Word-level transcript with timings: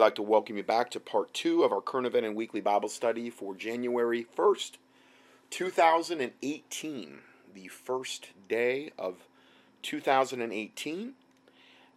like 0.00 0.14
to 0.14 0.22
welcome 0.22 0.56
you 0.56 0.62
back 0.62 0.90
to 0.90 0.98
part 0.98 1.34
two 1.34 1.62
of 1.62 1.72
our 1.72 1.82
current 1.82 2.06
event 2.06 2.24
and 2.24 2.34
weekly 2.34 2.62
Bible 2.62 2.88
study 2.88 3.28
for 3.28 3.54
January 3.54 4.26
1st, 4.34 4.78
2018, 5.50 7.18
the 7.54 7.68
first 7.68 8.28
day 8.48 8.92
of 8.98 9.26
2018. 9.82 11.12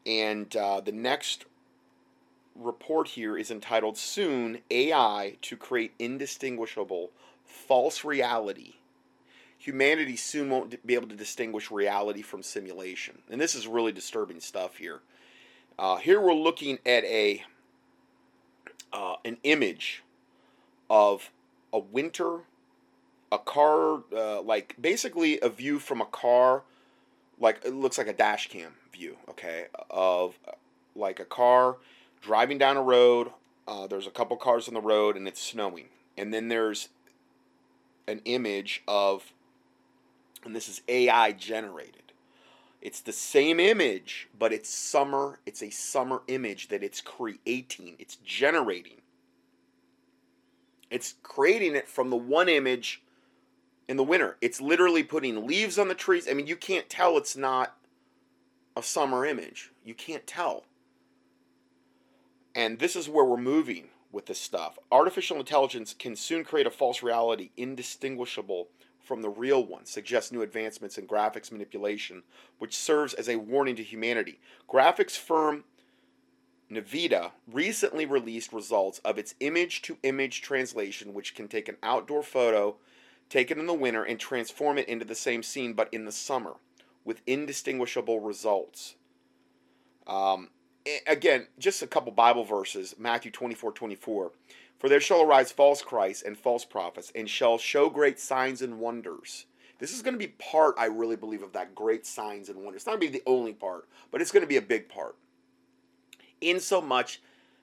And 0.05 0.53
uh, 0.53 0.81
the 0.81 0.91
next 0.91 1.45
report 2.55 3.07
here 3.07 3.37
is 3.37 3.49
entitled 3.49 3.97
Soon 3.97 4.59
AI 4.69 5.37
to 5.41 5.55
Create 5.55 5.93
Indistinguishable 5.97 7.11
False 7.45 8.03
Reality. 8.03 8.73
Humanity 9.57 10.17
soon 10.17 10.49
won't 10.49 10.85
be 10.85 10.95
able 10.95 11.07
to 11.07 11.15
distinguish 11.15 11.71
reality 11.71 12.21
from 12.21 12.43
simulation. 12.43 13.19
And 13.31 13.39
this 13.39 13.55
is 13.55 13.65
really 13.65 13.93
disturbing 13.93 14.41
stuff 14.41 14.75
here. 14.75 14.99
Uh, 15.79 15.95
here 15.95 16.19
we're 16.19 16.33
looking 16.33 16.79
at 16.85 17.05
a 17.05 17.43
uh, 18.93 19.15
an 19.25 19.37
image 19.43 20.03
of 20.89 21.31
a 21.73 21.79
winter, 21.79 22.41
a 23.31 23.39
car, 23.39 24.03
uh, 24.15 24.41
like 24.41 24.75
basically 24.79 25.39
a 25.41 25.49
view 25.49 25.79
from 25.79 25.99
a 25.99 26.05
car, 26.05 26.61
like 27.39 27.59
it 27.65 27.73
looks 27.73 27.97
like 27.97 28.07
a 28.07 28.13
dash 28.13 28.47
cam 28.47 28.73
view, 28.93 29.17
okay, 29.29 29.65
of 29.89 30.37
like 30.95 31.19
a 31.19 31.25
car 31.25 31.77
driving 32.21 32.57
down 32.57 32.77
a 32.77 32.81
road. 32.81 33.31
Uh, 33.67 33.87
there's 33.87 34.07
a 34.07 34.11
couple 34.11 34.37
cars 34.37 34.67
on 34.67 34.73
the 34.73 34.81
road 34.81 35.17
and 35.17 35.27
it's 35.27 35.41
snowing, 35.41 35.87
and 36.17 36.33
then 36.33 36.47
there's 36.47 36.89
an 38.07 38.21
image 38.25 38.83
of, 38.87 39.33
and 40.45 40.55
this 40.55 40.69
is 40.69 40.81
AI 40.87 41.31
generated 41.31 42.02
it's 42.83 42.99
the 42.99 43.13
same 43.13 43.61
image, 43.61 44.27
but 44.37 44.51
it's 44.51 44.69
summer. 44.69 45.39
It's 45.45 45.63
a 45.63 45.69
summer 45.69 46.21
image 46.27 46.67
that 46.67 46.83
it's 46.83 46.99
creating, 46.99 47.95
it's 47.97 48.17
generating. 48.17 48.99
It's 50.91 51.15
creating 51.23 51.77
it 51.77 51.87
from 51.87 52.09
the 52.09 52.17
one 52.17 52.49
image 52.49 53.01
in 53.87 53.95
the 53.95 54.03
winter. 54.03 54.35
It's 54.41 54.59
literally 54.59 55.01
putting 55.01 55.47
leaves 55.47 55.79
on 55.79 55.87
the 55.87 55.95
trees. 55.95 56.27
I 56.29 56.33
mean, 56.33 56.45
you 56.45 56.57
can't 56.57 56.89
tell 56.89 57.15
it's 57.15 57.37
not 57.37 57.77
a 58.75 58.83
summer 58.83 59.25
image. 59.25 59.71
You 59.85 59.93
can't 59.93 60.27
tell. 60.27 60.65
And 62.53 62.79
this 62.79 62.97
is 62.97 63.07
where 63.07 63.23
we're 63.23 63.37
moving 63.37 63.87
with 64.11 64.25
this 64.25 64.39
stuff. 64.39 64.77
Artificial 64.91 65.37
intelligence 65.37 65.95
can 65.97 66.17
soon 66.17 66.43
create 66.43 66.67
a 66.67 66.71
false 66.71 67.01
reality 67.01 67.51
indistinguishable 67.55 68.67
from 69.03 69.21
the 69.21 69.29
real 69.29 69.63
one 69.65 69.85
suggests 69.85 70.31
new 70.31 70.41
advancements 70.41 70.97
in 70.97 71.07
graphics 71.07 71.51
manipulation, 71.51 72.23
which 72.57 72.75
serves 72.75 73.13
as 73.13 73.27
a 73.27 73.35
warning 73.35 73.75
to 73.75 73.83
humanity. 73.83 74.39
Graphics 74.67 75.17
firm 75.17 75.65
Nvidia 76.71 77.31
recently 77.51 78.05
released 78.05 78.53
results 78.53 78.99
of 78.99 79.17
its 79.17 79.35
image 79.39 79.81
to 79.83 79.97
image 80.03 80.41
translation, 80.41 81.13
which 81.13 81.35
can 81.35 81.47
take 81.47 81.67
an 81.67 81.77
outdoor 81.83 82.23
photo 82.23 82.75
taken 83.29 83.59
in 83.59 83.65
the 83.65 83.73
winter 83.73 84.03
and 84.03 84.19
transform 84.19 84.77
it 84.77 84.87
into 84.87 85.05
the 85.05 85.15
same 85.15 85.43
scene 85.43 85.73
but 85.73 85.89
in 85.93 86.05
the 86.05 86.11
summer 86.11 86.55
with 87.05 87.21
indistinguishable 87.27 88.19
results. 88.19 88.95
Um, 90.07 90.49
again, 91.07 91.47
just 91.59 91.81
a 91.81 91.87
couple 91.87 92.11
Bible 92.11 92.43
verses 92.43 92.95
Matthew 92.97 93.31
24 93.31 93.71
24. 93.71 94.31
For 94.79 94.89
there 94.89 94.99
shall 94.99 95.21
arise 95.21 95.51
false 95.51 95.81
Christs 95.81 96.23
and 96.23 96.37
false 96.37 96.65
prophets, 96.65 97.11
and 97.15 97.29
shall 97.29 97.57
show 97.57 97.89
great 97.89 98.19
signs 98.19 98.61
and 98.61 98.79
wonders. 98.79 99.45
This 99.79 99.93
is 99.93 100.01
going 100.01 100.13
to 100.13 100.19
be 100.19 100.27
part, 100.27 100.75
I 100.77 100.85
really 100.85 101.15
believe, 101.15 101.41
of 101.41 101.53
that 101.53 101.75
great 101.75 102.05
signs 102.05 102.49
and 102.49 102.59
wonders. 102.59 102.81
It's 102.81 102.85
not 102.85 102.99
going 102.99 103.07
to 103.07 103.11
be 103.11 103.19
the 103.19 103.29
only 103.29 103.53
part, 103.53 103.87
but 104.11 104.21
it's 104.21 104.31
going 104.31 104.43
to 104.43 104.47
be 104.47 104.57
a 104.57 104.61
big 104.61 104.89
part. 104.89 105.15
In 106.41 106.59
so 106.59 106.81
much 106.81 107.21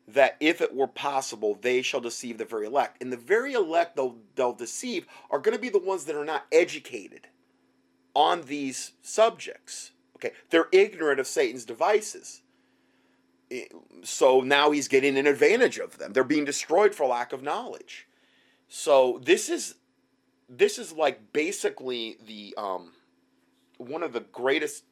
that 0.08 0.36
if 0.40 0.60
it 0.60 0.74
were 0.74 0.86
possible, 0.86 1.58
they 1.60 1.82
shall 1.82 2.00
deceive 2.00 2.38
the 2.38 2.44
very 2.44 2.66
elect. 2.66 3.02
And 3.02 3.12
the 3.12 3.16
very 3.16 3.52
elect 3.52 3.96
they'll, 3.96 4.16
they'll 4.34 4.52
deceive 4.52 5.06
are 5.30 5.38
going 5.38 5.56
to 5.56 5.60
be 5.60 5.68
the 5.68 5.78
ones 5.78 6.04
that 6.06 6.16
are 6.16 6.24
not 6.24 6.46
educated 6.50 7.28
on 8.14 8.42
these 8.42 8.92
subjects. 9.02 9.92
Okay, 10.16 10.32
they're 10.50 10.68
ignorant 10.72 11.20
of 11.20 11.26
Satan's 11.26 11.64
devices 11.64 12.42
so 14.02 14.40
now 14.40 14.70
he's 14.70 14.88
getting 14.88 15.18
an 15.18 15.26
advantage 15.26 15.78
of 15.78 15.98
them. 15.98 16.12
They're 16.12 16.24
being 16.24 16.44
destroyed 16.44 16.94
for 16.94 17.06
lack 17.06 17.32
of 17.32 17.42
knowledge. 17.42 18.06
So 18.68 19.20
this 19.24 19.48
is 19.48 19.74
this 20.48 20.78
is 20.78 20.92
like 20.92 21.32
basically 21.32 22.16
the 22.26 22.54
um, 22.56 22.92
one 23.78 24.02
of 24.02 24.12
the 24.12 24.20
greatest 24.20 24.84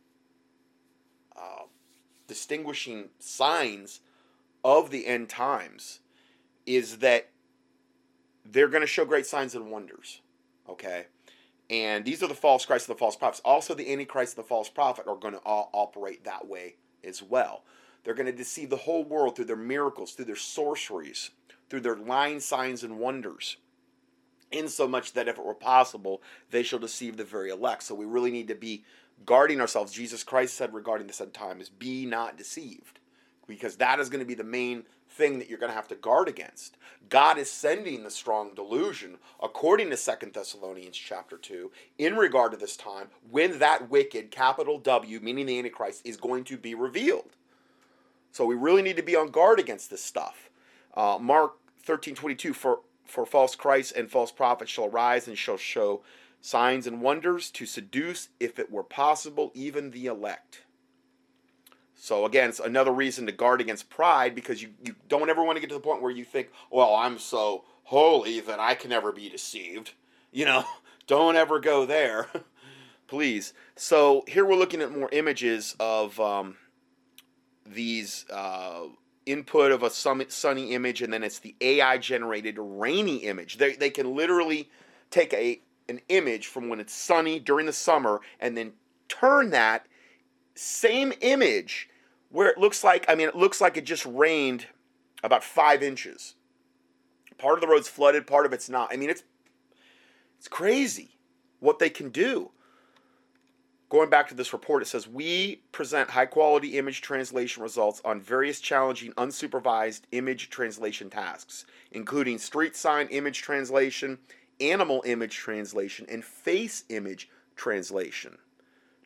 uh, 1.37 1.65
distinguishing 2.27 3.11
signs 3.19 4.01
of 4.65 4.91
the 4.91 5.07
end 5.07 5.29
times 5.29 6.01
is 6.67 6.99
that 6.99 7.31
they're 8.45 8.69
going 8.69 8.83
to 8.83 8.87
show 8.87 9.05
great 9.05 9.27
signs 9.27 9.55
and 9.55 9.71
wonders. 9.71 10.21
Okay. 10.69 11.07
And 11.71 12.05
these 12.05 12.23
are 12.23 12.29
the 12.29 12.35
false 12.35 12.65
Christ 12.65 12.89
and 12.89 12.97
the 12.97 12.99
false 12.99 13.17
prophets. 13.17 13.43
Also, 13.45 13.75
the 13.75 13.93
Antichrist 13.93 14.37
and 14.37 14.45
the 14.45 14.49
false 14.49 14.71
prophet 14.71 15.07
are 15.07 15.17
going 15.17 15.35
to 15.35 15.41
all 15.41 15.71
operate 15.73 16.25
that 16.25 16.49
way 16.49 16.77
as 17.05 17.23
well. 17.23 17.63
They're 18.09 18.15
going 18.15 18.25
to 18.25 18.33
deceive 18.33 18.71
the 18.71 18.77
whole 18.77 19.05
world 19.05 19.37
through 19.37 19.45
their 19.45 19.55
miracles, 19.55 20.13
through 20.13 20.25
their 20.25 20.35
sorceries, 20.35 21.29
through 21.69 21.83
their 21.83 21.95
lying 21.95 22.41
signs 22.41 22.83
and 22.83 22.99
wonders. 22.99 23.59
Insomuch 24.51 25.13
that 25.13 25.29
if 25.29 25.39
it 25.39 25.45
were 25.45 25.53
possible, 25.53 26.23
they 26.51 26.63
shall 26.63 26.79
deceive 26.79 27.19
the 27.19 27.25
very 27.25 27.51
elect. 27.51 27.83
So 27.83 27.95
we 27.95 28.07
really 28.07 28.31
need 28.31 28.49
to 28.49 28.55
be 28.55 28.83
guarding 29.27 29.61
ourselves. 29.61 29.93
Jesus 29.93 30.25
Christ 30.25 30.55
said 30.55 30.73
regarding 30.73 31.07
this 31.07 31.21
end 31.21 31.35
time 31.35 31.61
is 31.61 31.69
be 31.69 32.07
not 32.07 32.39
deceived. 32.39 32.99
Because 33.47 33.77
that 33.77 34.01
is 34.01 34.09
going 34.09 34.21
to 34.21 34.27
be 34.27 34.33
the 34.33 34.43
main 34.43 34.85
thing 35.11 35.39
that 35.39 35.51
you're 35.51 35.59
going 35.59 35.71
to 35.71 35.77
have 35.77 35.89
to 35.89 35.95
guard 35.95 36.29
against. 36.29 36.79
God 37.11 37.37
is 37.37 37.51
sending 37.51 38.05
the 38.05 38.11
strong 38.11 38.55
delusion, 38.55 39.19
according 39.43 39.91
to 39.91 39.99
Second 39.99 40.33
Thessalonians 40.33 40.97
chapter 40.97 41.37
2, 41.37 41.71
in 41.99 42.17
regard 42.17 42.53
to 42.53 42.59
this 42.59 42.75
time, 42.75 43.09
when 43.31 43.59
that 43.59 43.91
wicked, 43.91 44.31
capital 44.31 44.79
W, 44.79 45.21
meaning 45.21 45.45
the 45.45 45.59
Antichrist, 45.59 46.01
is 46.07 46.17
going 46.17 46.45
to 46.45 46.57
be 46.57 46.75
revealed. 46.75 47.33
So 48.33 48.45
we 48.45 48.55
really 48.55 48.83
need 48.83 48.97
to 48.97 49.03
be 49.03 49.17
on 49.17 49.31
guard 49.31 49.59
against 49.59 49.91
this 49.91 50.03
stuff. 50.03 50.51
Uh, 50.95 51.19
Mark 51.21 51.55
13 51.83 52.15
22, 52.15 52.53
for, 52.53 52.81
for 53.05 53.25
false 53.27 53.55
Christs 53.55 53.93
and 53.93 54.11
false 54.11 54.31
prophets 54.31 54.71
shall 54.71 54.87
arise 54.87 55.29
and 55.29 55.37
shall 55.37 55.57
show 55.57 56.03
signs 56.41 56.87
and 56.87 57.01
wonders 57.01 57.51
to 57.51 57.67
seduce, 57.67 58.29
if 58.39 58.59
it 58.59 58.71
were 58.71 58.83
possible, 58.83 59.51
even 59.55 59.91
the 59.91 60.07
elect. 60.07 60.63
So 62.01 62.25
again, 62.25 62.49
it's 62.49 62.61
another 62.61 62.93
reason 62.93 63.27
to 63.27 63.33
guard 63.33 63.61
against 63.61 63.91
pride 63.91 64.35
because 64.35 64.63
you, 64.63 64.71
you 64.85 64.95
don't 65.09 65.29
ever 65.29 65.43
want 65.43 65.57
to 65.57 65.61
get 65.61 65.69
to 65.71 65.75
the 65.75 65.81
point 65.81 66.01
where 66.01 66.13
you 66.13 66.25
think, 66.25 66.49
well, 66.71 66.95
I'm 66.95 67.19
so 67.19 67.65
holy 67.85 68.39
that 68.41 68.61
I 68.61 68.75
can 68.75 68.91
never 68.91 69.11
be 69.11 69.29
deceived. 69.29 69.93
You 70.31 70.45
know, 70.45 70.65
don't 71.07 71.37
ever 71.37 71.59
go 71.59 71.85
there. 71.85 72.29
Please. 73.09 73.53
So 73.75 74.25
here 74.29 74.45
we're 74.45 74.55
looking 74.55 74.81
at 74.81 74.97
more 74.97 75.09
images 75.11 75.75
of 75.81 76.21
um, 76.21 76.57
these 77.75 78.25
uh, 78.31 78.85
input 79.27 79.73
of 79.73 79.83
a 79.83 79.91
sunny 79.91 80.73
image 80.73 81.03
and 81.03 81.13
then 81.13 81.23
it's 81.23 81.39
the 81.39 81.55
AI 81.61 81.99
generated 81.99 82.57
rainy 82.59 83.17
image. 83.19 83.59
They, 83.59 83.75
they 83.75 83.91
can 83.91 84.15
literally 84.15 84.71
take 85.11 85.33
a 85.33 85.61
an 85.89 86.01
image 86.11 86.47
from 86.47 86.69
when 86.69 86.81
it's 86.81 86.93
sunny 86.93 87.39
during 87.39 87.65
the 87.65 87.73
summer 87.73 88.21
and 88.41 88.57
then 88.57 88.73
turn 89.09 89.51
that 89.51 89.87
same 90.55 91.15
image 91.23 91.89
where 92.31 92.49
it 92.49 92.59
looks 92.59 92.85
like 92.85 93.07
I 93.09 93.15
mean 93.15 93.29
it 93.29 93.37
looks 93.37 93.61
like 93.61 93.77
it 93.77 93.85
just 93.85 94.05
rained 94.07 94.67
about 95.23 95.45
five 95.45 95.83
inches. 95.83 96.35
Part 97.39 97.55
of 97.55 97.61
the 97.61 97.69
road's 97.69 97.89
flooded, 97.89 98.27
part 98.27 98.47
of 98.47 98.53
it's 98.53 98.69
not. 98.69 98.93
I 98.93 98.97
mean 98.97 99.11
it's 99.11 99.23
it's 100.39 100.49
crazy 100.49 101.19
what 101.61 101.79
they 101.79 101.91
can 101.91 102.11
do 102.11 102.51
going 103.89 104.11
back 104.11 104.29
to 104.29 104.35
this 104.35 104.53
report, 104.53 104.83
it 104.83 104.87
says 104.87 105.09
we 105.09 105.63
present 105.73 106.11
high 106.11 106.27
quality 106.27 106.79
image 106.79 107.01
translation 107.01 107.63
results 107.63 108.01
on 108.05 108.21
various 108.21 108.61
challenging 108.61 109.13
unsupervised 109.13 110.03
image 110.13 110.51
translation 110.51 111.09
tasks, 111.09 111.65
including 111.93 112.39
street 112.39 112.77
sign 112.77 113.07
image 113.09 113.41
translation, 113.41 114.19
animal 114.61 115.03
image 115.07 115.37
translation, 115.37 116.07
and 116.09 116.25
face 116.25 116.85
image 116.89 117.29
translation. 117.57 118.37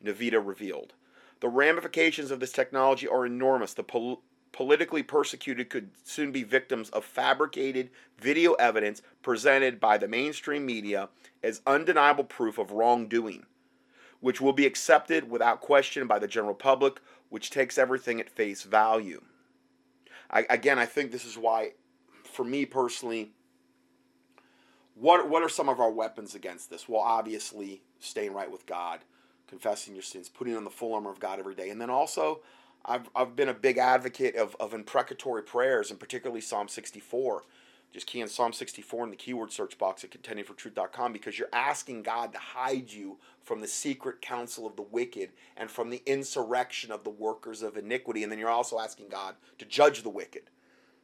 Nvidia 0.03 0.45
revealed. 0.45 0.93
The 1.39 1.49
ramifications 1.49 2.31
of 2.31 2.39
this 2.39 2.51
technology 2.51 3.07
are 3.07 3.25
enormous. 3.25 3.73
The 3.73 3.83
pol- 3.83 4.21
politically 4.51 5.03
persecuted 5.03 5.69
could 5.69 5.89
soon 6.03 6.31
be 6.31 6.43
victims 6.43 6.89
of 6.89 7.05
fabricated 7.05 7.89
video 8.19 8.53
evidence 8.53 9.01
presented 9.21 9.79
by 9.79 9.97
the 9.97 10.07
mainstream 10.07 10.65
media 10.65 11.09
as 11.41 11.61
undeniable 11.65 12.23
proof 12.23 12.57
of 12.57 12.71
wrongdoing 12.71 13.45
which 14.23 14.39
will 14.39 14.53
be 14.53 14.65
accepted 14.65 15.29
without 15.29 15.59
question 15.59 16.07
by 16.07 16.17
the 16.17 16.29
general 16.29 16.53
public, 16.53 17.01
which 17.27 17.49
takes 17.49 17.77
everything 17.77 18.21
at 18.21 18.29
face 18.29 18.63
value. 18.63 19.21
I, 20.31 20.45
again, 20.49 20.79
I 20.79 20.85
think 20.85 21.11
this 21.11 21.25
is 21.25 21.37
why, 21.37 21.73
for 22.23 22.45
me 22.45 22.65
personally, 22.65 23.33
what 24.95 25.27
what 25.27 25.43
are 25.43 25.49
some 25.49 25.67
of 25.67 25.81
our 25.81 25.91
weapons 25.91 26.35
against 26.35 26.69
this? 26.69 26.87
Well, 26.87 27.01
obviously, 27.01 27.81
staying 27.99 28.31
right 28.31 28.49
with 28.49 28.65
God, 28.65 29.01
confessing 29.45 29.93
your 29.93 30.03
sins, 30.03 30.29
putting 30.29 30.55
on 30.55 30.63
the 30.63 30.69
full 30.69 30.93
armor 30.93 31.11
of 31.11 31.19
God 31.19 31.37
every 31.37 31.55
day, 31.55 31.69
and 31.69 31.81
then 31.81 31.89
also 31.89 32.39
I've, 32.85 33.09
I've 33.13 33.35
been 33.35 33.49
a 33.49 33.53
big 33.53 33.77
advocate 33.77 34.37
of, 34.37 34.55
of 34.57 34.73
imprecatory 34.73 35.43
prayers, 35.43 35.91
and 35.91 35.99
particularly 35.99 36.39
Psalm 36.39 36.69
64. 36.69 37.43
Just 37.93 38.07
key 38.07 38.21
in 38.21 38.27
Psalm 38.27 38.53
64 38.53 39.03
in 39.03 39.09
the 39.11 39.15
keyword 39.15 39.51
search 39.51 39.77
box 39.77 40.03
at 40.03 40.09
contendingfortruth.com 40.09 41.13
because 41.13 41.37
you're 41.37 41.47
asking 41.53 42.01
God 42.01 42.33
to 42.33 42.39
hide 42.39 42.91
you 42.91 43.17
from 43.43 43.61
the 43.61 43.67
secret 43.67 44.19
counsel 44.19 44.65
of 44.65 44.75
the 44.75 44.81
wicked 44.81 45.29
and 45.55 45.69
from 45.69 45.91
the 45.91 46.01
insurrection 46.07 46.91
of 46.91 47.03
the 47.03 47.11
workers 47.11 47.61
of 47.61 47.77
iniquity. 47.77 48.23
And 48.23 48.31
then 48.31 48.39
you're 48.39 48.49
also 48.49 48.79
asking 48.79 49.09
God 49.09 49.35
to 49.59 49.65
judge 49.65 50.01
the 50.01 50.09
wicked. 50.09 50.49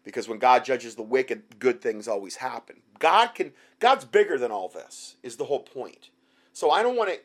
Because 0.03 0.27
when 0.27 0.39
God 0.39 0.65
judges 0.65 0.95
the 0.95 1.03
wicked, 1.03 1.59
good 1.59 1.79
things 1.79 2.07
always 2.07 2.37
happen. 2.37 2.77
God 2.97 3.35
can 3.35 3.51
God's 3.79 4.05
bigger 4.05 4.39
than 4.39 4.51
all 4.51 4.67
this, 4.67 5.15
is 5.21 5.35
the 5.35 5.45
whole 5.45 5.59
point. 5.59 6.09
So 6.53 6.71
I 6.71 6.81
don't 6.81 6.97
want 6.97 7.11
to 7.11 7.19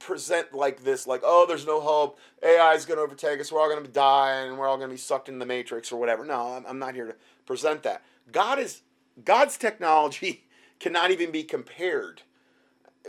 present 0.00 0.52
like 0.52 0.82
this, 0.82 1.06
like, 1.06 1.20
oh, 1.22 1.46
there's 1.46 1.66
no 1.66 1.80
hope. 1.80 2.18
AI 2.42 2.74
is 2.74 2.84
going 2.84 2.98
to 2.98 3.04
overtake 3.04 3.40
us. 3.40 3.52
We're 3.52 3.60
all 3.60 3.70
going 3.70 3.84
to 3.84 3.90
die 3.90 4.40
and 4.40 4.58
we're 4.58 4.66
all 4.66 4.76
going 4.76 4.88
to 4.88 4.94
be 4.94 4.98
sucked 4.98 5.28
in 5.28 5.38
the 5.38 5.46
matrix 5.46 5.92
or 5.92 6.00
whatever. 6.00 6.24
No, 6.24 6.54
I'm, 6.54 6.66
I'm 6.66 6.78
not 6.78 6.94
here 6.94 7.06
to 7.06 7.14
present 7.46 7.84
that. 7.84 8.02
God 8.32 8.58
is 8.58 8.82
God's 9.24 9.56
technology 9.56 10.44
cannot 10.80 11.10
even 11.10 11.30
be 11.30 11.42
compared 11.42 12.22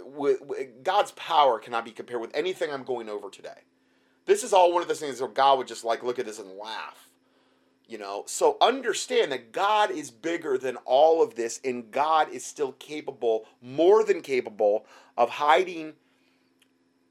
with, 0.06 0.42
with, 0.42 0.84
God's 0.84 1.12
power 1.12 1.60
cannot 1.60 1.86
be 1.86 1.92
compared 1.92 2.22
with 2.22 2.36
anything 2.36 2.72
I'm 2.72 2.84
going 2.84 3.10
over 3.10 3.30
today. 3.30 3.64
This 4.26 4.44
is 4.44 4.54
all 4.54 4.72
one 4.72 4.82
of 4.82 4.88
those 4.88 5.00
things 5.00 5.20
where 5.20 5.30
God 5.30 5.58
would 5.58 5.68
just 5.68 5.84
like 5.84 6.04
look 6.04 6.20
at 6.20 6.26
this 6.26 6.40
and 6.40 6.58
laugh. 6.58 7.10
You 7.88 7.98
know, 7.98 8.24
so 8.28 8.58
understand 8.62 9.32
that 9.32 9.52
God 9.52 9.90
is 9.90 10.12
bigger 10.12 10.60
than 10.60 10.78
all 10.86 11.24
of 11.24 11.34
this, 11.34 11.60
and 11.66 11.90
God 11.90 12.32
is 12.32 12.46
still 12.46 12.74
capable, 12.74 13.48
more 13.64 14.04
than 14.04 14.22
capable, 14.22 14.86
of 15.18 15.32
hiding 15.32 15.94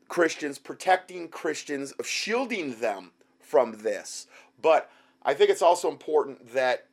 Christians, 0.06 0.56
protecting 0.58 1.28
Christians, 1.28 1.90
of 1.92 2.06
shielding 2.06 2.78
them 2.78 3.10
from 3.40 3.82
this. 3.82 4.28
But 4.62 4.88
I 5.24 5.34
think 5.34 5.50
it's 5.50 5.62
also 5.62 5.90
important 5.90 6.52
that 6.54 6.86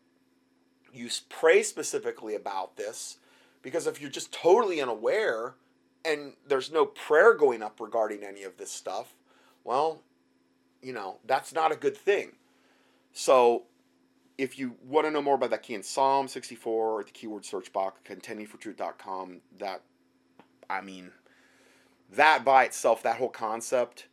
you 0.95 1.09
pray 1.29 1.63
specifically 1.63 2.35
about 2.35 2.77
this 2.77 3.17
because 3.61 3.87
if 3.87 3.99
you're 3.99 4.09
just 4.09 4.31
totally 4.31 4.81
unaware 4.81 5.55
and 6.03 6.33
there's 6.47 6.71
no 6.71 6.85
prayer 6.85 7.33
going 7.33 7.63
up 7.63 7.79
regarding 7.79 8.23
any 8.23 8.43
of 8.43 8.57
this 8.57 8.71
stuff, 8.71 9.15
well, 9.63 10.03
you 10.81 10.93
know, 10.93 11.17
that's 11.25 11.53
not 11.53 11.71
a 11.71 11.75
good 11.75 11.97
thing. 11.97 12.33
So 13.11 13.63
if 14.37 14.59
you 14.59 14.75
want 14.83 15.07
to 15.07 15.11
know 15.11 15.21
more 15.21 15.35
about 15.35 15.49
that 15.49 15.63
key 15.63 15.73
in 15.73 15.83
Psalm 15.83 16.27
64 16.27 16.99
or 16.99 17.03
the 17.03 17.11
keyword 17.11 17.45
search 17.45 17.73
box, 17.73 17.99
contendingfortruth.com, 18.05 19.41
that, 19.59 19.81
I 20.69 20.81
mean, 20.81 21.11
that 22.11 22.45
by 22.45 22.65
itself, 22.65 23.01
that 23.03 23.17
whole 23.17 23.29
concept 23.29 24.07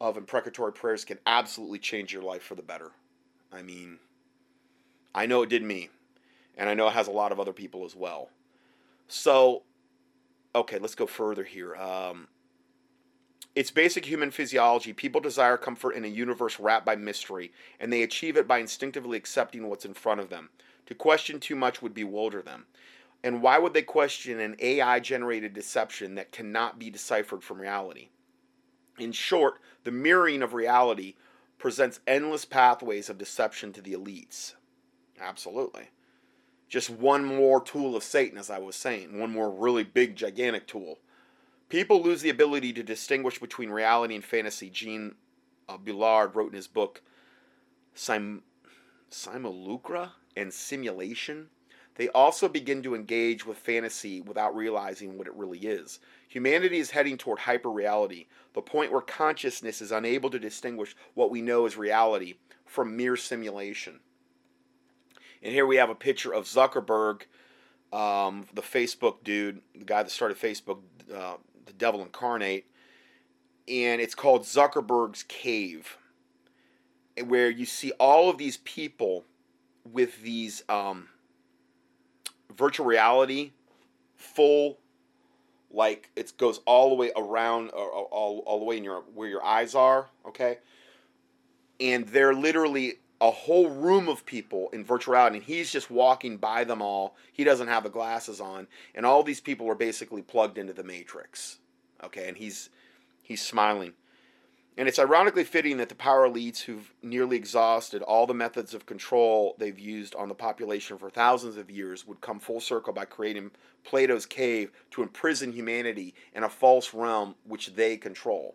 of 0.00 0.16
imprecatory 0.16 0.72
prayers 0.72 1.04
can 1.04 1.18
absolutely 1.26 1.78
change 1.78 2.12
your 2.12 2.22
life 2.22 2.42
for 2.42 2.54
the 2.54 2.62
better. 2.62 2.92
I 3.52 3.62
mean, 3.62 3.98
I 5.14 5.26
know 5.26 5.42
it 5.42 5.50
did 5.50 5.62
me 5.62 5.90
and 6.56 6.68
I 6.68 6.74
know 6.74 6.88
it 6.88 6.94
has 6.94 7.08
a 7.08 7.12
lot 7.12 7.32
of 7.32 7.40
other 7.40 7.52
people 7.52 7.84
as 7.84 7.94
well. 7.94 8.30
So, 9.08 9.62
okay, 10.54 10.78
let's 10.78 10.94
go 10.94 11.06
further 11.06 11.44
here. 11.44 11.76
Um, 11.76 12.28
it's 13.54 13.70
basic 13.70 14.04
human 14.04 14.30
physiology. 14.30 14.92
People 14.92 15.20
desire 15.20 15.56
comfort 15.56 15.92
in 15.92 16.04
a 16.04 16.08
universe 16.08 16.58
wrapped 16.58 16.86
by 16.86 16.96
mystery, 16.96 17.52
and 17.78 17.92
they 17.92 18.02
achieve 18.02 18.36
it 18.36 18.48
by 18.48 18.58
instinctively 18.58 19.16
accepting 19.16 19.68
what's 19.68 19.84
in 19.84 19.94
front 19.94 20.20
of 20.20 20.30
them. 20.30 20.50
To 20.86 20.94
question 20.94 21.40
too 21.40 21.56
much 21.56 21.82
would 21.82 21.94
bewilder 21.94 22.42
them. 22.42 22.66
And 23.22 23.42
why 23.42 23.58
would 23.58 23.74
they 23.74 23.82
question 23.82 24.40
an 24.40 24.56
AI 24.58 25.00
generated 25.00 25.52
deception 25.52 26.14
that 26.14 26.32
cannot 26.32 26.78
be 26.78 26.90
deciphered 26.90 27.42
from 27.42 27.60
reality? 27.60 28.08
In 28.98 29.12
short, 29.12 29.54
the 29.84 29.90
mirroring 29.90 30.42
of 30.42 30.54
reality 30.54 31.14
presents 31.58 32.00
endless 32.06 32.44
pathways 32.44 33.08
of 33.08 33.18
deception 33.18 33.72
to 33.72 33.82
the 33.82 33.94
elites. 33.94 34.54
Absolutely 35.18 35.90
just 36.68 36.90
one 36.90 37.24
more 37.24 37.60
tool 37.60 37.94
of 37.96 38.02
Satan, 38.02 38.38
as 38.38 38.50
I 38.50 38.58
was 38.58 38.76
saying, 38.76 39.18
one 39.18 39.30
more 39.30 39.50
really 39.50 39.84
big, 39.84 40.16
gigantic 40.16 40.66
tool. 40.66 40.98
People 41.68 42.02
lose 42.02 42.22
the 42.22 42.30
ability 42.30 42.72
to 42.74 42.82
distinguish 42.82 43.38
between 43.40 43.70
reality 43.70 44.14
and 44.14 44.24
fantasy. 44.24 44.70
Jean 44.70 45.14
uh, 45.68 45.76
Ballard 45.76 46.34
wrote 46.34 46.50
in 46.50 46.56
his 46.56 46.66
book, 46.66 47.02
Sim- 47.94 48.42
Simulacra 49.10 50.12
and 50.36 50.52
Simulation. 50.52 51.48
They 51.96 52.08
also 52.10 52.48
begin 52.48 52.82
to 52.82 52.94
engage 52.94 53.46
with 53.46 53.56
fantasy 53.56 54.20
without 54.20 54.54
realizing 54.54 55.16
what 55.16 55.26
it 55.26 55.34
really 55.34 55.60
is. 55.60 55.98
Humanity 56.28 56.78
is 56.78 56.90
heading 56.90 57.16
toward 57.16 57.38
hyperreality, 57.38 58.26
the 58.52 58.60
point 58.60 58.92
where 58.92 59.00
consciousness 59.00 59.80
is 59.80 59.92
unable 59.92 60.30
to 60.30 60.38
distinguish 60.38 60.94
what 61.14 61.30
we 61.30 61.40
know 61.40 61.64
as 61.64 61.76
reality 61.76 62.34
from 62.66 62.96
mere 62.96 63.16
simulation. 63.16 64.00
And 65.46 65.54
here 65.54 65.64
we 65.64 65.76
have 65.76 65.90
a 65.90 65.94
picture 65.94 66.34
of 66.34 66.44
Zuckerberg, 66.44 67.22
um, 67.92 68.48
the 68.52 68.62
Facebook 68.62 69.22
dude, 69.22 69.60
the 69.78 69.84
guy 69.84 70.02
that 70.02 70.10
started 70.10 70.36
Facebook, 70.36 70.78
uh, 71.14 71.34
the 71.66 71.72
devil 71.72 72.02
incarnate. 72.02 72.66
And 73.68 74.00
it's 74.00 74.16
called 74.16 74.42
Zuckerberg's 74.42 75.22
Cave, 75.22 75.98
where 77.24 77.48
you 77.48 77.64
see 77.64 77.92
all 78.00 78.28
of 78.28 78.38
these 78.38 78.56
people 78.56 79.24
with 79.88 80.20
these 80.20 80.64
um, 80.68 81.10
virtual 82.52 82.84
reality, 82.84 83.52
full, 84.16 84.78
like 85.70 86.10
it 86.16 86.36
goes 86.38 86.58
all 86.66 86.88
the 86.88 86.96
way 86.96 87.12
around, 87.16 87.70
all, 87.70 88.08
all, 88.10 88.38
all 88.46 88.58
the 88.58 88.64
way 88.64 88.78
in 88.78 88.82
your 88.82 89.04
where 89.14 89.28
your 89.28 89.44
eyes 89.44 89.76
are, 89.76 90.08
okay? 90.26 90.58
And 91.78 92.04
they're 92.08 92.34
literally 92.34 92.94
a 93.20 93.30
whole 93.30 93.70
room 93.70 94.08
of 94.08 94.26
people 94.26 94.68
in 94.72 94.84
virtual 94.84 95.12
reality 95.12 95.36
and 95.36 95.44
he's 95.46 95.72
just 95.72 95.90
walking 95.90 96.36
by 96.36 96.64
them 96.64 96.82
all. 96.82 97.16
He 97.32 97.44
doesn't 97.44 97.68
have 97.68 97.82
the 97.82 97.90
glasses 97.90 98.40
on 98.40 98.66
and 98.94 99.06
all 99.06 99.22
these 99.22 99.40
people 99.40 99.68
are 99.70 99.74
basically 99.74 100.22
plugged 100.22 100.58
into 100.58 100.72
the 100.72 100.84
matrix 100.84 101.58
okay? 102.04 102.28
And 102.28 102.36
he's 102.36 102.70
he's 103.22 103.42
smiling. 103.42 103.92
And 104.78 104.88
it's 104.88 104.98
ironically 104.98 105.44
fitting 105.44 105.78
that 105.78 105.88
the 105.88 105.94
power 105.94 106.28
elites 106.28 106.60
who've 106.60 106.92
nearly 107.02 107.36
exhausted 107.36 108.02
all 108.02 108.26
the 108.26 108.34
methods 108.34 108.74
of 108.74 108.84
control 108.84 109.56
they've 109.58 109.78
used 109.78 110.14
on 110.14 110.28
the 110.28 110.34
population 110.34 110.98
for 110.98 111.08
thousands 111.08 111.56
of 111.56 111.70
years 111.70 112.06
would 112.06 112.20
come 112.20 112.38
full 112.38 112.60
circle 112.60 112.92
by 112.92 113.06
creating 113.06 113.52
Plato's 113.84 114.26
cave 114.26 114.70
to 114.90 115.02
imprison 115.02 115.52
humanity 115.52 116.14
in 116.34 116.44
a 116.44 116.48
false 116.48 116.92
realm 116.92 117.36
which 117.44 117.74
they 117.74 117.96
control 117.96 118.54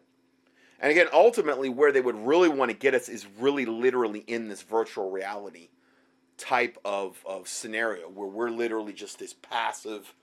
and 0.82 0.90
again, 0.90 1.08
ultimately, 1.14 1.70
where 1.70 1.92
they 1.92 2.02
would 2.02 2.16
really 2.16 2.50
want 2.50 2.72
to 2.72 2.78
get 2.78 2.96
us 2.96 3.08
is 3.08 3.28
really 3.40 3.66
literally 3.66 4.24
in 4.26 4.48
this 4.48 4.64
virtual 4.64 5.12
reality 5.12 5.70
type 6.38 6.80
of, 6.84 7.24
of 7.24 7.48
scenario 7.48 8.10
where 8.10 8.28
we're 8.28 8.50
literally 8.50 8.92
just 8.92 9.20
this 9.20 9.32
passive 9.32 10.16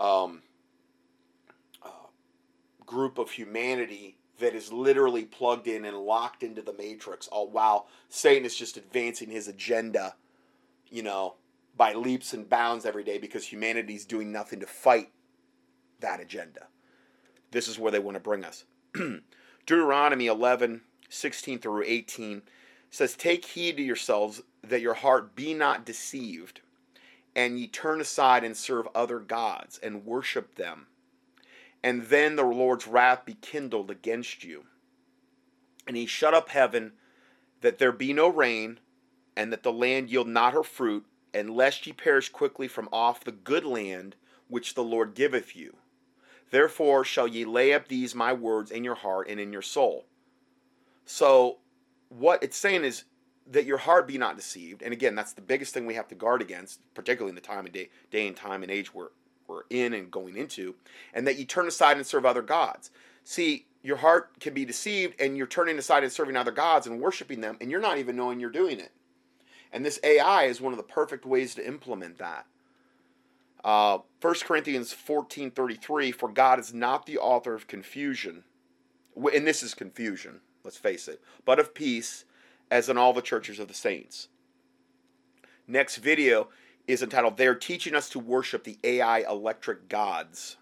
um, 0.00 0.42
uh, 1.80 2.08
group 2.84 3.18
of 3.18 3.30
humanity 3.30 4.16
that 4.40 4.52
is 4.52 4.72
literally 4.72 5.24
plugged 5.24 5.68
in 5.68 5.84
and 5.84 5.96
locked 5.96 6.42
into 6.42 6.60
the 6.60 6.72
matrix 6.72 7.28
all 7.28 7.48
while 7.48 7.86
Satan 8.08 8.44
is 8.44 8.56
just 8.56 8.76
advancing 8.76 9.30
his 9.30 9.46
agenda, 9.46 10.16
you 10.90 11.04
know, 11.04 11.34
by 11.76 11.92
leaps 11.92 12.34
and 12.34 12.48
bounds 12.48 12.84
every 12.84 13.04
day 13.04 13.18
because 13.18 13.46
humanity's 13.46 14.04
doing 14.04 14.32
nothing 14.32 14.58
to 14.58 14.66
fight 14.66 15.10
that 16.00 16.18
agenda. 16.18 16.66
This 17.52 17.68
is 17.68 17.78
where 17.78 17.92
they 17.92 18.00
want 18.00 18.16
to 18.16 18.20
bring 18.20 18.44
us. 18.44 18.64
Deuteronomy 19.68 20.28
11, 20.28 20.80
16 21.10 21.58
through 21.58 21.82
18 21.84 22.40
says, 22.88 23.14
Take 23.14 23.44
heed 23.44 23.76
to 23.76 23.82
yourselves 23.82 24.40
that 24.62 24.80
your 24.80 24.94
heart 24.94 25.36
be 25.36 25.52
not 25.52 25.84
deceived, 25.84 26.62
and 27.36 27.60
ye 27.60 27.66
turn 27.66 28.00
aside 28.00 28.44
and 28.44 28.56
serve 28.56 28.88
other 28.94 29.18
gods 29.18 29.78
and 29.82 30.06
worship 30.06 30.54
them. 30.54 30.86
And 31.84 32.04
then 32.04 32.36
the 32.36 32.44
Lord's 32.44 32.86
wrath 32.86 33.26
be 33.26 33.34
kindled 33.34 33.90
against 33.90 34.42
you. 34.42 34.64
And 35.86 35.98
he 35.98 36.06
shut 36.06 36.32
up 36.32 36.48
heaven 36.48 36.92
that 37.60 37.76
there 37.76 37.92
be 37.92 38.14
no 38.14 38.26
rain, 38.26 38.80
and 39.36 39.52
that 39.52 39.64
the 39.64 39.72
land 39.72 40.08
yield 40.08 40.28
not 40.28 40.54
her 40.54 40.62
fruit, 40.62 41.04
and 41.34 41.50
lest 41.50 41.86
ye 41.86 41.92
perish 41.92 42.30
quickly 42.30 42.68
from 42.68 42.88
off 42.90 43.22
the 43.22 43.32
good 43.32 43.66
land 43.66 44.16
which 44.48 44.72
the 44.72 44.82
Lord 44.82 45.14
giveth 45.14 45.54
you. 45.54 45.76
Therefore 46.50 47.04
shall 47.04 47.28
ye 47.28 47.44
lay 47.44 47.72
up 47.72 47.88
these 47.88 48.14
my 48.14 48.32
words 48.32 48.70
in 48.70 48.84
your 48.84 48.94
heart 48.94 49.28
and 49.28 49.38
in 49.38 49.52
your 49.52 49.62
soul. 49.62 50.06
So, 51.04 51.58
what 52.08 52.42
it's 52.42 52.56
saying 52.56 52.84
is 52.84 53.04
that 53.50 53.64
your 53.64 53.78
heart 53.78 54.06
be 54.06 54.18
not 54.18 54.36
deceived. 54.36 54.82
And 54.82 54.92
again, 54.92 55.14
that's 55.14 55.32
the 55.32 55.40
biggest 55.40 55.72
thing 55.72 55.86
we 55.86 55.94
have 55.94 56.08
to 56.08 56.14
guard 56.14 56.42
against, 56.42 56.80
particularly 56.94 57.30
in 57.30 57.34
the 57.34 57.40
time 57.40 57.64
and 57.64 57.72
day, 57.72 57.90
day 58.10 58.26
and 58.26 58.36
time 58.36 58.62
and 58.62 58.70
age 58.70 58.92
we're, 58.92 59.08
we're 59.46 59.62
in 59.70 59.94
and 59.94 60.10
going 60.10 60.36
into, 60.36 60.74
and 61.14 61.26
that 61.26 61.38
you 61.38 61.44
turn 61.44 61.66
aside 61.66 61.96
and 61.96 62.06
serve 62.06 62.26
other 62.26 62.42
gods. 62.42 62.90
See, 63.24 63.66
your 63.82 63.98
heart 63.98 64.38
can 64.40 64.54
be 64.54 64.64
deceived 64.64 65.20
and 65.20 65.36
you're 65.36 65.46
turning 65.46 65.78
aside 65.78 66.02
and 66.02 66.12
serving 66.12 66.36
other 66.36 66.50
gods 66.50 66.86
and 66.86 67.00
worshiping 67.00 67.40
them, 67.40 67.56
and 67.60 67.70
you're 67.70 67.80
not 67.80 67.98
even 67.98 68.16
knowing 68.16 68.40
you're 68.40 68.50
doing 68.50 68.80
it. 68.80 68.92
And 69.72 69.84
this 69.84 70.00
AI 70.02 70.44
is 70.44 70.60
one 70.60 70.72
of 70.72 70.78
the 70.78 70.82
perfect 70.82 71.26
ways 71.26 71.54
to 71.54 71.66
implement 71.66 72.18
that. 72.18 72.46
Uh, 73.64 73.98
1 74.20 74.34
Corinthians 74.44 74.94
14.33, 74.94 76.14
for 76.14 76.28
God 76.28 76.58
is 76.58 76.72
not 76.72 77.06
the 77.06 77.18
author 77.18 77.54
of 77.54 77.66
confusion, 77.66 78.44
and 79.16 79.46
this 79.46 79.62
is 79.62 79.74
confusion, 79.74 80.40
let's 80.64 80.76
face 80.76 81.08
it, 81.08 81.20
but 81.44 81.58
of 81.58 81.74
peace, 81.74 82.24
as 82.70 82.88
in 82.88 82.96
all 82.96 83.12
the 83.12 83.22
churches 83.22 83.58
of 83.58 83.68
the 83.68 83.74
saints. 83.74 84.28
Next 85.66 85.96
video 85.96 86.48
is 86.86 87.02
entitled 87.02 87.36
They're 87.36 87.54
Teaching 87.54 87.94
Us 87.94 88.08
to 88.10 88.18
Worship 88.18 88.64
the 88.64 88.78
AI 88.82 89.20
Electric 89.20 89.88
Gods. 89.88 90.56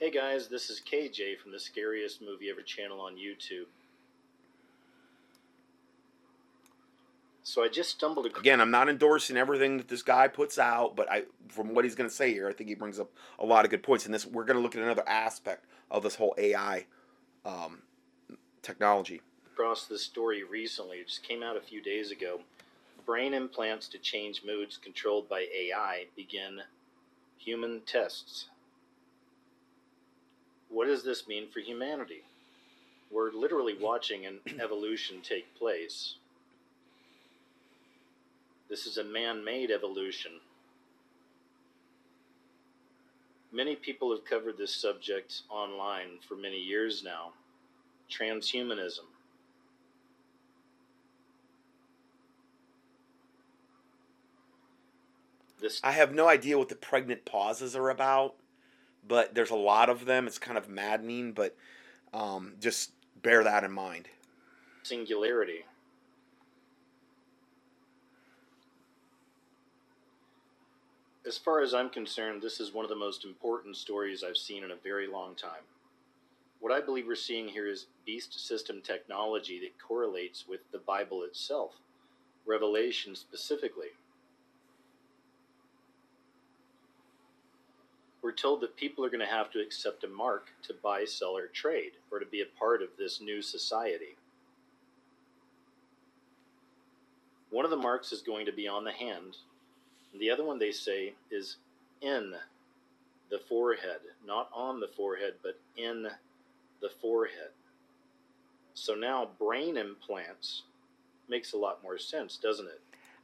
Hey 0.00 0.10
guys, 0.10 0.48
this 0.48 0.70
is 0.70 0.80
KJ 0.80 1.36
from 1.36 1.52
the 1.52 1.60
Scariest 1.60 2.22
Movie 2.22 2.48
Ever 2.48 2.62
channel 2.62 3.02
on 3.02 3.16
YouTube. 3.16 3.66
So 7.42 7.62
I 7.62 7.68
just 7.68 7.90
stumbled 7.90 8.24
across. 8.24 8.40
Again, 8.40 8.62
I'm 8.62 8.70
not 8.70 8.88
endorsing 8.88 9.36
everything 9.36 9.76
that 9.76 9.88
this 9.88 10.00
guy 10.00 10.26
puts 10.26 10.58
out, 10.58 10.96
but 10.96 11.12
I, 11.12 11.24
from 11.48 11.74
what 11.74 11.84
he's 11.84 11.94
going 11.94 12.08
to 12.08 12.16
say 12.16 12.32
here, 12.32 12.48
I 12.48 12.54
think 12.54 12.70
he 12.70 12.74
brings 12.74 12.98
up 12.98 13.10
a 13.38 13.44
lot 13.44 13.66
of 13.66 13.70
good 13.70 13.82
points. 13.82 14.06
And 14.06 14.14
this, 14.14 14.24
we're 14.24 14.46
going 14.46 14.56
to 14.56 14.62
look 14.62 14.74
at 14.74 14.80
another 14.80 15.06
aspect 15.06 15.66
of 15.90 16.02
this 16.02 16.14
whole 16.14 16.34
AI 16.38 16.86
um, 17.44 17.82
technology. 18.62 19.20
Across 19.52 19.88
this 19.88 20.02
story 20.02 20.42
recently, 20.44 20.96
it 20.96 21.08
just 21.08 21.24
came 21.24 21.42
out 21.42 21.58
a 21.58 21.60
few 21.60 21.82
days 21.82 22.10
ago. 22.10 22.40
Brain 23.04 23.34
implants 23.34 23.86
to 23.88 23.98
change 23.98 24.44
moods 24.46 24.78
controlled 24.78 25.28
by 25.28 25.40
AI 25.40 26.06
begin 26.16 26.60
human 27.36 27.82
tests. 27.84 28.46
What 30.70 30.86
does 30.86 31.02
this 31.02 31.26
mean 31.26 31.48
for 31.50 31.60
humanity? 31.60 32.22
We're 33.10 33.32
literally 33.32 33.74
watching 33.80 34.24
an 34.24 34.38
evolution 34.60 35.20
take 35.22 35.54
place. 35.58 36.14
This 38.68 38.86
is 38.86 38.96
a 38.96 39.04
man 39.04 39.44
made 39.44 39.70
evolution. 39.70 40.32
Many 43.52 43.74
people 43.74 44.12
have 44.12 44.24
covered 44.24 44.56
this 44.56 44.72
subject 44.72 45.42
online 45.50 46.20
for 46.26 46.36
many 46.36 46.58
years 46.58 47.02
now 47.04 47.32
transhumanism. 48.10 49.06
This 55.60 55.80
I 55.84 55.92
have 55.92 56.14
no 56.14 56.28
idea 56.28 56.58
what 56.58 56.68
the 56.68 56.74
pregnant 56.74 57.24
pauses 57.24 57.76
are 57.76 57.90
about 57.90 58.34
but 59.06 59.34
there's 59.34 59.50
a 59.50 59.56
lot 59.56 59.88
of 59.88 60.04
them. 60.04 60.26
It's 60.26 60.38
kind 60.38 60.58
of 60.58 60.68
maddening, 60.68 61.32
but 61.32 61.56
um, 62.12 62.52
just 62.60 62.92
bear 63.22 63.44
that 63.44 63.64
in 63.64 63.72
mind. 63.72 64.08
Singularity. 64.82 65.64
As 71.26 71.36
far 71.36 71.60
as 71.60 71.74
I'm 71.74 71.90
concerned, 71.90 72.42
this 72.42 72.60
is 72.60 72.72
one 72.72 72.84
of 72.84 72.88
the 72.88 72.96
most 72.96 73.24
important 73.24 73.76
stories 73.76 74.24
I've 74.24 74.36
seen 74.36 74.64
in 74.64 74.70
a 74.70 74.76
very 74.76 75.06
long 75.06 75.34
time. 75.34 75.62
What 76.60 76.72
I 76.72 76.80
believe 76.80 77.06
we're 77.06 77.14
seeing 77.14 77.48
here 77.48 77.68
is 77.68 77.86
beast 78.04 78.46
system 78.46 78.80
technology 78.82 79.60
that 79.60 79.78
correlates 79.78 80.46
with 80.48 80.60
the 80.72 80.78
Bible 80.78 81.22
itself, 81.22 81.72
Revelation 82.46 83.14
specifically. 83.14 83.88
We're 88.22 88.32
told 88.32 88.60
that 88.60 88.76
people 88.76 89.04
are 89.04 89.10
going 89.10 89.20
to 89.20 89.26
have 89.26 89.50
to 89.52 89.60
accept 89.60 90.04
a 90.04 90.08
mark 90.08 90.48
to 90.62 90.74
buy, 90.82 91.04
sell, 91.04 91.36
or 91.36 91.46
trade, 91.46 91.92
or 92.10 92.18
to 92.18 92.26
be 92.26 92.42
a 92.42 92.58
part 92.58 92.82
of 92.82 92.88
this 92.98 93.20
new 93.20 93.40
society. 93.40 94.16
One 97.50 97.64
of 97.64 97.70
the 97.70 97.76
marks 97.76 98.12
is 98.12 98.22
going 98.22 98.46
to 98.46 98.52
be 98.52 98.68
on 98.68 98.84
the 98.84 98.92
hand, 98.92 99.36
the 100.18 100.30
other 100.30 100.44
one 100.44 100.58
they 100.58 100.72
say 100.72 101.14
is 101.30 101.56
in 102.00 102.32
the 103.30 103.38
forehead, 103.48 104.00
not 104.26 104.50
on 104.52 104.80
the 104.80 104.88
forehead, 104.88 105.34
but 105.42 105.58
in 105.76 106.06
the 106.80 106.90
forehead. 107.00 107.50
So 108.74 108.94
now 108.94 109.30
brain 109.38 109.76
implants 109.76 110.62
makes 111.28 111.52
a 111.52 111.56
lot 111.56 111.82
more 111.82 111.98
sense, 111.98 112.36
doesn't 112.36 112.66
it? 112.66 112.80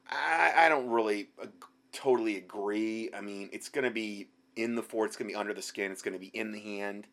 I, 0.09 0.53
I 0.57 0.69
don't 0.69 0.89
really 0.89 1.29
uh, 1.43 1.47
totally 1.93 2.37
agree. 2.37 3.11
I 3.13 3.21
mean, 3.21 3.49
it's 3.53 3.69
going 3.69 3.85
to 3.85 3.91
be 3.91 4.29
in 4.57 4.75
the 4.75 4.83
fort. 4.83 5.09
It's 5.09 5.17
going 5.17 5.29
to 5.29 5.33
be 5.33 5.39
under 5.39 5.55
the 5.55 5.63
skin. 5.63 5.93
It's 5.93 6.03
going 6.03 6.15
to 6.15 6.21
be 6.21 6.29
in 6.29 6.53
the 6.53 6.61
hand. 6.61 7.07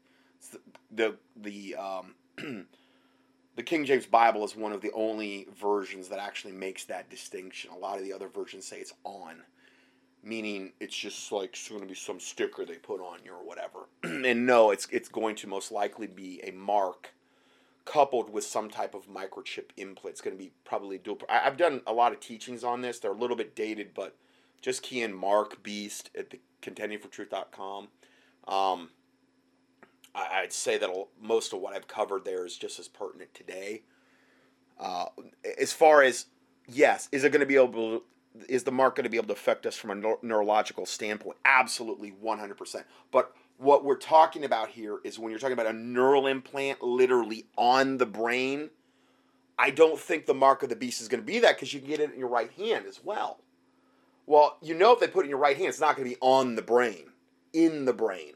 The 0.52 0.60
the 0.92 1.16
the, 1.36 1.76
um, 1.76 2.16
the 3.56 3.64
King 3.64 3.86
James 3.86 4.06
Bible 4.06 4.44
is 4.44 4.56
one 4.56 4.74
of 4.74 4.82
the 4.82 4.92
only 4.94 5.48
versions 5.56 6.10
that 6.10 6.20
actually 6.20 6.54
makes 6.54 6.86
that 6.86 7.10
distinction. 7.10 7.72
A 7.72 7.78
lot 7.78 7.98
of 7.98 8.04
the 8.04 8.14
other 8.14 8.28
versions 8.28 8.66
say 8.66 8.78
it's 8.78 8.94
on, 9.04 9.44
meaning 10.24 10.74
it's 10.80 10.96
just 10.96 11.32
like 11.32 11.52
it's 11.52 11.70
going 11.70 11.82
to 11.82 11.88
be 11.88 11.94
some 11.94 12.20
sticker 12.20 12.66
they 12.66 12.76
put 12.76 13.00
on 13.00 13.20
you 13.24 13.34
or 13.34 13.46
whatever. 13.46 13.88
and 14.04 14.46
no, 14.46 14.72
it's 14.72 14.88
it's 14.92 15.10
going 15.10 15.36
to 15.38 15.48
most 15.48 15.72
likely 15.72 16.08
be 16.08 16.42
a 16.44 16.52
mark 16.52 17.14
coupled 17.86 18.30
with 18.30 18.46
some 18.46 18.70
type 18.70 18.96
of 18.96 19.08
microchip 19.08 19.70
implant. 19.78 20.14
It's 20.14 20.22
going 20.22 20.38
to 20.38 20.42
be 20.42 20.52
probably 20.64 20.98
dual. 20.98 21.20
I, 21.30 21.42
I've 21.46 21.58
done 21.58 21.82
a 21.86 21.94
lot 21.94 22.14
of 22.14 22.20
teachings 22.20 22.64
on 22.64 22.82
this. 22.82 23.00
They're 23.00 23.12
a 23.12 23.18
little 23.18 23.36
bit 23.36 23.56
dated, 23.56 23.94
but 23.94 24.16
just 24.62 24.84
key 24.84 25.02
in 25.02 25.14
Mark 25.14 25.62
Beast 25.64 26.10
at 26.18 26.30
the 26.30 26.40
contendingfortruth.com. 26.64 27.88
Um, 28.48 28.90
I, 30.16 30.42
would 30.42 30.54
say 30.54 30.78
that 30.78 30.90
most 31.22 31.54
of 31.54 31.60
what 31.60 31.74
I've 31.74 31.88
covered 31.88 32.26
there 32.26 32.46
is 32.46 32.58
just 32.58 32.80
as 32.80 32.88
pertinent 32.88 33.34
today. 33.34 33.84
Uh, 34.80 35.06
as 35.60 35.74
far 35.74 36.04
as 36.04 36.26
yes, 36.68 37.10
is 37.12 37.24
it 37.24 37.32
going 37.32 37.40
to 37.40 37.46
be 37.46 37.56
able 37.56 37.72
to, 37.74 38.04
is 38.48 38.64
the 38.64 38.72
mark 38.72 38.96
going 38.96 39.06
to 39.06 39.10
be 39.10 39.18
able 39.18 39.28
to 39.28 39.34
affect 39.34 39.66
us 39.66 39.76
from 39.76 39.92
a 39.92 40.16
neurological 40.22 40.86
standpoint? 40.86 41.38
Absolutely, 41.46 42.14
100%. 42.24 42.84
But 43.12 43.34
what 43.58 43.86
we're 43.86 43.96
talking 43.96 44.44
about 44.44 44.70
here 44.70 45.00
is 45.04 45.18
when 45.18 45.30
you're 45.30 45.40
talking 45.40 45.54
about 45.54 45.68
a 45.68 45.74
neural 45.74 46.28
implant 46.28 46.82
literally 46.82 47.46
on 47.58 47.98
the 47.98 48.06
brain, 48.06 48.70
I 49.58 49.70
don't 49.70 50.00
think 50.00 50.26
the 50.26 50.34
mark 50.34 50.64
of 50.64 50.70
the 50.70 50.76
beast 50.76 51.02
is 51.02 51.08
going 51.08 51.22
to 51.22 51.26
be 51.26 51.40
that 51.40 51.56
because 51.56 51.74
you 51.74 51.80
can 51.80 51.90
get 51.90 52.00
it 52.00 52.12
in 52.12 52.20
your 52.20 52.30
right 52.30 52.52
hand 52.52 52.86
as 52.88 53.00
well. 53.04 53.40
Well, 54.26 54.58
you 54.62 54.74
know 54.74 54.94
if 54.94 55.00
they 55.00 55.08
put 55.08 55.22
it 55.22 55.26
in 55.26 55.30
your 55.30 55.40
right 55.40 55.58
hand, 55.58 55.70
it's 55.70 55.80
not 55.80 55.96
going 55.96 56.08
to 56.08 56.16
be 56.16 56.22
on 56.22 56.56
the 56.56 56.62
brain, 56.62 57.06
in 57.52 57.86
the 57.86 57.94
brain. 57.94 58.34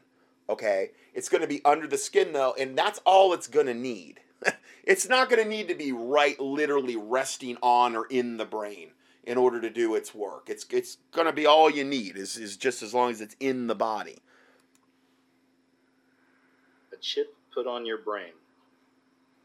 Okay? 0.48 0.90
It's 1.14 1.28
going 1.28 1.40
to 1.40 1.48
be 1.48 1.64
under 1.64 1.86
the 1.86 1.98
skin 1.98 2.32
though, 2.32 2.54
and 2.58 2.76
that's 2.76 3.00
all 3.04 3.32
it's 3.32 3.48
going 3.48 3.66
to 3.66 3.74
need. 3.74 4.20
it's 4.84 5.08
not 5.08 5.28
going 5.30 5.42
to 5.42 5.48
need 5.48 5.68
to 5.68 5.74
be 5.74 5.92
right 5.92 6.38
literally 6.38 6.96
resting 6.96 7.56
on 7.62 7.96
or 7.96 8.06
in 8.06 8.36
the 8.36 8.44
brain 8.44 8.90
in 9.24 9.36
order 9.36 9.60
to 9.60 9.70
do 9.70 9.94
its 9.94 10.14
work. 10.14 10.48
It's 10.48 10.66
it's 10.70 10.98
going 11.12 11.26
to 11.26 11.32
be 11.32 11.46
all 11.46 11.70
you 11.70 11.84
need 11.84 12.16
is 12.16 12.36
is 12.36 12.56
just 12.56 12.82
as 12.82 12.94
long 12.94 13.10
as 13.10 13.20
it's 13.20 13.36
in 13.40 13.66
the 13.66 13.74
body. 13.74 14.18
A 16.92 16.96
chip 16.96 17.34
put 17.52 17.66
on 17.66 17.84
your 17.84 17.98
brain 17.98 18.32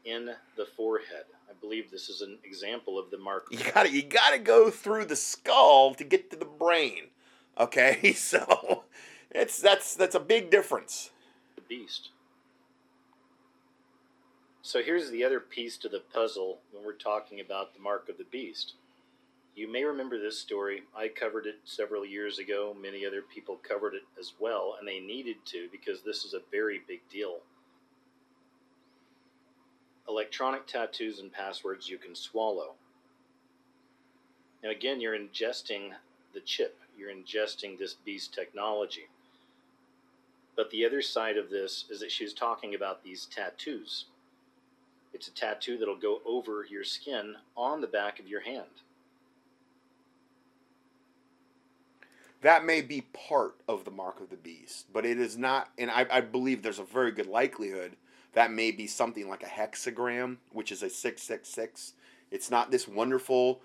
in 0.04 0.30
the 0.56 0.66
forehead 0.76 1.24
believe 1.60 1.90
this 1.90 2.08
is 2.08 2.20
an 2.20 2.38
example 2.44 2.98
of 2.98 3.10
the 3.10 3.18
mark. 3.18 3.46
You 3.50 3.58
got 3.72 3.86
to 3.86 3.92
you 3.92 4.02
got 4.02 4.30
to 4.30 4.38
go 4.38 4.70
through 4.70 5.06
the 5.06 5.16
skull 5.16 5.94
to 5.94 6.04
get 6.04 6.30
to 6.30 6.36
the 6.36 6.44
brain. 6.44 7.08
Okay, 7.58 8.12
so 8.16 8.84
it's 9.30 9.60
that's 9.60 9.94
that's 9.94 10.14
a 10.14 10.20
big 10.20 10.50
difference. 10.50 11.10
The 11.56 11.62
beast. 11.62 12.10
So 14.62 14.82
here's 14.82 15.10
the 15.10 15.24
other 15.24 15.40
piece 15.40 15.76
to 15.78 15.88
the 15.88 16.00
puzzle 16.00 16.60
when 16.72 16.84
we're 16.84 16.94
talking 16.94 17.40
about 17.40 17.74
the 17.74 17.80
mark 17.80 18.08
of 18.08 18.16
the 18.16 18.24
beast. 18.24 18.74
You 19.54 19.70
may 19.70 19.84
remember 19.84 20.18
this 20.18 20.38
story. 20.38 20.82
I 20.96 21.08
covered 21.08 21.46
it 21.46 21.60
several 21.64 22.04
years 22.04 22.38
ago. 22.38 22.74
Many 22.80 23.06
other 23.06 23.22
people 23.22 23.60
covered 23.62 23.94
it 23.94 24.02
as 24.18 24.32
well, 24.40 24.76
and 24.78 24.88
they 24.88 25.00
needed 25.00 25.36
to 25.46 25.68
because 25.70 26.02
this 26.02 26.24
is 26.24 26.34
a 26.34 26.40
very 26.50 26.80
big 26.88 27.00
deal 27.10 27.40
electronic 30.14 30.64
tattoos 30.64 31.18
and 31.18 31.32
passwords 31.32 31.88
you 31.88 31.98
can 31.98 32.14
swallow. 32.14 32.74
Now, 34.62 34.70
again, 34.70 35.00
you're 35.00 35.18
ingesting 35.18 35.90
the 36.32 36.40
chip, 36.40 36.78
you're 36.96 37.10
ingesting 37.10 37.76
this 37.76 37.94
beast 37.94 38.32
technology. 38.32 39.08
But 40.56 40.70
the 40.70 40.86
other 40.86 41.02
side 41.02 41.36
of 41.36 41.50
this 41.50 41.86
is 41.90 41.98
that 41.98 42.12
she 42.12 42.22
was 42.22 42.32
talking 42.32 42.76
about 42.76 43.02
these 43.02 43.26
tattoos. 43.26 44.04
It's 45.12 45.26
a 45.26 45.32
tattoo 45.32 45.78
that'll 45.78 45.96
go 45.96 46.20
over 46.24 46.64
your 46.70 46.84
skin 46.84 47.34
on 47.56 47.80
the 47.80 47.88
back 47.88 48.20
of 48.20 48.28
your 48.28 48.42
hand. 48.42 48.82
That 52.42 52.64
may 52.64 52.82
be 52.82 53.00
part 53.00 53.56
of 53.66 53.84
the 53.84 53.90
mark 53.90 54.20
of 54.20 54.30
the 54.30 54.36
beast, 54.36 54.86
but 54.92 55.04
it 55.04 55.18
is 55.18 55.36
not, 55.36 55.70
and 55.76 55.90
I, 55.90 56.06
I 56.08 56.20
believe 56.20 56.62
there's 56.62 56.78
a 56.78 56.84
very 56.84 57.10
good 57.10 57.26
likelihood 57.26 57.96
that 58.34 58.52
may 58.52 58.70
be 58.70 58.86
something 58.86 59.28
like 59.28 59.42
a 59.42 59.46
hexagram, 59.46 60.38
which 60.52 60.70
is 60.70 60.82
a 60.82 60.90
666. 60.90 61.94
It's 62.30 62.50
not 62.50 62.70
this 62.70 62.86
wonderful 62.86 63.60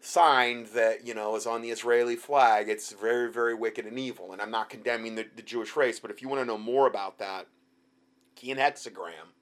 sign 0.00 0.66
that, 0.74 1.06
you 1.06 1.14
know, 1.14 1.36
is 1.36 1.46
on 1.46 1.62
the 1.62 1.70
Israeli 1.70 2.16
flag. 2.16 2.68
It's 2.68 2.92
very, 2.92 3.30
very 3.30 3.54
wicked 3.54 3.86
and 3.86 3.98
evil. 3.98 4.32
And 4.32 4.40
I'm 4.40 4.50
not 4.50 4.70
condemning 4.70 5.14
the, 5.14 5.26
the 5.34 5.42
Jewish 5.42 5.76
race, 5.76 6.00
but 6.00 6.10
if 6.10 6.22
you 6.22 6.28
want 6.28 6.40
to 6.40 6.46
know 6.46 6.58
more 6.58 6.86
about 6.86 7.18
that, 7.18 7.46
key 8.34 8.50
in 8.50 8.58
hexagram 8.58 9.32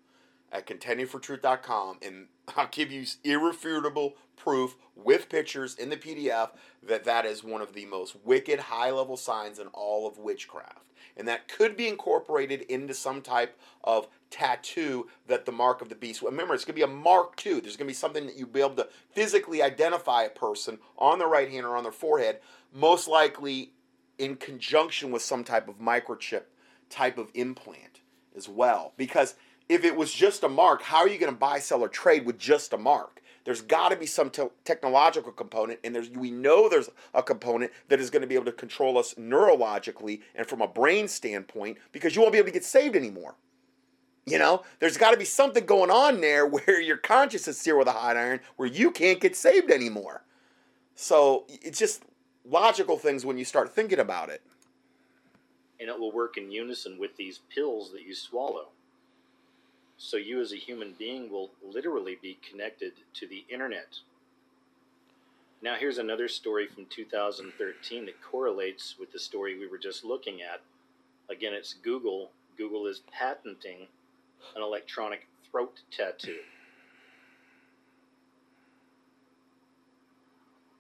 at 0.53 0.67
contendingfortruth.com 0.67 1.99
and 2.03 2.27
I'll 2.57 2.69
give 2.71 2.93
you 2.93 3.05
irrefutable 3.25 4.15
proof 4.37 4.77
with 4.95 5.29
pictures 5.29 5.75
in 5.75 5.91
the 5.91 5.97
PDF 5.97 6.51
that 6.83 7.05
that 7.05 7.27
is 7.27 7.43
one 7.43 7.61
of 7.61 7.73
the 7.75 7.87
most 7.87 8.17
wicked 8.25 8.61
high 8.61 8.91
level 8.91 9.17
signs 9.17 9.59
in 9.59 9.67
all 9.69 10.07
of 10.07 10.19
witchcraft. 10.19 10.93
And 11.17 11.29
that 11.29 11.49
could 11.49 11.77
be 11.77 11.89
incorporated 11.89 12.63
into 12.63 12.95
some 12.95 13.23
type 13.23 13.59
of 13.85 14.09
tattoo 14.31 15.09
that 15.29 15.47
the 15.47 15.53
mark 15.53 15.81
of 15.81 15.89
the 15.89 15.95
beast. 15.95 16.23
Remember, 16.23 16.55
it's 16.55 16.65
going 16.65 16.75
to 16.75 16.87
be 16.87 16.93
a 16.93 16.95
mark 16.95 17.37
too. 17.37 17.61
There's 17.61 17.77
going 17.77 17.87
to 17.87 17.93
be 17.93 17.95
something 17.95 18.27
that 18.27 18.37
you'll 18.37 18.49
be 18.49 18.61
able 18.61 18.75
to 18.77 18.89
physically 19.13 19.63
identify 19.63 20.25
a 20.25 20.31
person 20.31 20.79
on 20.99 21.19
their 21.19 21.29
right 21.29 21.49
hand 21.49 21.67
or 21.67 21.77
on 21.77 21.85
their 21.85 21.93
forehead, 21.93 22.41
most 22.73 23.07
likely 23.07 23.71
in 24.19 24.37
conjunction 24.37 25.11
with 25.11 25.23
some 25.23 25.45
type 25.45 25.69
of 25.69 25.79
microchip 25.79 26.43
type 26.91 27.19
of 27.19 27.31
implant 27.35 28.01
as 28.37 28.49
well. 28.49 28.93
Because 28.97 29.35
if 29.69 29.85
it 29.85 29.97
was 29.97 30.13
just 30.13 30.43
a 30.43 30.49
mark, 30.49 30.83
how 30.83 30.99
are 30.99 31.09
you 31.09 31.19
going 31.19 31.33
to 31.33 31.39
buy, 31.39 31.59
sell, 31.59 31.83
or 31.83 31.89
trade 31.89 32.27
with 32.27 32.39
just 32.39 32.73
a 32.73 32.79
mark? 32.79 33.23
There's 33.45 33.61
got 33.61 33.91
to 33.91 33.97
be 33.97 34.07
some 34.07 34.31
te- 34.31 34.49
technological 34.65 35.31
component, 35.31 35.81
and 35.85 35.95
there's 35.95 36.11
we 36.11 36.31
know 36.31 36.69
there's 36.69 36.89
a 37.13 37.23
component 37.23 37.73
that 37.89 38.01
is 38.01 38.11
going 38.11 38.23
to 38.23 38.29
be 38.29 38.35
able 38.35 38.47
to 38.47 38.53
control 38.53 38.97
us 38.97 39.15
neurologically 39.15 40.23
and 40.35 40.47
from 40.47 40.63
a 40.63 40.69
brain 40.69 41.09
standpoint 41.09 41.79
because 41.93 42.17
you 42.17 42.23
won't 42.23 42.33
be 42.33 42.39
able 42.39 42.49
to 42.49 42.53
get 42.53 42.65
saved 42.65 42.97
anymore. 42.97 43.37
You 44.27 44.39
know, 44.39 44.63
there's 44.81 44.97
got 44.97 45.11
to 45.11 45.19
be 45.19 45.27
something 45.27 45.67
going 45.67 45.91
on 45.91 46.23
there 46.23 46.47
where 46.47 46.81
your 46.81 46.97
conscience 46.97 47.47
is 47.47 47.59
seared 47.59 47.79
with 47.79 47.89
a 47.89 47.93
hot 47.93 48.17
iron, 48.17 48.41
where 48.57 48.69
you 48.69 48.91
can't 48.91 49.21
get 49.21 49.37
saved 49.37 49.71
anymore. 49.71 50.25
So 50.95 51.45
it's 51.49 51.79
just 51.79 52.05
logical 52.45 52.97
things 52.97 53.27
when 53.27 53.37
you 53.37 53.45
start 53.45 53.75
thinking 53.75 53.99
about 53.99 54.31
it. 54.31 54.43
And 55.81 55.91
it 55.91 55.99
will 55.99 56.13
work 56.13 56.39
in 56.39 56.51
unison 56.51 56.99
with 56.99 57.17
these 57.17 57.41
pills 57.55 57.93
that 57.93 58.03
you 58.03 58.15
swallow. 58.15 58.69
So 59.97 60.17
you, 60.17 60.41
as 60.41 60.53
a 60.53 60.57
human 60.57 60.95
being, 60.99 61.31
will 61.31 61.51
literally 61.63 62.19
be 62.21 62.39
connected 62.49 62.93
to 63.15 63.27
the 63.27 63.45
internet. 63.49 63.99
Now, 65.63 65.77
here's 65.77 65.99
another 65.99 66.29
story 66.29 66.67
from 66.67 66.87
2013 66.87 68.07
that 68.07 68.21
correlates 68.23 68.97
with 68.99 69.13
the 69.13 69.19
story 69.19 69.59
we 69.59 69.67
were 69.67 69.79
just 69.79 70.05
looking 70.05 70.43
at. 70.43 70.61
Again, 71.31 71.55
it's 71.55 71.73
Google. 71.73 72.31
Google 72.59 72.87
is 72.87 73.01
patenting 73.11 73.87
an 74.55 74.63
electronic 74.63 75.27
throat 75.51 75.81
tattoo. 75.91 76.41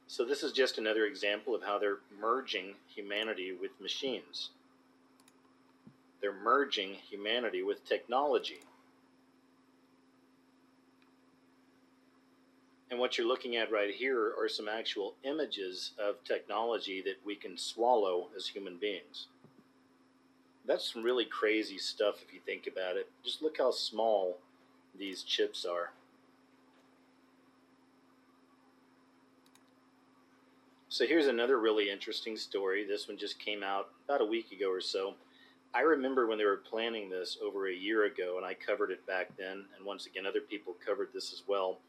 So, 0.06 0.24
this 0.24 0.42
is 0.42 0.52
just 0.52 0.76
another 0.78 1.06
example 1.06 1.54
of 1.54 1.62
how 1.62 1.78
they're 1.78 2.00
merging 2.20 2.74
humanity 2.94 3.52
with 3.58 3.70
machines. 3.80 4.50
They're 6.20 6.32
merging 6.32 6.94
humanity 6.94 7.62
with 7.62 7.84
technology. 7.88 8.60
And 12.94 13.00
what 13.00 13.18
you're 13.18 13.26
looking 13.26 13.56
at 13.56 13.72
right 13.72 13.92
here 13.92 14.34
are 14.40 14.48
some 14.48 14.68
actual 14.68 15.16
images 15.24 15.94
of 15.98 16.22
technology 16.22 17.02
that 17.04 17.16
we 17.26 17.34
can 17.34 17.58
swallow 17.58 18.28
as 18.36 18.46
human 18.46 18.76
beings. 18.76 19.26
That's 20.64 20.92
some 20.92 21.02
really 21.02 21.24
crazy 21.24 21.76
stuff 21.76 22.22
if 22.24 22.32
you 22.32 22.38
think 22.46 22.68
about 22.68 22.96
it. 22.96 23.10
Just 23.24 23.42
look 23.42 23.58
how 23.58 23.72
small 23.72 24.38
these 24.96 25.24
chips 25.24 25.64
are. 25.64 25.90
So 30.88 31.04
here's 31.04 31.26
another 31.26 31.58
really 31.58 31.90
interesting 31.90 32.36
story. 32.36 32.86
This 32.86 33.08
one 33.08 33.18
just 33.18 33.40
came 33.40 33.64
out 33.64 33.88
about 34.04 34.20
a 34.20 34.24
week 34.24 34.52
ago 34.52 34.70
or 34.70 34.80
so. 34.80 35.14
I 35.74 35.80
remember 35.80 36.28
when 36.28 36.38
they 36.38 36.44
were 36.44 36.58
planning 36.58 37.10
this 37.10 37.38
over 37.44 37.66
a 37.66 37.74
year 37.74 38.04
ago, 38.04 38.36
and 38.36 38.46
I 38.46 38.54
covered 38.54 38.92
it 38.92 39.04
back 39.04 39.36
then, 39.36 39.64
and 39.76 39.84
once 39.84 40.06
again, 40.06 40.26
other 40.26 40.40
people 40.40 40.76
covered 40.86 41.08
this 41.12 41.32
as 41.32 41.42
well. 41.48 41.80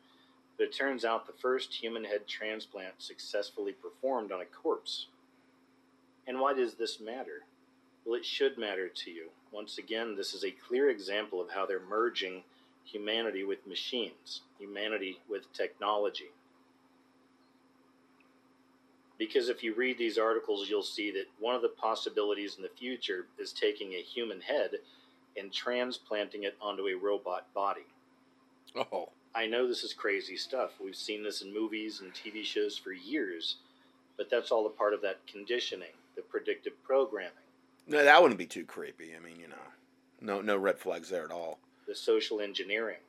But 0.57 0.65
it 0.65 0.73
turns 0.75 1.03
out 1.03 1.27
the 1.27 1.33
first 1.33 1.73
human 1.73 2.05
head 2.05 2.27
transplant 2.27 2.95
successfully 2.99 3.73
performed 3.73 4.31
on 4.31 4.41
a 4.41 4.45
corpse. 4.45 5.07
And 6.27 6.39
why 6.39 6.53
does 6.53 6.75
this 6.75 6.99
matter? 6.99 7.43
Well, 8.05 8.15
it 8.15 8.25
should 8.25 8.57
matter 8.57 8.87
to 8.87 9.11
you. 9.11 9.29
Once 9.51 9.77
again, 9.77 10.15
this 10.15 10.33
is 10.33 10.43
a 10.43 10.51
clear 10.51 10.89
example 10.89 11.41
of 11.41 11.51
how 11.51 11.65
they're 11.65 11.79
merging 11.79 12.43
humanity 12.83 13.43
with 13.43 13.65
machines, 13.67 14.41
humanity 14.59 15.19
with 15.27 15.51
technology. 15.53 16.29
Because 19.17 19.49
if 19.49 19.63
you 19.63 19.73
read 19.73 19.97
these 19.97 20.17
articles, 20.17 20.69
you'll 20.69 20.83
see 20.83 21.09
that 21.11 21.27
one 21.39 21.55
of 21.55 21.61
the 21.61 21.69
possibilities 21.69 22.57
in 22.57 22.63
the 22.63 22.69
future 22.69 23.27
is 23.39 23.53
taking 23.53 23.93
a 23.93 24.01
human 24.01 24.41
head 24.41 24.71
and 25.37 25.51
transplanting 25.51 26.43
it 26.43 26.55
onto 26.61 26.87
a 26.87 26.95
robot 26.95 27.47
body. 27.53 27.85
Oh. 28.75 29.09
I 29.35 29.45
know 29.45 29.67
this 29.67 29.83
is 29.83 29.93
crazy 29.93 30.37
stuff. 30.37 30.71
We've 30.83 30.95
seen 30.95 31.21
this 31.21 31.41
in 31.41 31.53
movies 31.53 32.01
and 32.01 32.13
TV 32.13 32.43
shows 32.43 32.77
for 32.77 32.93
years, 32.93 33.57
but 34.15 34.29
that's 34.29 34.49
all 34.49 34.65
a 34.65 34.69
part 34.69 34.93
of 34.93 35.01
that 35.01 35.19
conditioning, 35.27 35.93
the 36.15 36.21
predictive 36.21 36.81
programming. 36.83 37.31
No, 37.85 38.03
that 38.03 38.21
wouldn't 38.21 38.39
be 38.39 38.45
too 38.45 38.63
creepy. 38.63 39.11
I 39.15 39.23
mean, 39.23 39.39
you 39.39 39.49
know, 39.49 39.55
no 40.21 40.41
no 40.41 40.57
red 40.57 40.79
flags 40.79 41.09
there 41.09 41.25
at 41.25 41.31
all. 41.31 41.59
The 41.85 41.95
social 41.95 42.39
engineering. 42.39 42.99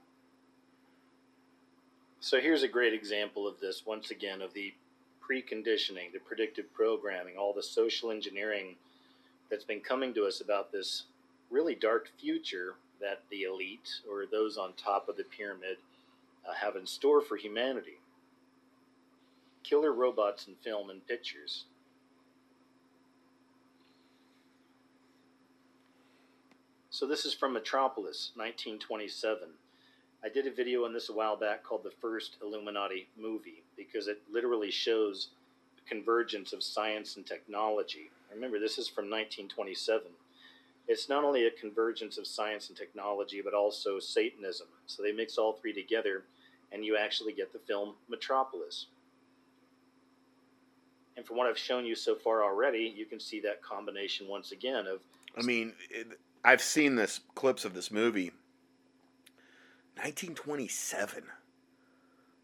So 2.19 2.41
here's 2.41 2.65
a 2.65 2.69
great 2.69 2.93
example 2.93 3.47
of 3.47 3.61
this 3.61 3.85
once 3.87 4.11
again 4.11 4.43
of 4.43 4.53
the 4.53 4.75
preconditioning, 5.23 6.13
the 6.13 6.19
predictive 6.19 6.73
programming, 6.75 7.37
all 7.37 7.53
the 7.53 7.63
social 7.63 8.11
engineering 8.11 8.75
that's 9.49 9.65
been 9.65 9.81
coming 9.81 10.13
to 10.15 10.25
us 10.25 10.41
about 10.41 10.73
this 10.73 11.05
really 11.51 11.77
dark 11.77 12.11
future 12.19 12.75
that 13.01 13.23
the 13.31 13.43
elite 13.43 14.01
or 14.11 14.25
those 14.27 14.57
on 14.57 14.73
top 14.73 15.09
of 15.09 15.17
the 15.17 15.25
pyramid 15.25 15.77
uh, 16.49 16.55
have 16.55 16.77
in 16.77 16.87
store 16.87 17.21
for 17.21 17.37
humanity. 17.37 17.99
Killer 19.63 19.93
robots 19.93 20.47
in 20.47 20.55
film 20.55 20.91
and 20.91 21.07
pictures. 21.07 21.65
So 26.91 27.07
this 27.07 27.27
is 27.27 27.35
from 27.35 27.53
Metropolis, 27.53 28.31
1927. 28.37 29.49
I 30.25 30.29
did 30.29 30.47
a 30.47 30.51
video 30.51 30.85
on 30.85 30.95
this 30.95 31.11
a 31.11 31.13
while 31.13 31.37
back 31.37 31.63
called 31.63 31.85
The 31.85 31.91
First 32.01 32.37
Illuminati 32.43 33.07
Movie 33.21 33.63
because 33.77 34.09
it 34.09 34.23
literally 34.33 34.71
shows 34.71 35.29
the 35.77 35.83
convergence 35.95 36.53
of 36.53 36.63
science 36.63 37.17
and 37.17 37.27
technology. 37.27 38.11
Remember, 38.33 38.59
this 38.59 38.79
is 38.79 38.89
from 38.89 39.05
1927. 39.11 40.05
It's 40.89 41.09
not 41.09 41.23
only 41.23 41.47
a 41.47 41.51
convergence 41.51 42.17
of 42.17 42.27
science 42.27 42.69
and 42.69 42.79
technology, 42.79 43.43
but 43.45 43.55
also 43.55 43.99
Satanism. 43.99 44.69
So 44.87 45.03
they 45.03 45.13
mix 45.13 45.37
all 45.37 45.53
three 45.53 45.73
together, 45.73 46.25
and 46.77 46.85
you 46.85 46.95
actually 46.95 47.33
get 47.33 47.55
the 47.55 47.59
film 47.59 47.95
Metropolis. 48.07 48.89
And 51.17 51.25
from 51.25 51.39
what 51.39 51.47
I've 51.47 51.57
shown 51.57 51.87
you 51.87 51.95
so 51.95 52.15
far 52.15 52.45
already, 52.45 52.93
you 52.95 53.07
can 53.07 53.19
see 53.19 53.41
that 53.41 53.63
combination 53.63 54.29
once 54.29 54.53
again 54.53 54.87
of. 54.87 55.01
I 55.39 55.43
mean, 55.43 55.73
it, 55.91 56.21
I've 56.45 56.61
seen 56.61 56.95
this 56.95 57.21
clips 57.35 57.65
of 57.65 57.73
this 57.73 57.91
movie. 57.91 58.31
1927. 59.95 61.25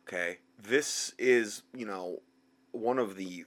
Okay, 0.08 0.38
this 0.58 1.12
is 1.18 1.62
you 1.76 1.84
know 1.84 2.22
one 2.70 2.98
of 2.98 3.16
the 3.16 3.44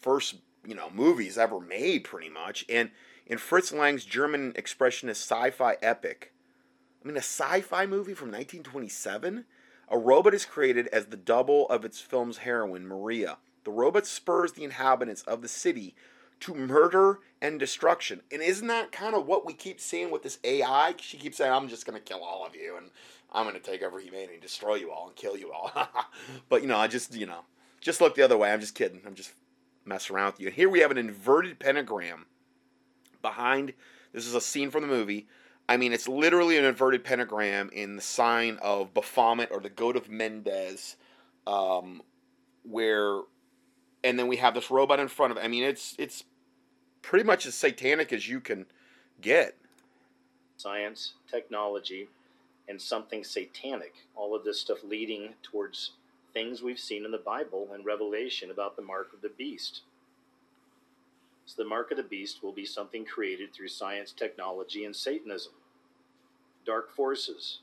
first 0.00 0.36
you 0.66 0.74
know 0.74 0.88
movies 0.88 1.36
ever 1.36 1.60
made, 1.60 2.04
pretty 2.04 2.30
much, 2.30 2.64
and 2.70 2.90
in 3.26 3.36
Fritz 3.36 3.70
Lang's 3.72 4.06
German 4.06 4.54
expressionist 4.54 5.30
sci-fi 5.30 5.76
epic. 5.82 6.32
I 7.04 7.08
mean, 7.08 7.16
a 7.16 7.18
sci-fi 7.18 7.84
movie 7.84 8.14
from 8.14 8.28
1927. 8.28 9.44
A 9.92 9.98
robot 9.98 10.32
is 10.32 10.46
created 10.46 10.88
as 10.88 11.06
the 11.06 11.18
double 11.18 11.68
of 11.68 11.84
its 11.84 12.00
film's 12.00 12.38
heroine, 12.38 12.86
Maria. 12.86 13.36
The 13.64 13.70
robot 13.70 14.06
spurs 14.06 14.52
the 14.52 14.64
inhabitants 14.64 15.20
of 15.24 15.42
the 15.42 15.48
city 15.48 15.94
to 16.40 16.54
murder 16.54 17.20
and 17.42 17.60
destruction. 17.60 18.22
And 18.32 18.40
isn't 18.40 18.68
that 18.68 18.90
kind 18.90 19.14
of 19.14 19.26
what 19.26 19.44
we 19.44 19.52
keep 19.52 19.78
seeing 19.78 20.10
with 20.10 20.22
this 20.22 20.38
AI? 20.44 20.94
She 20.98 21.18
keeps 21.18 21.36
saying, 21.36 21.52
I'm 21.52 21.68
just 21.68 21.86
going 21.86 22.00
to 22.00 22.02
kill 22.02 22.24
all 22.24 22.46
of 22.46 22.56
you 22.56 22.78
and 22.78 22.90
I'm 23.32 23.44
going 23.44 23.54
to 23.54 23.60
take 23.60 23.82
over 23.82 24.00
humanity, 24.00 24.38
destroy 24.40 24.76
you 24.76 24.90
all, 24.90 25.08
and 25.08 25.14
kill 25.16 25.36
you 25.36 25.52
all. 25.52 25.70
but, 26.48 26.62
you 26.62 26.68
know, 26.68 26.78
I 26.78 26.86
just, 26.86 27.14
you 27.14 27.26
know, 27.26 27.40
just 27.82 28.00
look 28.00 28.14
the 28.14 28.22
other 28.22 28.38
way. 28.38 28.50
I'm 28.50 28.60
just 28.60 28.74
kidding. 28.74 29.02
I'm 29.06 29.14
just 29.14 29.34
messing 29.84 30.16
around 30.16 30.32
with 30.32 30.40
you. 30.40 30.46
And 30.46 30.56
here 30.56 30.70
we 30.70 30.80
have 30.80 30.90
an 30.90 30.98
inverted 30.98 31.58
pentagram 31.58 32.24
behind. 33.20 33.74
This 34.14 34.26
is 34.26 34.34
a 34.34 34.40
scene 34.40 34.70
from 34.70 34.80
the 34.80 34.88
movie. 34.88 35.28
I 35.68 35.76
mean, 35.76 35.92
it's 35.92 36.08
literally 36.08 36.58
an 36.58 36.64
inverted 36.64 37.04
pentagram 37.04 37.70
in 37.72 37.96
the 37.96 38.02
sign 38.02 38.58
of 38.60 38.92
Baphomet 38.92 39.50
or 39.50 39.60
the 39.60 39.70
goat 39.70 39.96
of 39.96 40.10
Mendes, 40.10 40.96
um, 41.46 42.02
where, 42.64 43.20
and 44.04 44.18
then 44.18 44.26
we 44.26 44.36
have 44.36 44.54
this 44.54 44.70
robot 44.70 45.00
in 45.00 45.08
front 45.08 45.30
of 45.30 45.38
it. 45.38 45.44
I 45.44 45.48
mean, 45.48 45.62
it's 45.62 45.94
it's 45.98 46.24
pretty 47.00 47.24
much 47.24 47.46
as 47.46 47.54
satanic 47.54 48.12
as 48.12 48.28
you 48.28 48.40
can 48.40 48.66
get. 49.20 49.56
Science, 50.56 51.14
technology, 51.30 52.08
and 52.68 52.80
something 52.80 53.24
satanic. 53.24 53.94
All 54.14 54.34
of 54.34 54.44
this 54.44 54.60
stuff 54.60 54.78
leading 54.84 55.34
towards 55.42 55.92
things 56.32 56.62
we've 56.62 56.78
seen 56.78 57.04
in 57.04 57.10
the 57.10 57.18
Bible 57.18 57.68
and 57.72 57.84
Revelation 57.84 58.50
about 58.50 58.76
the 58.76 58.82
mark 58.82 59.12
of 59.12 59.20
the 59.20 59.28
beast. 59.28 59.82
So, 61.54 61.62
the 61.62 61.68
mark 61.68 61.90
of 61.90 61.98
the 61.98 62.02
beast 62.02 62.42
will 62.42 62.52
be 62.52 62.64
something 62.64 63.04
created 63.04 63.52
through 63.52 63.68
science, 63.68 64.10
technology, 64.10 64.86
and 64.86 64.96
Satanism. 64.96 65.52
Dark 66.64 66.90
forces. 66.90 67.58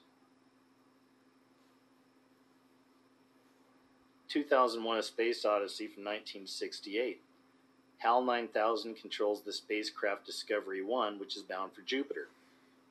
2001 4.28 4.99
A 4.99 5.02
Space 5.02 5.43
Odyssey 5.43 5.88
from 5.88 6.04
1968. 6.04 7.19
HAL 7.97 8.23
9000 8.23 8.93
controls 8.93 9.41
the 9.41 9.52
spacecraft 9.52 10.23
Discovery 10.23 10.84
1, 10.84 11.17
which 11.17 11.36
is 11.36 11.41
bound 11.41 11.73
for 11.73 11.82
Jupiter. 11.82 12.28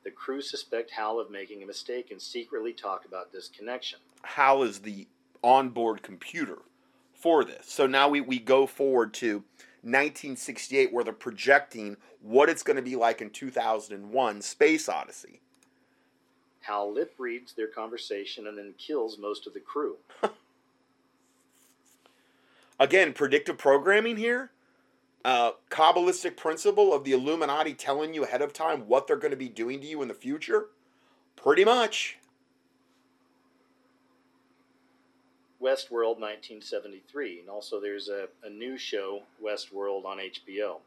The 0.03 0.11
crew 0.11 0.41
suspect 0.41 0.91
HAL 0.91 1.17
of 1.17 1.31
making 1.31 1.63
a 1.63 1.65
mistake 1.65 2.11
and 2.11 2.21
secretly 2.21 2.73
talk 2.73 3.05
about 3.05 3.31
disconnection. 3.31 3.99
HAL 4.23 4.63
is 4.63 4.79
the 4.79 5.07
onboard 5.41 6.01
computer 6.01 6.57
for 7.13 7.45
this. 7.45 7.67
So 7.67 7.87
now 7.87 8.09
we, 8.09 8.19
we 8.19 8.37
go 8.37 8.67
forward 8.67 9.13
to 9.15 9.45
1968 9.81 10.93
where 10.93 11.03
they're 11.03 11.13
projecting 11.13 11.97
what 12.21 12.49
it's 12.49 12.63
going 12.63 12.75
to 12.75 12.81
be 12.81 12.95
like 12.95 13.21
in 13.21 13.29
2001 13.29 14.41
Space 14.41 14.89
Odyssey. 14.89 15.41
HAL 16.61 16.93
lip 16.93 17.13
reads 17.17 17.53
their 17.53 17.67
conversation 17.67 18.47
and 18.47 18.57
then 18.57 18.73
kills 18.77 19.17
most 19.17 19.47
of 19.47 19.53
the 19.53 19.59
crew. 19.59 19.97
Again, 22.79 23.13
predictive 23.13 23.57
programming 23.57 24.17
here. 24.17 24.51
Uh, 25.25 25.51
Kabbalistic 25.69 26.37
principle 26.37 26.93
of 26.93 27.03
the 27.03 27.11
Illuminati 27.11 27.73
telling 27.73 28.13
you 28.13 28.23
ahead 28.23 28.41
of 28.41 28.53
time 28.53 28.87
what 28.87 29.05
they're 29.07 29.17
going 29.17 29.31
to 29.31 29.37
be 29.37 29.49
doing 29.49 29.81
to 29.81 29.87
you 29.87 30.01
in 30.01 30.07
the 30.07 30.13
future? 30.13 30.67
Pretty 31.35 31.65
much. 31.65 32.19
Westworld 35.61 36.19
1973, 36.19 37.41
and 37.41 37.49
also 37.49 37.79
there's 37.79 38.07
a, 38.07 38.27
a 38.43 38.49
new 38.49 38.77
show, 38.77 39.23
Westworld, 39.43 40.05
on 40.05 40.17
HBO. 40.17 40.77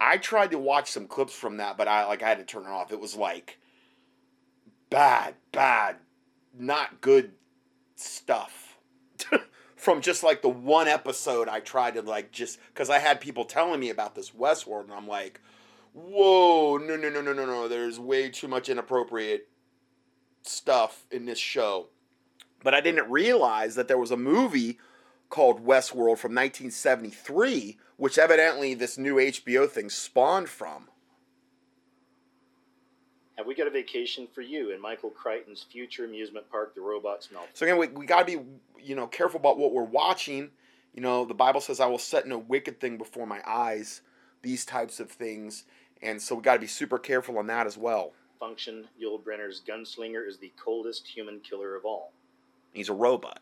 I 0.00 0.18
tried 0.18 0.50
to 0.52 0.58
watch 0.58 0.90
some 0.90 1.06
clips 1.06 1.32
from 1.32 1.56
that, 1.56 1.76
but 1.76 1.88
I 1.88 2.04
like 2.06 2.22
I 2.22 2.28
had 2.28 2.38
to 2.38 2.44
turn 2.44 2.64
it 2.64 2.68
off. 2.68 2.92
It 2.92 3.00
was 3.00 3.16
like 3.16 3.58
bad, 4.90 5.34
bad, 5.52 5.96
not 6.56 7.00
good 7.00 7.32
stuff. 7.96 8.78
from 9.76 10.00
just 10.00 10.22
like 10.22 10.42
the 10.42 10.48
one 10.48 10.88
episode 10.88 11.48
I 11.48 11.60
tried 11.60 11.94
to 11.94 12.02
like 12.02 12.32
just 12.32 12.58
because 12.68 12.90
I 12.90 12.98
had 12.98 13.20
people 13.20 13.44
telling 13.44 13.78
me 13.78 13.90
about 13.90 14.14
this 14.14 14.30
Westworld, 14.30 14.84
and 14.84 14.92
I'm 14.92 15.06
like, 15.08 15.40
whoa, 15.92 16.76
no, 16.78 16.96
no, 16.96 17.08
no, 17.08 17.20
no, 17.20 17.32
no, 17.32 17.46
no. 17.46 17.68
There's 17.68 17.98
way 17.98 18.28
too 18.28 18.48
much 18.48 18.68
inappropriate 18.68 19.48
stuff 20.42 21.04
in 21.10 21.24
this 21.24 21.38
show. 21.38 21.88
But 22.62 22.74
I 22.74 22.80
didn't 22.80 23.10
realize 23.10 23.74
that 23.74 23.88
there 23.88 23.98
was 23.98 24.10
a 24.10 24.16
movie 24.16 24.78
called 25.28 25.64
Westworld 25.64 26.18
from 26.18 26.34
1973, 26.34 27.78
which 27.96 28.18
evidently 28.18 28.74
this 28.74 28.98
new 28.98 29.16
HBO 29.16 29.68
thing 29.68 29.90
spawned 29.90 30.48
from. 30.48 30.88
Have 33.36 33.46
we 33.46 33.54
got 33.54 33.66
a 33.66 33.70
vacation 33.70 34.26
for 34.34 34.40
you 34.40 34.72
in 34.72 34.80
Michael 34.80 35.10
Crichton's 35.10 35.62
future 35.70 36.06
amusement 36.06 36.50
park, 36.50 36.74
The 36.74 36.80
Robots 36.80 37.30
Melt? 37.30 37.48
So 37.52 37.66
again, 37.66 37.76
we, 37.76 37.88
we 37.88 38.06
got 38.06 38.26
to 38.26 38.38
be, 38.38 38.44
you 38.82 38.94
know, 38.94 39.06
careful 39.06 39.38
about 39.38 39.58
what 39.58 39.72
we're 39.72 39.82
watching. 39.82 40.50
You 40.94 41.02
know, 41.02 41.26
the 41.26 41.34
Bible 41.34 41.60
says, 41.60 41.78
"I 41.78 41.86
will 41.86 41.98
set 41.98 42.26
no 42.26 42.38
wicked 42.38 42.80
thing 42.80 42.96
before 42.96 43.26
my 43.26 43.40
eyes." 43.46 44.00
These 44.42 44.64
types 44.64 45.00
of 45.00 45.10
things, 45.10 45.64
and 46.02 46.22
so 46.22 46.36
we 46.36 46.42
got 46.42 46.54
to 46.54 46.60
be 46.60 46.66
super 46.66 46.98
careful 46.98 47.36
on 47.38 47.46
that 47.48 47.66
as 47.66 47.76
well. 47.76 48.12
Function 48.38 48.86
Yul 49.02 49.22
Brynner's 49.22 49.60
gunslinger 49.66 50.26
is 50.26 50.38
the 50.38 50.52
coldest 50.62 51.06
human 51.06 51.40
killer 51.40 51.74
of 51.74 51.84
all. 51.84 52.12
He's 52.76 52.90
a 52.90 52.92
robot. 52.92 53.40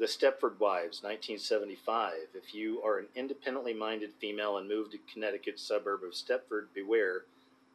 The 0.00 0.06
Stepford 0.06 0.58
Wives, 0.58 1.00
1975. 1.00 2.12
If 2.34 2.52
you 2.52 2.82
are 2.82 2.98
an 2.98 3.06
independently 3.14 3.72
minded 3.72 4.10
female 4.20 4.56
and 4.56 4.68
move 4.68 4.90
to 4.90 4.98
Connecticut's 5.12 5.62
suburb 5.62 6.00
of 6.02 6.12
Stepford, 6.12 6.66
beware, 6.74 7.22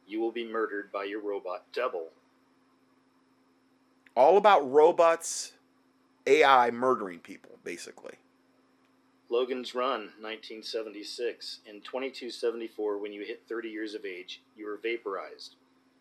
you 0.06 0.20
will 0.20 0.30
be 0.30 0.44
murdered 0.44 0.92
by 0.92 1.04
your 1.04 1.22
robot 1.22 1.64
double. 1.72 2.08
All 4.14 4.36
about 4.36 4.70
robots, 4.70 5.54
AI 6.26 6.70
murdering 6.70 7.20
people, 7.20 7.52
basically. 7.64 8.16
Logan's 9.30 9.74
Run, 9.74 10.10
1976. 10.20 11.60
In 11.64 11.80
2274, 11.80 12.98
when 12.98 13.14
you 13.14 13.24
hit 13.24 13.40
30 13.48 13.70
years 13.70 13.94
of 13.94 14.04
age, 14.04 14.42
you 14.54 14.68
are 14.68 14.76
vaporized. 14.76 15.54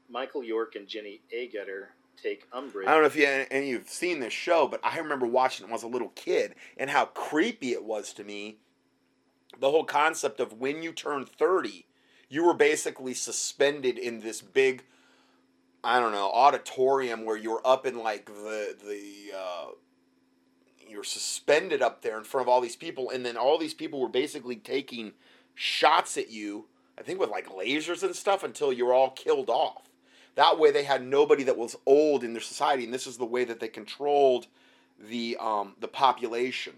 Michael 0.09 0.43
York 0.43 0.75
and 0.75 0.89
Jenny 0.89 1.21
Agutter 1.33 1.91
take 2.21 2.47
umbrage. 2.51 2.87
I 2.87 2.91
don't 2.91 3.01
know 3.01 3.07
if 3.07 3.15
you 3.15 3.25
and 3.25 3.67
you've 3.67 3.89
seen 3.89 4.19
this 4.19 4.33
show, 4.33 4.67
but 4.67 4.79
I 4.83 4.97
remember 4.97 5.25
watching 5.25 5.63
it 5.63 5.67
when 5.67 5.73
I 5.73 5.75
was 5.75 5.83
a 5.83 5.87
little 5.87 6.09
kid 6.09 6.55
and 6.77 6.89
how 6.89 7.05
creepy 7.05 7.71
it 7.71 7.83
was 7.83 8.13
to 8.13 8.23
me. 8.23 8.57
The 9.59 9.71
whole 9.71 9.83
concept 9.83 10.39
of 10.39 10.53
when 10.53 10.83
you 10.83 10.91
turn 10.91 11.25
30, 11.25 11.85
you 12.29 12.45
were 12.45 12.53
basically 12.53 13.13
suspended 13.13 13.97
in 13.97 14.21
this 14.21 14.41
big 14.41 14.83
I 15.83 15.99
don't 15.99 16.11
know, 16.11 16.29
auditorium 16.29 17.23
where 17.23 17.37
you're 17.37 17.61
up 17.63 17.85
in 17.85 17.97
like 17.99 18.25
the 18.25 18.75
the 18.83 19.37
uh, 19.37 19.65
you're 20.87 21.03
suspended 21.03 21.81
up 21.81 22.01
there 22.01 22.17
in 22.17 22.23
front 22.23 22.45
of 22.45 22.49
all 22.49 22.61
these 22.61 22.75
people 22.75 23.09
and 23.09 23.25
then 23.25 23.37
all 23.37 23.57
these 23.57 23.73
people 23.73 24.01
were 24.01 24.09
basically 24.09 24.55
taking 24.55 25.13
shots 25.55 26.17
at 26.17 26.29
you, 26.31 26.65
I 26.97 27.03
think 27.03 27.19
with 27.19 27.29
like 27.29 27.49
lasers 27.49 28.03
and 28.03 28.15
stuff 28.15 28.43
until 28.43 28.73
you're 28.73 28.93
all 28.93 29.11
killed 29.11 29.49
off. 29.49 29.88
That 30.35 30.59
way, 30.59 30.71
they 30.71 30.83
had 30.83 31.05
nobody 31.05 31.43
that 31.43 31.57
was 31.57 31.75
old 31.85 32.23
in 32.23 32.33
their 32.33 32.41
society, 32.41 32.85
and 32.85 32.93
this 32.93 33.07
is 33.07 33.17
the 33.17 33.25
way 33.25 33.43
that 33.43 33.59
they 33.59 33.67
controlled 33.67 34.47
the 34.99 35.37
um, 35.39 35.75
the 35.79 35.87
population, 35.87 36.73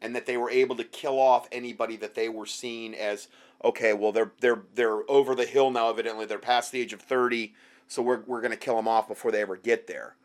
and 0.00 0.14
that 0.16 0.26
they 0.26 0.36
were 0.36 0.50
able 0.50 0.76
to 0.76 0.84
kill 0.84 1.18
off 1.18 1.48
anybody 1.52 1.96
that 1.96 2.14
they 2.14 2.28
were 2.28 2.46
seeing 2.46 2.94
as 2.94 3.28
okay. 3.64 3.92
Well, 3.92 4.12
they're 4.12 4.32
they're 4.40 4.62
they're 4.74 5.08
over 5.10 5.34
the 5.34 5.46
hill 5.46 5.70
now. 5.70 5.88
Evidently, 5.88 6.26
they're 6.26 6.38
past 6.38 6.72
the 6.72 6.80
age 6.80 6.92
of 6.92 7.00
thirty, 7.00 7.54
so 7.86 8.02
we're 8.02 8.22
we're 8.26 8.40
going 8.40 8.50
to 8.50 8.56
kill 8.56 8.76
them 8.76 8.88
off 8.88 9.08
before 9.08 9.30
they 9.30 9.42
ever 9.42 9.56
get 9.56 9.86
there. 9.86 10.16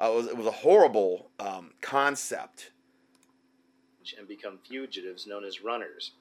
Uh, 0.00 0.10
it 0.12 0.14
was 0.14 0.26
it 0.26 0.36
was 0.36 0.46
a 0.46 0.52
horrible 0.52 1.30
um, 1.40 1.72
concept. 1.80 2.70
And 4.16 4.26
become 4.26 4.58
fugitives 4.66 5.26
known 5.26 5.44
as 5.44 5.62
runners. 5.62 6.12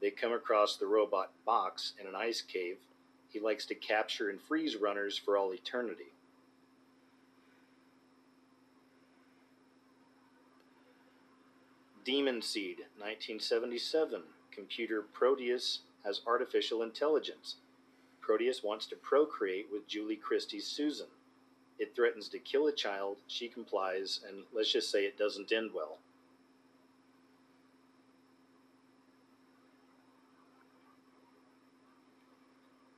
They 0.00 0.10
come 0.10 0.32
across 0.32 0.76
the 0.76 0.86
robot 0.86 1.32
box 1.44 1.92
in 2.00 2.06
an 2.06 2.14
ice 2.14 2.40
cave 2.40 2.76
he 3.36 3.42
likes 3.42 3.66
to 3.66 3.74
capture 3.74 4.30
and 4.30 4.40
freeze 4.40 4.76
runners 4.76 5.18
for 5.18 5.36
all 5.36 5.52
eternity. 5.52 6.14
Demon 12.02 12.40
Seed, 12.40 12.78
1977. 12.96 14.22
Computer 14.50 15.02
Proteus 15.02 15.80
has 16.02 16.22
artificial 16.26 16.82
intelligence. 16.82 17.56
Proteus 18.22 18.62
wants 18.64 18.86
to 18.86 18.96
procreate 18.96 19.66
with 19.70 19.86
Julie 19.86 20.16
Christie's 20.16 20.66
Susan. 20.66 21.08
It 21.78 21.94
threatens 21.94 22.30
to 22.30 22.38
kill 22.38 22.68
a 22.68 22.72
child, 22.72 23.18
she 23.26 23.48
complies, 23.48 24.20
and 24.26 24.44
let's 24.54 24.72
just 24.72 24.90
say 24.90 25.04
it 25.04 25.18
doesn't 25.18 25.52
end 25.52 25.72
well. 25.74 25.98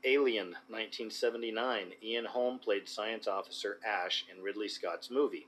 Alien, 0.09 0.57
1979. 0.69 1.93
Ian 2.03 2.25
Holm 2.25 2.59
played 2.59 2.89
science 2.89 3.29
officer 3.29 3.79
Ash 3.87 4.25
in 4.35 4.43
Ridley 4.43 4.69
Scott's 4.69 5.11
movie. 5.11 5.47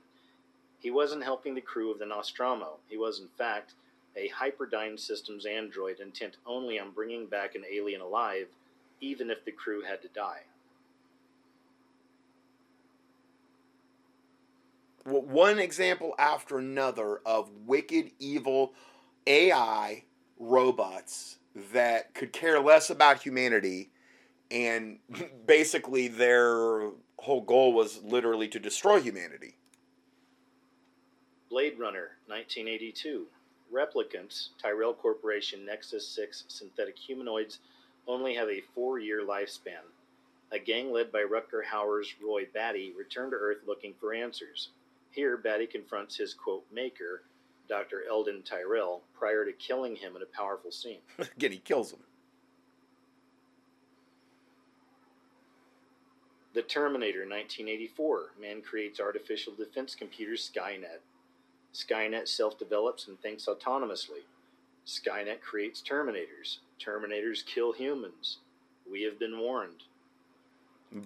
He 0.79 0.91
wasn't 0.91 1.23
helping 1.23 1.55
the 1.55 1.61
crew 1.61 1.91
of 1.91 1.97
the 1.97 2.05
Nostromo. 2.05 2.77
He 2.87 2.95
was, 2.95 3.19
in 3.19 3.27
fact, 3.39 3.73
a 4.15 4.29
Hyperdyne 4.29 4.99
Systems 4.99 5.47
android 5.47 5.99
intent 5.99 6.37
only 6.45 6.79
on 6.79 6.91
bringing 6.91 7.25
back 7.25 7.55
an 7.55 7.63
alien 7.71 8.01
alive, 8.01 8.49
even 8.99 9.31
if 9.31 9.43
the 9.45 9.51
crew 9.51 9.81
had 9.81 9.99
to 10.03 10.07
die. 10.09 10.41
One 15.05 15.57
example 15.57 16.13
after 16.19 16.59
another 16.59 17.21
of 17.25 17.49
wicked, 17.65 18.11
evil 18.19 18.73
AI 19.25 20.03
robots 20.37 21.39
that 21.73 22.13
could 22.13 22.31
care 22.31 22.59
less 22.59 22.91
about 22.91 23.23
humanity 23.23 23.89
and 24.51 24.99
basically 25.45 26.07
their 26.07 26.89
whole 27.17 27.41
goal 27.41 27.73
was 27.73 28.01
literally 28.03 28.47
to 28.49 28.59
destroy 28.59 28.99
humanity. 28.99 29.55
Blade 31.49 31.77
Runner, 31.77 32.11
1982. 32.27 33.27
Replicants, 33.73 34.49
Tyrell 34.61 34.93
Corporation 34.93 35.65
Nexus 35.65 36.07
6 36.07 36.45
synthetic 36.47 36.97
humanoids, 36.97 37.59
only 38.07 38.35
have 38.35 38.49
a 38.49 38.61
four 38.73 38.99
year 38.99 39.21
lifespan. 39.25 39.83
A 40.51 40.59
gang 40.59 40.91
led 40.91 41.11
by 41.11 41.23
Rutger 41.23 41.63
Hauer's 41.63 42.13
Roy 42.21 42.45
Batty 42.53 42.93
return 42.97 43.31
to 43.31 43.37
Earth 43.37 43.59
looking 43.65 43.93
for 43.99 44.13
answers. 44.13 44.69
Here, 45.11 45.37
Batty 45.37 45.67
confronts 45.67 46.17
his 46.17 46.33
quote 46.33 46.65
maker, 46.71 47.23
Dr. 47.69 48.03
Eldon 48.09 48.43
Tyrell, 48.43 49.01
prior 49.17 49.45
to 49.45 49.53
killing 49.53 49.95
him 49.95 50.15
in 50.15 50.21
a 50.21 50.37
powerful 50.37 50.71
scene. 50.71 50.99
Again, 51.19 51.53
he 51.53 51.59
kills 51.59 51.91
him. 51.91 51.99
The 56.53 56.61
Terminator 56.61 57.19
1984. 57.19 58.31
Man 58.39 58.61
creates 58.61 58.99
artificial 58.99 59.53
defense 59.53 59.95
computer 59.95 60.33
Skynet. 60.33 60.99
Skynet 61.73 62.27
self 62.27 62.59
develops 62.59 63.07
and 63.07 63.19
thinks 63.21 63.45
autonomously. 63.45 64.25
Skynet 64.85 65.41
creates 65.41 65.81
Terminators. 65.81 66.57
Terminators 66.79 67.45
kill 67.45 67.71
humans. 67.71 68.39
We 68.91 69.03
have 69.03 69.17
been 69.17 69.39
warned. 69.39 69.83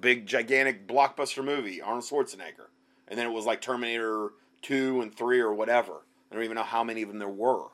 Big, 0.02 0.26
gigantic 0.26 0.88
blockbuster 0.88 1.46
movie, 1.46 1.80
Arnold 1.80 2.06
Schwarzenegger. 2.06 2.70
And 3.08 3.20
then 3.20 3.28
it 3.28 3.34
was 3.34 3.46
like 3.46 3.62
Terminator 3.62 4.32
two 4.64 5.02
and 5.02 5.16
three 5.16 5.40
or 5.40 5.54
whatever. 5.54 5.94
I 6.32 6.36
don't 6.36 6.44
even 6.44 6.56
know 6.56 6.64
how 6.64 6.84
many 6.84 7.04
of 7.04 7.10
them 7.10 7.20
there 7.20 7.28
were. 7.28 7.68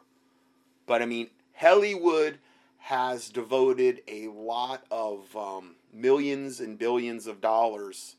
But 0.86 1.02
I 1.02 1.06
mean, 1.06 1.30
Hollywood 1.54 2.40
has 2.82 3.30
devoted 3.30 4.02
a 4.08 4.28
lot 4.28 4.84
of 4.89 5.36
um, 5.36 5.76
millions 5.94 6.60
and 6.60 6.80
billions 6.80 7.28
of 7.28 7.39
dollars 7.39 8.15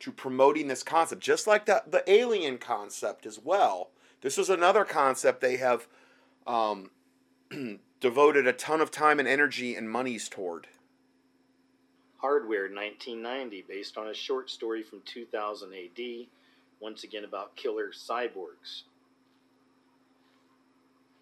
to 0.00 0.12
promoting 0.12 0.68
this 0.68 0.82
concept, 0.82 1.22
just 1.22 1.46
like 1.46 1.64
the, 1.64 1.82
the 1.88 2.08
alien 2.10 2.58
concept 2.58 3.24
as 3.24 3.38
well. 3.38 3.90
This 4.20 4.36
is 4.36 4.50
another 4.50 4.84
concept 4.84 5.40
they 5.40 5.56
have 5.56 5.88
um, 6.46 6.90
devoted 8.00 8.46
a 8.46 8.52
ton 8.52 8.82
of 8.82 8.90
time 8.90 9.18
and 9.18 9.26
energy 9.26 9.74
and 9.74 9.90
monies 9.90 10.28
toward. 10.28 10.66
Hardware 12.18 12.68
1990, 12.68 13.64
based 13.66 13.96
on 13.96 14.08
a 14.08 14.14
short 14.14 14.50
story 14.50 14.82
from 14.82 15.00
2000 15.06 15.72
AD, 15.72 16.26
once 16.80 17.02
again 17.02 17.24
about 17.24 17.56
killer 17.56 17.92
cyborgs. 17.92 18.82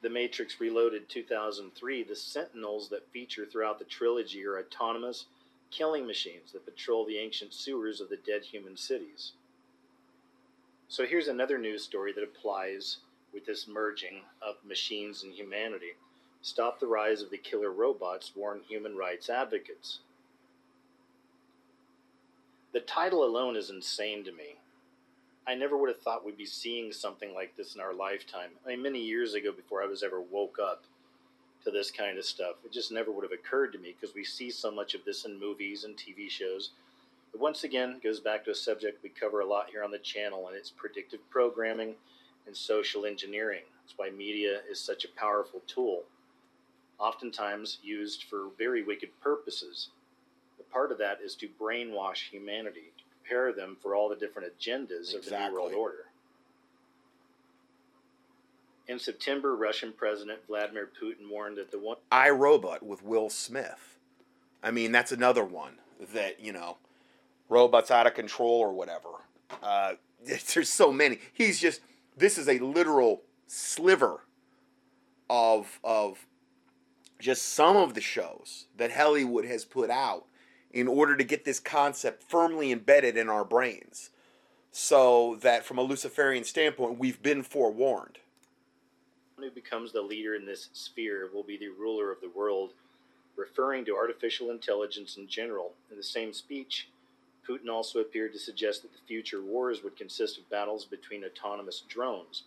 The 0.03 0.09
Matrix 0.09 0.61
Reloaded 0.61 1.11
2003, 1.11 2.03
the 2.05 2.17
Sentinels 2.17 2.89
that 2.89 3.11
feature 3.13 3.45
throughout 3.45 3.79
the 3.79 3.85
trilogy 3.85 4.47
are 4.47 4.59
autonomous 4.59 5.27
killing 5.71 6.07
machines 6.07 6.53
that 6.53 6.65
patrol 6.65 7.05
the 7.05 7.19
ancient 7.19 7.53
sewers 7.53 8.01
of 8.01 8.09
the 8.09 8.17
dead 8.17 8.45
human 8.45 8.77
cities. 8.77 9.33
So 10.89 11.05
here's 11.05 11.29
another 11.29 11.59
news 11.59 11.85
story 11.85 12.13
that 12.15 12.25
applies 12.25 12.99
with 13.33 13.45
this 13.45 13.69
merging 13.69 14.23
of 14.43 14.57
machines 14.67 15.23
and 15.23 15.33
humanity. 15.35 15.93
Stop 16.43 16.81
the 16.81 16.87
rise 16.87 17.21
of 17.21 17.31
the 17.31 17.39
killer 17.39 17.71
robots, 17.71 18.33
warn 18.35 18.63
human 18.67 18.97
rights 18.97 19.29
advocates. 19.29 20.01
The 22.73 22.81
title 22.81 23.25
alone 23.25 23.55
is 23.55 23.69
insane 23.69 24.25
to 24.25 24.33
me. 24.33 24.60
I 25.47 25.55
never 25.55 25.77
would 25.77 25.89
have 25.89 26.01
thought 26.01 26.25
we'd 26.25 26.37
be 26.37 26.47
seeing 26.47 26.93
something 26.93 27.35
like 27.35 27.57
this 27.57 27.75
in 27.75 27.81
our 27.81 27.95
lifetime. 27.95 28.51
I 28.65 28.71
mean, 28.71 28.83
many 28.83 29.01
years 29.01 29.35
ago, 29.35 29.53
before 29.53 29.83
I 29.83 29.87
was 29.87 30.03
ever 30.03 30.21
woke 30.21 30.59
up 30.63 30.85
to 31.65 31.71
this 31.71 31.91
kind 31.91 32.19
of 32.19 32.25
stuff, 32.25 32.57
it 32.65 32.73
just 32.73 32.93
never 32.93 33.11
would 33.11 33.25
have 33.25 33.33
occurred 33.33 33.73
to 33.73 33.79
me 33.79 33.95
because 33.99 34.15
we 34.15 34.25
see 34.25 34.51
so 34.51 34.71
much 34.71 34.95
of 34.95 35.05
this 35.05 35.25
in 35.25 35.39
movies 35.39 35.85
and 35.85 35.97
TV 35.97 36.31
shows. 36.31 36.71
But 37.33 37.41
once 37.41 37.65
again, 37.65 38.01
goes 38.03 38.21
back 38.21 38.45
to 38.45 38.51
a 38.51 38.55
subject 38.55 39.03
we 39.03 39.09
cover 39.09 39.41
a 39.41 39.47
lot 39.47 39.71
here 39.71 39.85
on 39.85 39.91
the 39.91 39.99
channel, 39.99 40.49
and 40.49 40.57
it's 40.57 40.71
predictive 40.71 41.21
programming 41.31 41.95
and 42.47 42.57
social 42.57 43.07
engineering. 43.07 43.63
That's 43.83 43.99
why 43.99 44.11
media 44.11 44.61
is 44.71 44.81
such 44.81 45.05
a 45.05 45.21
powerful 45.21 45.63
tool, 45.67 46.05
oftentimes 46.99 47.79
used 47.83 48.25
for 48.25 48.49
very 48.59 48.83
wicked 48.83 49.11
purposes. 49.21 49.89
But 50.57 50.71
part 50.71 50.93
of 50.93 50.99
that 50.99 51.21
is 51.25 51.35
to 51.37 51.49
brainwash 51.61 52.31
humanity, 52.31 52.93
prepare 53.31 53.53
them 53.53 53.77
for 53.81 53.95
all 53.95 54.09
the 54.09 54.17
different 54.17 54.49
agendas 54.59 55.15
of 55.15 55.25
the 55.25 55.39
New 55.39 55.55
World 55.55 55.73
Order. 55.73 56.07
In 58.89 58.99
September, 58.99 59.55
Russian 59.55 59.93
President 59.93 60.41
Vladimir 60.49 60.89
Putin 61.01 61.31
warned 61.31 61.59
that 61.59 61.71
the 61.71 61.79
one 61.79 61.97
I 62.11 62.31
Robot 62.31 62.83
with 62.83 63.05
Will 63.05 63.31
Smith. 63.31 63.99
I 64.63 64.71
mean, 64.71 64.91
that's 64.91 65.13
another 65.13 65.45
one 65.45 65.75
that, 66.13 66.41
you 66.41 66.53
know, 66.53 66.79
robots 67.49 67.91
out 67.91 68.07
of 68.07 68.15
control 68.15 68.59
or 68.59 68.73
whatever. 68.73 69.09
Uh, 69.63 69.95
there's 70.55 70.69
so 70.69 70.93
many. 70.93 71.19
He's 71.33 71.61
just, 71.61 71.81
this 72.17 72.37
is 72.37 72.49
a 72.49 72.59
literal 72.59 73.23
sliver 73.47 74.25
of, 75.29 75.79
of 75.85 76.27
just 77.21 77.53
some 77.53 77.77
of 77.77 77.95
the 77.95 78.01
shows 78.01 78.67
that 78.77 78.93
Hollywood 78.93 79.45
has 79.45 79.65
put 79.65 79.89
out 79.89 80.27
in 80.73 80.89
order 80.89 81.17
to 81.17 81.25
get 81.25 81.45
this 81.45 81.61
concept 81.61 82.23
firmly 82.23 82.71
embedded 82.73 83.17
in 83.17 83.29
our 83.29 83.45
brains. 83.45 84.11
So 84.73 85.37
that 85.41 85.65
from 85.65 85.79
a 85.79 85.83
Luciferian 85.83 86.45
standpoint, 86.45 86.99
we've 86.99 87.23
been 87.23 87.43
forewarned. 87.43 88.19
who 89.37 89.51
becomes 89.51 89.93
the 89.93 90.03
leader 90.03 90.35
in 90.35 90.45
this 90.45 90.69
sphere 90.73 91.31
will 91.33 91.43
be 91.43 91.57
the 91.57 91.69
ruler 91.69 92.13
of 92.13 92.21
the 92.21 92.29
world, 92.29 92.73
referring 93.37 93.85
to 93.87 93.97
artificial 93.97 94.51
intelligence 94.51 95.17
in 95.17 95.27
general. 95.27 95.73
In 95.91 95.97
the 95.97 96.03
same 96.03 96.33
speech, 96.33 96.89
Putin 97.49 97.71
also 97.71 98.01
appeared 98.01 98.33
to 98.35 98.39
suggest 98.39 98.83
that 98.83 98.93
the 98.93 99.07
future 99.09 99.43
wars 99.43 99.83
would 99.83 99.97
consist 99.97 100.39
of 100.39 100.49
battles 100.51 100.85
between 100.85 101.25
autonomous 101.25 101.83
drones, 101.89 102.45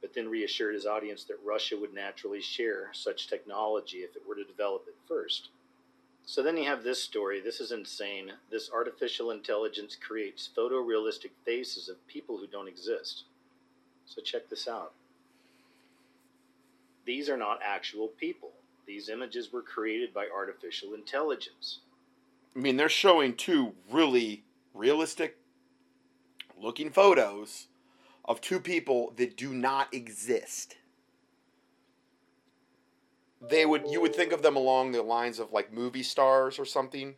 but 0.00 0.14
then 0.14 0.28
reassured 0.28 0.74
his 0.74 0.86
audience 0.86 1.24
that 1.24 1.38
Russia 1.44 1.76
would 1.76 1.94
naturally 1.94 2.42
share 2.42 2.90
such 2.92 3.28
technology 3.28 3.98
if 3.98 4.14
it 4.14 4.22
were 4.28 4.34
to 4.34 4.44
develop 4.44 4.84
it 4.86 4.94
first. 5.08 5.48
So 6.26 6.42
then 6.42 6.56
you 6.56 6.64
have 6.64 6.82
this 6.82 7.02
story. 7.02 7.40
This 7.40 7.60
is 7.60 7.72
insane. 7.72 8.32
This 8.50 8.70
artificial 8.70 9.30
intelligence 9.30 9.96
creates 9.96 10.48
photorealistic 10.54 11.30
faces 11.44 11.88
of 11.88 12.06
people 12.08 12.36
who 12.36 12.46
don't 12.46 12.68
exist. 12.68 13.24
So 14.04 14.20
check 14.20 14.48
this 14.50 14.68
out 14.68 14.92
these 17.06 17.30
are 17.30 17.36
not 17.36 17.60
actual 17.64 18.08
people. 18.08 18.50
These 18.84 19.08
images 19.08 19.52
were 19.52 19.62
created 19.62 20.12
by 20.12 20.26
artificial 20.26 20.92
intelligence. 20.92 21.78
I 22.54 22.58
mean, 22.58 22.76
they're 22.76 22.88
showing 22.88 23.34
two 23.34 23.72
really 23.90 24.42
realistic 24.74 25.38
looking 26.60 26.90
photos 26.90 27.68
of 28.24 28.40
two 28.40 28.60
people 28.60 29.12
that 29.16 29.36
do 29.36 29.54
not 29.54 29.92
exist. 29.94 30.76
They 33.48 33.66
would 33.66 33.84
you 33.88 34.00
would 34.00 34.14
think 34.14 34.32
of 34.32 34.42
them 34.42 34.56
along 34.56 34.92
the 34.92 35.02
lines 35.02 35.38
of 35.38 35.52
like 35.52 35.72
movie 35.72 36.02
stars 36.02 36.58
or 36.58 36.64
something. 36.64 37.14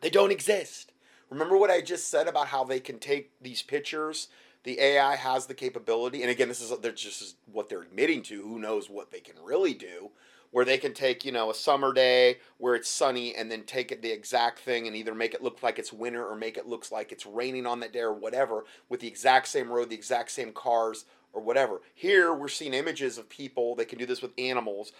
They 0.00 0.10
don't 0.10 0.32
exist. 0.32 0.92
Remember 1.30 1.56
what 1.56 1.70
I 1.70 1.80
just 1.80 2.08
said 2.08 2.28
about 2.28 2.48
how 2.48 2.64
they 2.64 2.80
can 2.80 2.98
take 2.98 3.30
these 3.40 3.62
pictures? 3.62 4.28
The 4.64 4.78
AI 4.80 5.16
has 5.16 5.46
the 5.46 5.54
capability, 5.54 6.22
and 6.22 6.30
again, 6.30 6.48
this 6.48 6.60
is 6.60 6.78
they're 6.80 6.92
just 6.92 7.36
what 7.50 7.68
they're 7.68 7.82
admitting 7.82 8.22
to. 8.24 8.42
Who 8.42 8.58
knows 8.58 8.90
what 8.90 9.10
they 9.10 9.20
can 9.20 9.36
really 9.42 9.74
do? 9.74 10.10
where 10.52 10.64
they 10.64 10.78
can 10.78 10.94
take 10.94 11.24
you 11.24 11.32
know 11.32 11.50
a 11.50 11.54
summer 11.54 11.92
day 11.92 12.38
where 12.58 12.76
it's 12.76 12.88
sunny 12.88 13.34
and 13.34 13.50
then 13.50 13.64
take 13.64 13.90
it 13.90 14.00
the 14.02 14.12
exact 14.12 14.60
thing 14.60 14.86
and 14.86 14.94
either 14.94 15.14
make 15.14 15.34
it 15.34 15.42
look 15.42 15.62
like 15.62 15.78
it's 15.78 15.92
winter 15.92 16.24
or 16.24 16.36
make 16.36 16.56
it 16.56 16.68
looks 16.68 16.92
like 16.92 17.10
it's 17.10 17.26
raining 17.26 17.66
on 17.66 17.80
that 17.80 17.92
day 17.92 18.00
or 18.00 18.12
whatever 18.12 18.64
with 18.88 19.00
the 19.00 19.08
exact 19.08 19.48
same 19.48 19.70
road 19.70 19.90
the 19.90 19.96
exact 19.96 20.30
same 20.30 20.52
cars 20.52 21.04
or 21.32 21.42
whatever 21.42 21.80
here 21.94 22.32
we're 22.32 22.48
seeing 22.48 22.74
images 22.74 23.18
of 23.18 23.28
people 23.28 23.74
they 23.74 23.84
can 23.84 23.98
do 23.98 24.06
this 24.06 24.22
with 24.22 24.32
animals 24.38 24.92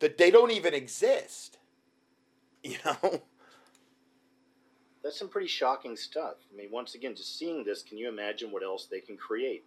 that 0.00 0.18
they 0.18 0.30
don't 0.30 0.50
even 0.50 0.74
exist 0.74 1.58
you 2.62 2.76
know 2.84 3.22
That's 5.02 5.18
some 5.18 5.28
pretty 5.28 5.48
shocking 5.48 5.96
stuff. 5.96 6.34
I 6.52 6.56
mean, 6.56 6.70
once 6.70 6.94
again, 6.94 7.14
just 7.16 7.38
seeing 7.38 7.64
this, 7.64 7.82
can 7.82 7.96
you 7.96 8.06
imagine 8.08 8.50
what 8.50 8.62
else 8.62 8.84
they 8.84 9.00
can 9.00 9.16
create? 9.16 9.64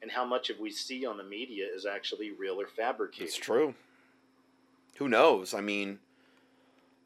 And 0.00 0.10
how 0.10 0.24
much 0.24 0.48
of 0.48 0.58
we 0.58 0.70
see 0.70 1.04
on 1.04 1.18
the 1.18 1.22
media 1.24 1.66
is 1.72 1.84
actually 1.84 2.30
real 2.32 2.60
or 2.60 2.66
fabricated? 2.66 3.28
it's 3.28 3.36
true 3.36 3.74
who 4.96 5.08
knows 5.08 5.54
i 5.54 5.60
mean 5.60 5.98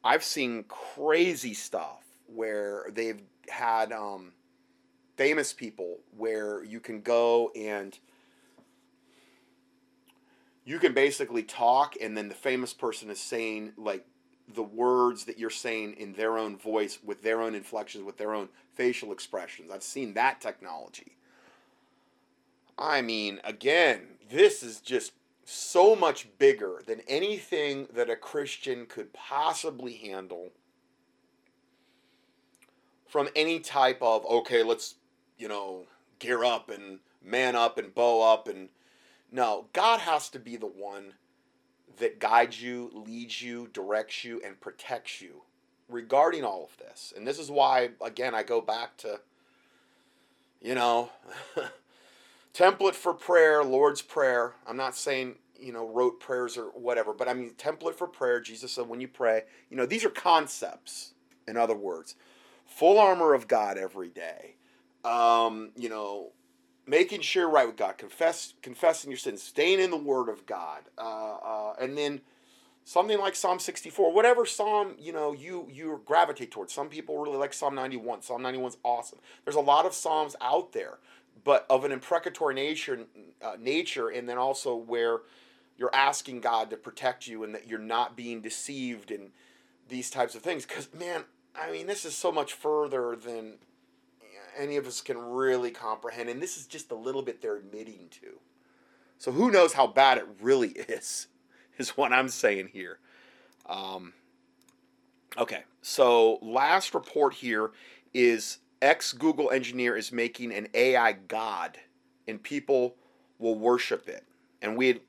i've 0.05 0.25
seen 0.25 0.65
crazy 0.65 1.55
stuff 1.55 2.05
where 2.27 2.87
they've 2.93 3.21
had 3.49 3.93
um, 3.93 4.33
famous 5.17 5.53
people 5.53 5.99
where 6.17 6.65
you 6.65 6.81
can 6.81 7.01
go 7.01 7.51
and 7.55 7.99
you 10.67 10.81
can 10.81 10.93
basically 10.93 11.45
talk 11.45 11.95
and 11.99 12.15
then 12.15 12.29
the 12.29 12.35
famous 12.35 12.75
person 12.75 13.09
is 13.09 13.21
saying 13.21 13.73
like 13.79 14.05
the 14.53 14.63
words 14.63 15.25
that 15.25 15.39
you're 15.39 15.49
saying 15.49 15.95
in 15.95 16.13
their 16.13 16.37
own 16.37 16.59
voice 16.59 16.99
with 17.03 17.23
their 17.23 17.41
own 17.41 17.55
inflections 17.55 18.05
with 18.05 18.19
their 18.19 18.35
own 18.35 18.49
facial 18.75 19.13
expressions. 19.13 19.71
I've 19.73 19.83
seen 19.83 20.13
that 20.15 20.41
technology. 20.41 21.17
I 22.77 23.01
mean 23.01 23.41
again 23.45 24.03
this 24.29 24.63
is 24.63 24.81
just 24.81 25.13
so 25.45 25.95
much 25.95 26.27
bigger 26.39 26.83
than 26.85 27.01
anything 27.07 27.87
that 27.95 28.11
a 28.11 28.17
christian 28.17 28.85
could 28.85 29.13
possibly 29.13 29.95
handle 29.95 30.51
from 33.07 33.29
any 33.37 33.61
type 33.61 34.03
of 34.03 34.27
okay 34.27 34.65
let's 34.65 34.97
you 35.39 35.47
know 35.47 35.85
gear 36.19 36.43
up 36.43 36.69
and 36.69 36.99
man 37.23 37.55
up 37.55 37.79
and 37.79 37.95
bow 37.95 38.21
up 38.21 38.49
and 38.49 38.69
no 39.31 39.67
god 39.73 40.01
has 40.01 40.29
to 40.29 40.39
be 40.39 40.57
the 40.57 40.67
one 40.67 41.15
that 41.99 42.21
guides 42.21 42.63
you 42.63 42.91
leads 42.95 43.41
you 43.43 43.69
directs 43.73 44.25
you 44.25 44.41
and 44.45 44.61
protects 44.61 45.21
you 45.21 45.43
regarding 45.89 46.45
all 46.45 46.65
of 46.65 46.77
this. 46.79 47.13
And 47.17 47.27
this 47.27 47.39
is 47.39 47.51
why 47.51 47.91
again 48.05 48.35
i 48.35 48.43
go 48.43 48.61
back 48.61 48.97
to 48.99 49.21
you 50.61 50.75
know 50.75 51.11
template 52.55 52.95
for 52.95 53.15
prayer 53.15 53.63
lord's 53.65 54.03
prayer. 54.03 54.55
I'm 54.67 54.77
not 54.77 54.97
saying 54.97 55.37
you 55.59 55.73
know 55.73 55.89
rote 55.89 56.21
prayers 56.21 56.59
or 56.59 56.67
whatever 56.75 57.15
but 57.15 57.29
i 57.29 57.33
mean 57.33 57.51
template 57.57 57.95
for 57.95 58.07
prayer 58.07 58.43
jesus 58.43 58.73
said 58.73 58.87
when 58.87 59.01
you 59.01 59.09
pray 59.09 59.45
you 59.71 59.77
know 59.79 59.87
these 59.87 60.05
are 60.05 60.11
concepts 60.11 61.15
in 61.49 61.57
other 61.57 61.75
words. 61.75 62.15
Full 62.67 62.99
armor 62.99 63.33
of 63.33 63.49
god 63.49 63.79
every 63.79 64.09
day. 64.09 64.57
Um, 65.05 65.71
you 65.77 65.89
know 65.89 66.33
making 66.87 67.21
sure 67.21 67.49
right 67.49 67.67
with 67.67 67.77
god 67.77 67.99
confess 67.99 68.55
confessing 68.63 69.11
your 69.11 69.19
sins 69.19 69.43
staying 69.43 69.81
in 69.81 69.91
the 69.91 69.97
word 69.97 70.29
of 70.29 70.47
god 70.47 70.83
uh, 70.99 71.37
uh, 71.37 71.75
and 71.81 71.97
then 71.97 72.21
something 72.85 73.19
like 73.19 73.35
psalm 73.35 73.59
64 73.59 74.13
whatever 74.13 74.47
psalm 74.47 74.95
you 74.99 75.13
know 75.13 75.33
you 75.33 75.69
you 75.71 76.01
gravitate 76.05 76.51
towards. 76.51 76.73
Some 76.73 76.89
people 76.89 77.19
really 77.19 77.37
like 77.37 77.53
psalm 77.53 77.75
91 77.75 78.23
psalm 78.23 78.43
91 78.43 78.71
is 78.71 78.77
awesome. 78.85 79.19
There's 79.45 79.57
a 79.57 79.61
lot 79.61 79.87
of 79.87 79.93
psalms 79.93 80.37
out 80.41 80.73
there 80.73 80.99
but 81.45 81.65
of 81.71 81.85
an 81.85 81.93
imprecatory 81.93 82.55
nature, 82.55 83.07
uh, 83.41 83.57
nature, 83.57 84.09
and 84.09 84.29
then 84.29 84.37
also 84.37 84.75
where 84.75 85.21
you're 85.79 85.95
asking 85.95 86.41
God 86.41 86.71
to 86.71 86.77
protect 86.77 87.29
you 87.29 87.45
and 87.45 87.55
that 87.55 87.69
you're 87.69 87.79
not 87.79 88.17
being 88.17 88.41
deceived 88.41 89.13
and 89.13 89.31
these 89.89 90.11
types 90.11 90.35
of 90.35 90.43
things. 90.43 90.67
Because 90.67 90.93
man, 90.93 91.25
I 91.55 91.71
mean, 91.71 91.87
this 91.87 92.05
is 92.05 92.17
so 92.17 92.33
much 92.33 92.53
further 92.53 93.15
than 93.15 93.59
any 94.57 94.77
of 94.77 94.87
us 94.87 95.01
can 95.01 95.19
really 95.19 95.71
comprehend, 95.71 96.29
and 96.29 96.43
this 96.43 96.57
is 96.57 96.67
just 96.67 96.91
a 96.91 96.95
little 96.95 97.23
bit 97.23 97.41
they're 97.41 97.57
admitting 97.57 98.09
to. 98.23 98.39
So 99.19 99.33
who 99.33 99.51
knows 99.51 99.73
how 99.73 99.87
bad 99.87 100.19
it 100.19 100.27
really 100.41 100.69
is? 100.89 101.29
Is 101.79 101.91
what 101.91 102.13
I'm 102.13 102.29
saying 102.29 102.71
here. 102.73 102.99
Um, 103.67 104.15
okay, 105.37 105.65
so 105.83 106.39
last 106.41 106.95
report 106.95 107.35
here 107.35 107.73
is 108.15 108.59
ex 108.81 109.13
Google 109.13 109.51
engineer 109.51 109.97
is 109.97 110.11
making 110.11 110.53
an 110.53 110.69
AI 110.73 111.13
god, 111.13 111.79
and 112.27 112.43
people 112.43 112.97
will 113.39 113.57
worship 113.57 114.09
it. 114.09 114.25
And 114.63 114.77
we 114.77 114.89
had, 114.89 115.01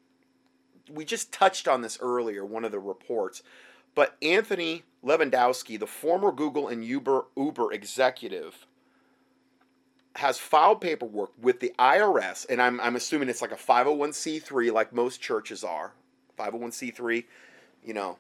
we 0.92 1.06
just 1.06 1.32
touched 1.32 1.68
on 1.68 1.82
this 1.82 1.98
earlier, 2.02 2.46
one 2.46 2.66
of 2.66 2.72
the 2.72 2.80
reports. 2.80 3.44
But 3.96 4.16
Anthony 4.22 4.84
Levandowski, 5.04 5.80
the 5.80 5.88
former 5.88 6.32
Google 6.32 6.68
and 6.68 6.84
Uber 6.86 7.26
Uber 7.36 7.72
executive, 7.72 8.68
has 10.18 10.40
filed 10.40 10.82
paperwork 10.82 11.32
with 11.40 11.60
the 11.60 11.74
IRS, 11.78 12.46
and 12.50 12.60
I'm, 12.62 12.80
I'm 12.82 12.96
assuming 12.96 13.30
it's 13.30 13.42
like 13.42 13.52
a 13.52 13.56
501c3, 13.56 14.72
like 14.72 14.92
most 14.92 15.22
churches 15.22 15.64
are. 15.64 15.94
501c3, 16.40 17.24
you 17.84 17.94
know, 17.94 18.18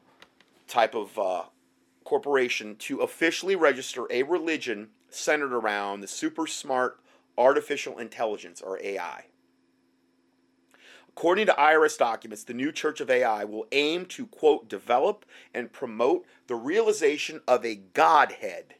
type 0.67 0.93
of 0.93 1.17
uh, 1.17 1.43
corporation 2.03 2.75
to 2.75 2.99
officially 2.99 3.55
register 3.55 4.05
a 4.11 4.21
religion 4.23 4.89
centered 5.09 5.53
around 5.53 6.01
the 6.01 6.07
super 6.07 6.45
smart 6.45 6.99
artificial 7.35 7.97
intelligence, 7.97 8.61
or 8.61 8.79
AI. 8.83 9.25
According 11.09 11.47
to 11.47 11.53
IRS 11.53 11.97
documents, 11.97 12.43
the 12.43 12.53
new 12.53 12.71
Church 12.71 13.01
of 13.01 13.09
AI 13.09 13.43
will 13.43 13.65
aim 13.71 14.05
to, 14.05 14.27
quote, 14.27 14.69
develop 14.69 15.25
and 15.51 15.73
promote 15.73 16.27
the 16.45 16.55
realization 16.55 17.41
of 17.47 17.65
a 17.65 17.75
Godhead 17.75 18.75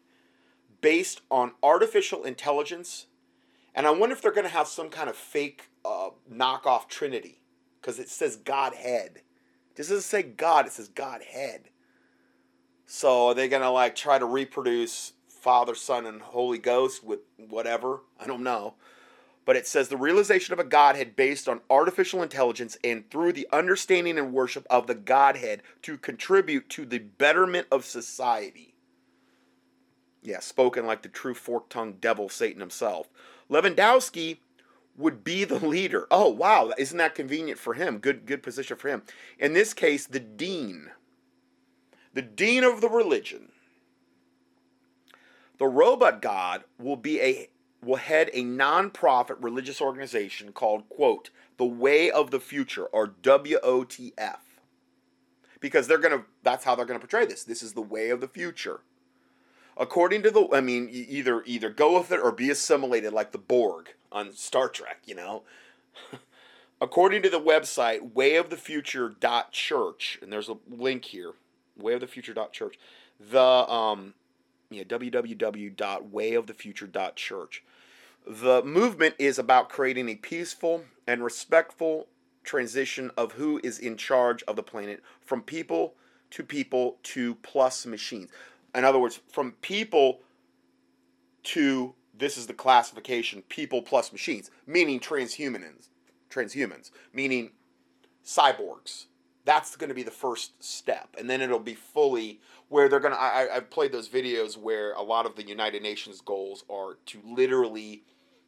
based 0.81 1.21
on 1.31 1.53
artificial 1.63 2.23
intelligence. 2.23 3.06
And 3.77 3.85
I 3.85 3.91
wonder 3.91 4.15
if 4.15 4.23
they're 4.23 4.31
going 4.31 4.43
to 4.43 4.49
have 4.49 4.67
some 4.67 4.89
kind 4.89 5.07
of 5.07 5.15
fake 5.15 5.69
uh, 5.85 6.09
knockoff 6.29 6.87
Trinity 6.89 7.39
because 7.79 7.99
it 7.99 8.09
says 8.09 8.35
Godhead. 8.35 9.21
It 9.69 9.77
doesn't 9.77 10.01
say 10.01 10.23
God, 10.23 10.65
it 10.65 10.71
says 10.71 10.87
Godhead. 10.87 11.69
So 12.87 13.27
are 13.27 13.33
they 13.35 13.47
going 13.47 13.61
to 13.61 13.69
like 13.69 13.95
try 13.95 14.17
to 14.17 14.25
reproduce 14.25 15.13
Father, 15.29 15.75
Son, 15.75 16.07
and 16.07 16.23
Holy 16.23 16.57
Ghost 16.57 17.03
with 17.03 17.19
whatever? 17.37 18.01
I 18.19 18.25
don't 18.25 18.41
know. 18.41 18.73
But 19.45 19.55
it 19.55 19.67
says 19.67 19.89
the 19.89 19.95
realization 19.95 20.53
of 20.53 20.59
a 20.59 20.63
Godhead 20.63 21.15
based 21.15 21.47
on 21.47 21.61
artificial 21.69 22.23
intelligence 22.23 22.79
and 22.83 23.07
through 23.11 23.33
the 23.33 23.47
understanding 23.53 24.17
and 24.17 24.33
worship 24.33 24.65
of 24.71 24.87
the 24.87 24.95
Godhead 24.95 25.61
to 25.83 25.99
contribute 25.99 26.67
to 26.69 26.83
the 26.83 26.97
betterment 26.97 27.67
of 27.71 27.85
society. 27.85 28.73
Yeah, 30.23 30.39
spoken 30.39 30.87
like 30.87 31.03
the 31.03 31.09
true 31.09 31.35
fork 31.35 31.69
tongued 31.69 32.01
devil, 32.01 32.27
Satan 32.27 32.59
himself. 32.59 33.07
Levandowski 33.49 34.37
would 34.97 35.23
be 35.23 35.43
the 35.43 35.59
leader. 35.65 36.07
Oh, 36.11 36.29
wow, 36.29 36.71
isn't 36.77 36.97
that 36.97 37.15
convenient 37.15 37.59
for 37.59 37.73
him? 37.73 37.99
Good 37.99 38.25
good 38.25 38.43
position 38.43 38.77
for 38.77 38.89
him. 38.89 39.03
In 39.39 39.53
this 39.53 39.73
case, 39.73 40.05
the 40.05 40.19
dean. 40.19 40.91
The 42.13 42.21
dean 42.21 42.63
of 42.63 42.81
the 42.81 42.89
religion. 42.89 43.49
The 45.59 45.67
robot 45.67 46.21
god 46.21 46.63
will 46.77 46.95
be 46.95 47.21
a 47.21 47.49
will 47.83 47.97
head 47.97 48.29
a 48.33 48.43
non-profit 48.43 49.37
religious 49.39 49.81
organization 49.81 50.51
called 50.51 50.89
quote 50.89 51.29
the 51.57 51.65
way 51.65 52.09
of 52.09 52.31
the 52.31 52.39
future 52.39 52.85
or 52.85 53.07
WOTF 53.07 54.37
because 55.59 55.87
they're 55.87 55.97
going 55.97 56.17
to 56.17 56.25
that's 56.43 56.63
how 56.63 56.75
they're 56.75 56.85
going 56.85 56.99
to 56.99 57.05
portray 57.05 57.25
this 57.25 57.43
this 57.43 57.61
is 57.61 57.73
the 57.73 57.81
way 57.81 58.09
of 58.09 58.21
the 58.21 58.27
future 58.27 58.81
according 59.79 60.23
to 60.23 60.31
the 60.31 60.47
I 60.53 60.61
mean 60.61 60.89
either 60.91 61.43
either 61.45 61.69
go 61.69 61.97
with 61.97 62.11
it 62.11 62.19
or 62.19 62.31
be 62.31 62.49
assimilated 62.49 63.13
like 63.13 63.31
the 63.31 63.37
Borg 63.37 63.89
on 64.11 64.33
Star 64.33 64.67
Trek, 64.69 65.01
you 65.05 65.13
know. 65.15 65.43
according 66.81 67.21
to 67.23 67.29
the 67.29 67.41
website 67.41 68.13
wayofthefuture.church 68.13 70.19
and 70.21 70.31
there's 70.31 70.49
a 70.49 70.57
link 70.69 71.05
here 71.05 71.33
wayofthefuture.church 71.81 72.77
the 73.19 73.41
um 73.41 74.13
yeah 74.69 74.83
www.wayofthefuture.church 74.83 77.63
the 78.27 78.61
movement 78.63 79.15
is 79.17 79.39
about 79.39 79.69
creating 79.69 80.09
a 80.09 80.15
peaceful 80.15 80.83
and 81.07 81.23
respectful 81.23 82.07
transition 82.43 83.09
of 83.17 83.31
who 83.33 83.59
is 83.63 83.79
in 83.79 83.97
charge 83.97 84.43
of 84.43 84.55
the 84.55 84.63
planet 84.63 85.01
from 85.25 85.41
people 85.41 85.95
to 86.29 86.43
people 86.43 86.97
to 87.03 87.35
plus 87.35 87.85
machines 87.85 88.29
in 88.75 88.83
other 88.85 88.99
words, 88.99 89.19
from 89.31 89.53
people 89.61 90.21
to 91.43 91.93
this 92.17 92.37
is 92.37 92.47
the 92.47 92.53
classification 92.53 93.43
people 93.43 93.81
plus 93.81 94.11
machines, 94.11 94.49
meaning 94.65 94.99
transhumans, 94.99 95.89
transhumans, 96.29 96.91
meaning 97.13 97.51
cyborgs. 98.25 99.05
That's 99.45 99.75
going 99.77 99.89
to 99.89 99.95
be 99.95 100.03
the 100.03 100.11
first 100.11 100.61
step, 100.61 101.15
and 101.17 101.29
then 101.29 101.41
it'll 101.41 101.59
be 101.59 101.75
fully 101.75 102.41
where 102.67 102.89
they're 102.89 102.99
going 102.99 103.13
to. 103.13 103.19
I, 103.19 103.55
I've 103.55 103.69
played 103.69 103.93
those 103.93 104.09
videos 104.09 104.57
where 104.57 104.91
a 104.93 105.01
lot 105.01 105.25
of 105.25 105.35
the 105.35 105.47
United 105.47 105.81
Nations 105.81 106.19
goals 106.19 106.65
are 106.69 106.97
to 107.07 107.21
literally, 107.25 108.03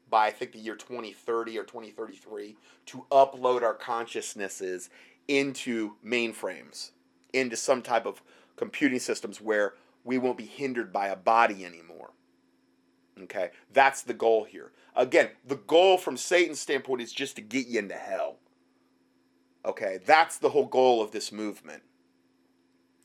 by 0.09 0.27
I 0.27 0.31
think 0.31 0.51
the 0.51 0.59
year 0.59 0.75
2030 0.75 1.57
or 1.57 1.63
2033, 1.63 2.57
to 2.87 3.05
upload 3.11 3.61
our 3.61 3.73
consciousnesses 3.73 4.89
into 5.29 5.93
mainframes, 6.05 6.91
into 7.31 7.55
some 7.55 7.81
type 7.81 8.05
of 8.05 8.21
computing 8.57 8.99
systems 8.99 9.39
where 9.39 9.75
we 10.03 10.17
won't 10.17 10.37
be 10.37 10.45
hindered 10.45 10.91
by 10.91 11.07
a 11.07 11.15
body 11.15 11.65
anymore. 11.65 12.11
Okay? 13.23 13.51
That's 13.73 14.01
the 14.01 14.13
goal 14.13 14.45
here. 14.45 14.71
Again, 14.95 15.29
the 15.45 15.55
goal 15.55 15.97
from 15.97 16.17
Satan's 16.17 16.59
standpoint 16.59 17.01
is 17.01 17.13
just 17.13 17.35
to 17.35 17.41
get 17.41 17.67
you 17.67 17.79
into 17.79 17.95
hell. 17.95 18.37
Okay? 19.65 19.99
That's 20.05 20.37
the 20.37 20.49
whole 20.49 20.65
goal 20.65 21.01
of 21.01 21.11
this 21.11 21.31
movement. 21.31 21.83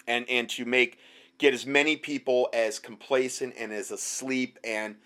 And 0.07 0.29
and 0.29 0.49
to 0.51 0.65
make 0.65 0.99
get 1.39 1.55
as 1.55 1.67
many 1.67 1.97
people 1.97 2.49
as 2.53 2.79
complacent 2.79 3.55
and 3.59 3.73
as 3.73 3.91
asleep 3.91 4.59
and 4.63 4.97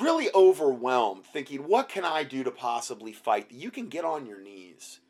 really 0.00 0.28
overwhelmed 0.34 1.24
thinking 1.24 1.66
what 1.66 1.88
can 1.88 2.04
I 2.04 2.22
do 2.22 2.44
to 2.44 2.50
possibly 2.50 3.12
fight? 3.12 3.46
You 3.50 3.70
can 3.70 3.88
get 3.88 4.04
on 4.04 4.26
your 4.26 4.40
knees. 4.40 5.00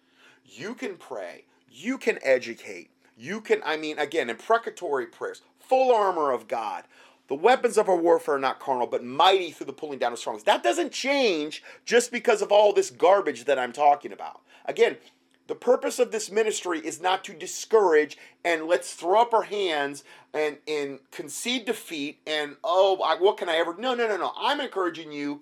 You 0.45 0.75
can 0.75 0.97
pray. 0.97 1.45
You 1.69 1.99
can 1.99 2.19
educate. 2.23 2.91
You 3.17 3.41
can 3.41 3.61
I 3.65 3.77
mean 3.77 3.99
again 3.99 4.31
imprecatory 4.31 5.07
prayers 5.07 5.43
full 5.73 5.95
armor 5.95 6.33
of 6.33 6.49
God. 6.49 6.85
The 7.29 7.35
weapons 7.35 7.79
of 7.79 7.89
our 7.89 7.97
warfare 7.97 8.35
are 8.35 8.39
not 8.39 8.61
carnal, 8.61 8.87
but 8.87 9.03
mighty 9.03 9.51
through 9.51 9.65
the 9.69 9.73
pulling 9.73 9.99
down 9.99 10.13
of 10.13 10.19
strongholds. 10.19 10.45
That 10.45 10.63
doesn't 10.63 10.93
change 10.93 11.63
just 11.87 12.13
because 12.13 12.43
of 12.43 12.53
all 12.53 12.75
this 12.75 12.91
garbage 12.91 13.47
that 13.47 13.59
I'm 13.59 13.73
talking 13.73 14.13
about. 14.13 14.43
Again, 14.67 14.99
the 15.47 15.55
purpose 15.55 15.99
of 15.99 16.13
this 16.13 16.31
ministry 16.31 16.79
is 16.81 17.01
not 17.01 17.25
to 17.25 17.33
discourage 17.33 18.19
and 18.45 18.67
let's 18.67 18.93
throw 18.93 19.23
up 19.23 19.33
our 19.33 19.45
hands 19.45 20.05
and, 20.35 20.59
and 20.69 20.99
concede 21.11 21.65
defeat 21.65 22.21
and, 22.27 22.57
oh, 22.63 23.01
I, 23.03 23.17
what 23.17 23.39
can 23.39 23.49
I 23.49 23.57
ever? 23.57 23.75
No, 23.79 23.95
no, 23.95 24.07
no, 24.07 24.19
no. 24.19 24.33
I'm 24.37 24.61
encouraging 24.61 25.11
you, 25.11 25.41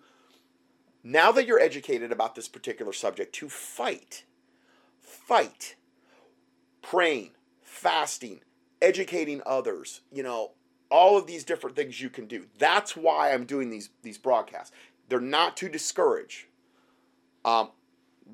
now 1.02 1.32
that 1.32 1.44
you're 1.44 1.58
educated 1.58 2.12
about 2.12 2.36
this 2.36 2.46
particular 2.46 2.92
subject, 2.92 3.34
to 3.34 3.48
fight. 3.48 4.22
Fight. 5.00 5.74
Praying, 6.82 7.32
fasting, 7.62 8.42
educating 8.82 9.42
others, 9.46 10.00
you 10.12 10.22
know, 10.22 10.52
all 10.90 11.16
of 11.16 11.26
these 11.26 11.44
different 11.44 11.76
things 11.76 12.00
you 12.00 12.10
can 12.10 12.26
do. 12.26 12.46
That's 12.58 12.96
why 12.96 13.32
I'm 13.32 13.44
doing 13.44 13.70
these 13.70 13.90
these 14.02 14.18
broadcasts. 14.18 14.72
They're 15.08 15.20
not 15.20 15.56
to 15.58 15.68
discourage. 15.68 16.48
Um, 17.44 17.70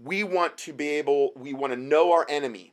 we 0.03 0.25
want 0.25 0.57
to 0.59 0.73
be 0.73 0.89
able. 0.89 1.33
We 1.37 1.53
want 1.53 1.73
to 1.73 1.79
know 1.79 2.13
our 2.13 2.27
enemy. 2.29 2.73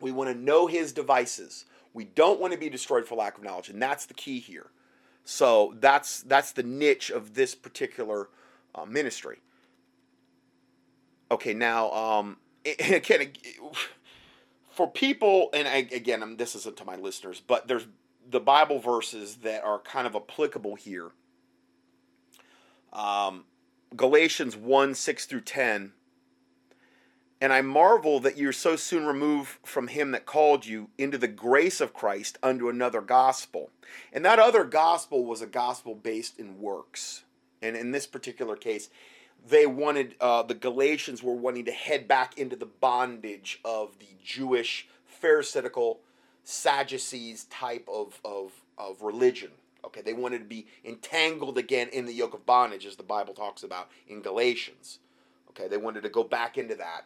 We 0.00 0.12
want 0.12 0.30
to 0.30 0.36
know 0.36 0.66
his 0.66 0.92
devices. 0.92 1.64
We 1.94 2.04
don't 2.04 2.40
want 2.40 2.52
to 2.52 2.58
be 2.58 2.68
destroyed 2.68 3.06
for 3.06 3.14
lack 3.14 3.38
of 3.38 3.44
knowledge, 3.44 3.70
and 3.70 3.80
that's 3.80 4.06
the 4.06 4.14
key 4.14 4.38
here. 4.38 4.70
So 5.24 5.74
that's 5.80 6.22
that's 6.22 6.52
the 6.52 6.62
niche 6.62 7.10
of 7.10 7.34
this 7.34 7.54
particular 7.54 8.28
uh, 8.74 8.84
ministry. 8.84 9.38
Okay, 11.30 11.54
now 11.54 11.90
um, 11.90 12.36
again, 12.64 13.32
for 14.76 14.86
people, 14.86 15.48
and 15.54 15.66
I, 15.66 15.88
again, 15.90 16.36
this 16.36 16.54
isn't 16.54 16.76
to 16.76 16.84
my 16.84 16.96
listeners, 16.96 17.40
but 17.44 17.66
there's 17.66 17.86
the 18.28 18.40
Bible 18.40 18.78
verses 18.78 19.36
that 19.36 19.64
are 19.64 19.78
kind 19.78 20.06
of 20.06 20.14
applicable 20.14 20.74
here. 20.74 21.12
Um, 22.92 23.44
Galatians 23.96 24.54
1 24.54 24.94
6 24.94 25.26
through 25.26 25.40
10. 25.40 25.92
And 27.40 27.52
I 27.52 27.60
marvel 27.60 28.20
that 28.20 28.38
you're 28.38 28.52
so 28.52 28.76
soon 28.76 29.06
removed 29.06 29.58
from 29.64 29.88
him 29.88 30.10
that 30.12 30.26
called 30.26 30.64
you 30.64 30.88
into 30.96 31.18
the 31.18 31.28
grace 31.28 31.80
of 31.80 31.92
Christ 31.92 32.38
unto 32.42 32.68
another 32.68 33.00
gospel. 33.00 33.70
And 34.12 34.24
that 34.24 34.38
other 34.38 34.64
gospel 34.64 35.24
was 35.24 35.42
a 35.42 35.46
gospel 35.46 35.94
based 35.94 36.38
in 36.38 36.60
works. 36.60 37.24
And 37.60 37.76
in 37.76 37.92
this 37.92 38.06
particular 38.06 38.56
case, 38.56 38.88
they 39.48 39.66
wanted 39.66 40.14
uh, 40.20 40.42
the 40.42 40.54
Galatians 40.54 41.22
were 41.22 41.34
wanting 41.34 41.64
to 41.66 41.72
head 41.72 42.08
back 42.08 42.38
into 42.38 42.56
the 42.56 42.66
bondage 42.66 43.60
of 43.64 43.98
the 43.98 44.08
Jewish 44.22 44.88
Pharisaical 45.06 46.00
Sadducees 46.42 47.44
type 47.44 47.88
of, 47.92 48.20
of, 48.24 48.52
of 48.78 49.02
religion. 49.02 49.50
Okay, 49.84 50.00
they 50.00 50.12
wanted 50.12 50.40
to 50.40 50.44
be 50.44 50.66
entangled 50.84 51.58
again 51.58 51.88
in 51.92 52.06
the 52.06 52.12
yoke 52.12 52.34
of 52.34 52.44
bondage, 52.44 52.86
as 52.86 52.96
the 52.96 53.04
Bible 53.04 53.34
talks 53.34 53.62
about 53.62 53.88
in 54.08 54.20
Galatians. 54.20 54.98
Okay, 55.50 55.68
they 55.68 55.76
wanted 55.76 56.02
to 56.02 56.08
go 56.08 56.24
back 56.24 56.58
into 56.58 56.74
that, 56.74 57.04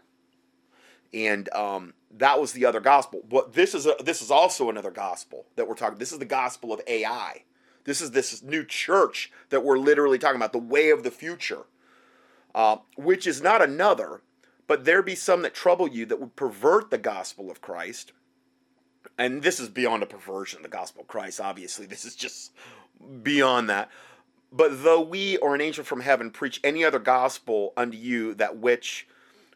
and 1.12 1.53
um, 1.53 1.93
that 2.11 2.41
was 2.41 2.53
the 2.53 2.64
other 2.64 2.80
gospel. 2.80 3.22
But 3.28 3.53
this 3.53 3.74
is 3.74 3.86
a, 3.86 3.97
this 4.03 4.22
is 4.22 4.30
also 4.30 4.70
another 4.70 4.91
gospel 4.91 5.45
that 5.57 5.68
we're 5.68 5.74
talking. 5.74 5.99
This 5.99 6.12
is 6.12 6.18
the 6.18 6.24
gospel 6.24 6.72
of 6.72 6.80
AI. 6.86 7.45
This 7.84 8.01
is 8.01 8.12
this 8.12 8.43
new 8.43 8.64
church 8.64 9.30
that 9.51 9.62
we're 9.62 9.78
literally 9.78 10.18
talking 10.18 10.36
about, 10.36 10.53
the 10.53 10.59
way 10.59 10.91
of 10.91 11.03
the 11.03 11.11
future 11.11 11.64
uh, 12.55 12.79
which 12.97 13.27
is 13.27 13.43
not 13.43 13.63
another, 13.63 14.23
but 14.67 14.85
there 14.85 15.03
be 15.03 15.15
some 15.15 15.43
that 15.43 15.55
trouble 15.55 15.89
you 15.89 16.07
that 16.07 16.21
would 16.21 16.37
pervert 16.37 16.91
the 16.91 16.99
gospel 16.99 17.51
of 17.51 17.61
Christ. 17.61 18.13
And 19.19 19.43
this 19.43 19.61
is 19.61 19.69
beyond 19.69 20.03
a 20.03 20.07
perversion, 20.07 20.59
of 20.59 20.63
the 20.63 20.69
gospel 20.69 21.03
of 21.03 21.09
Christ, 21.09 21.41
obviously. 21.41 21.87
This 21.87 22.05
is 22.05 22.15
just 22.15 22.53
beyond 23.23 23.69
that. 23.71 23.91
But 24.53 24.83
though 24.83 25.01
we 25.01 25.37
or 25.39 25.55
an 25.55 25.61
angel 25.61 25.85
from 25.85 26.01
heaven 26.01 26.31
preach 26.31 26.61
any 26.65 26.85
other 26.85 26.99
gospel 26.99 27.73
unto 27.77 27.97
you 27.97 28.35
that 28.35 28.57
which 28.57 29.07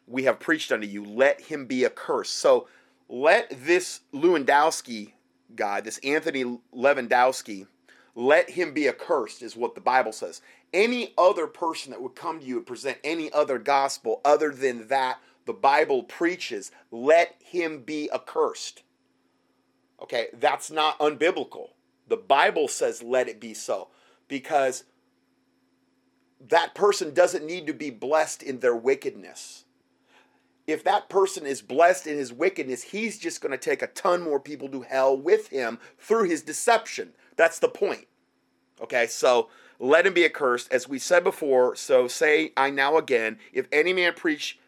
we 0.07 0.23
have 0.23 0.39
preached 0.39 0.71
unto 0.71 0.87
you, 0.87 1.03
let 1.03 1.41
him 1.41 1.65
be 1.65 1.85
accursed. 1.85 2.35
So 2.35 2.67
let 3.09 3.51
this 3.65 4.01
Lewandowski 4.13 5.13
guy, 5.55 5.81
this 5.81 5.97
Anthony 5.99 6.59
Lewandowski, 6.73 7.67
let 8.15 8.51
him 8.51 8.73
be 8.73 8.87
accursed, 8.87 9.41
is 9.41 9.55
what 9.55 9.75
the 9.75 9.81
Bible 9.81 10.11
says 10.11 10.41
any 10.73 11.13
other 11.17 11.47
person 11.47 11.91
that 11.91 12.01
would 12.01 12.15
come 12.15 12.39
to 12.39 12.45
you 12.45 12.57
and 12.57 12.65
present 12.65 12.97
any 13.03 13.31
other 13.31 13.59
gospel 13.59 14.19
other 14.25 14.51
than 14.51 14.87
that 14.87 15.19
the 15.45 15.53
Bible 15.53 16.03
preaches, 16.03 16.71
let 16.91 17.35
him 17.39 17.81
be 17.81 18.09
accursed. 18.11 18.83
Okay, 20.01 20.27
that's 20.33 20.69
not 20.71 20.99
unbiblical. 20.99 21.69
The 22.07 22.17
Bible 22.17 22.67
says 22.67 23.01
let 23.01 23.27
it 23.27 23.39
be 23.39 23.53
so 23.53 23.89
because 24.27 24.83
that 26.39 26.75
person 26.75 27.13
doesn't 27.13 27.45
need 27.45 27.67
to 27.67 27.73
be 27.73 27.89
blessed 27.89 28.43
in 28.43 28.59
their 28.59 28.75
wickedness. 28.75 29.64
If 30.67 30.83
that 30.83 31.09
person 31.09 31.45
is 31.45 31.61
blessed 31.61 32.07
in 32.07 32.17
his 32.17 32.33
wickedness, 32.33 32.83
he's 32.83 33.19
just 33.19 33.39
going 33.39 33.51
to 33.51 33.57
take 33.57 33.81
a 33.81 33.87
ton 33.87 34.21
more 34.21 34.39
people 34.39 34.67
to 34.69 34.81
hell 34.81 35.15
with 35.15 35.49
him 35.49 35.77
through 35.99 36.23
his 36.23 36.41
deception. 36.41 37.13
That's 37.35 37.59
the 37.59 37.69
point. 37.69 38.07
Okay, 38.81 39.05
so 39.07 39.49
let 39.79 40.07
him 40.07 40.13
be 40.13 40.25
accursed. 40.25 40.71
As 40.71 40.87
we 40.87 40.99
said 40.99 41.23
before, 41.23 41.75
so 41.75 42.07
say 42.07 42.51
I 42.57 42.71
now 42.71 42.97
again, 42.97 43.37
if 43.53 43.67
any 43.71 43.93
man 43.93 44.13
preach 44.13 44.59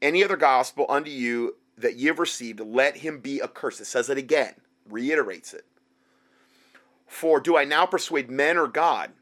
any 0.00 0.22
other 0.22 0.36
gospel 0.36 0.86
unto 0.88 1.10
you 1.10 1.56
that 1.76 1.96
ye 1.96 2.06
have 2.06 2.18
received, 2.18 2.60
let 2.60 2.98
him 2.98 3.18
be 3.18 3.42
accursed. 3.42 3.80
It 3.80 3.86
says 3.86 4.08
it 4.08 4.18
again, 4.18 4.54
reiterates 4.88 5.52
it. 5.52 5.64
For 7.06 7.40
do 7.40 7.56
I 7.56 7.64
now 7.64 7.86
persuade 7.86 8.30
men 8.30 8.56
or 8.56 8.68
God? 8.68 9.12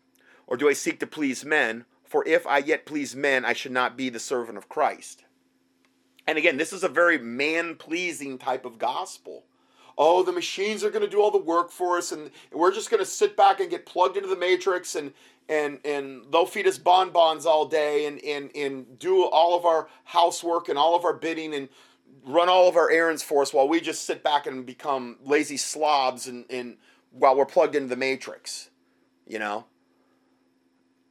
Or 0.46 0.56
do 0.56 0.68
I 0.68 0.72
seek 0.74 1.00
to 1.00 1.06
please 1.06 1.44
men? 1.44 1.84
For 2.04 2.26
if 2.26 2.46
I 2.46 2.58
yet 2.58 2.84
please 2.84 3.16
men, 3.16 3.44
I 3.44 3.54
should 3.54 3.72
not 3.72 3.96
be 3.96 4.10
the 4.10 4.18
servant 4.18 4.58
of 4.58 4.68
Christ. 4.68 5.24
And 6.26 6.38
again, 6.38 6.56
this 6.56 6.72
is 6.72 6.84
a 6.84 6.88
very 6.88 7.18
man 7.18 7.74
pleasing 7.74 8.38
type 8.38 8.64
of 8.64 8.78
gospel 8.78 9.44
oh, 9.98 10.22
the 10.22 10.32
machines 10.32 10.82
are 10.84 10.90
going 10.90 11.04
to 11.04 11.10
do 11.10 11.20
all 11.20 11.30
the 11.30 11.38
work 11.38 11.70
for 11.70 11.98
us, 11.98 12.12
and 12.12 12.30
we're 12.52 12.72
just 12.72 12.90
going 12.90 13.02
to 13.02 13.08
sit 13.08 13.36
back 13.36 13.60
and 13.60 13.70
get 13.70 13.86
plugged 13.86 14.16
into 14.16 14.28
the 14.28 14.36
matrix, 14.36 14.94
and 14.94 15.12
and 15.48 15.78
and 15.84 16.22
they'll 16.30 16.46
feed 16.46 16.66
us 16.66 16.78
bonbons 16.78 17.46
all 17.46 17.66
day, 17.66 18.06
and 18.06 18.22
and 18.24 18.54
and 18.54 18.98
do 18.98 19.24
all 19.24 19.56
of 19.56 19.64
our 19.64 19.88
housework 20.04 20.68
and 20.68 20.78
all 20.78 20.94
of 20.94 21.04
our 21.04 21.14
bidding, 21.14 21.54
and 21.54 21.68
run 22.24 22.48
all 22.48 22.68
of 22.68 22.76
our 22.76 22.90
errands 22.90 23.22
for 23.22 23.42
us 23.42 23.52
while 23.52 23.68
we 23.68 23.80
just 23.80 24.04
sit 24.04 24.22
back 24.22 24.46
and 24.46 24.64
become 24.66 25.16
lazy 25.24 25.56
slobs, 25.56 26.26
and 26.26 26.44
and 26.50 26.76
while 27.10 27.36
we're 27.36 27.46
plugged 27.46 27.74
into 27.74 27.88
the 27.88 27.96
matrix, 27.96 28.70
you 29.26 29.38
know. 29.38 29.64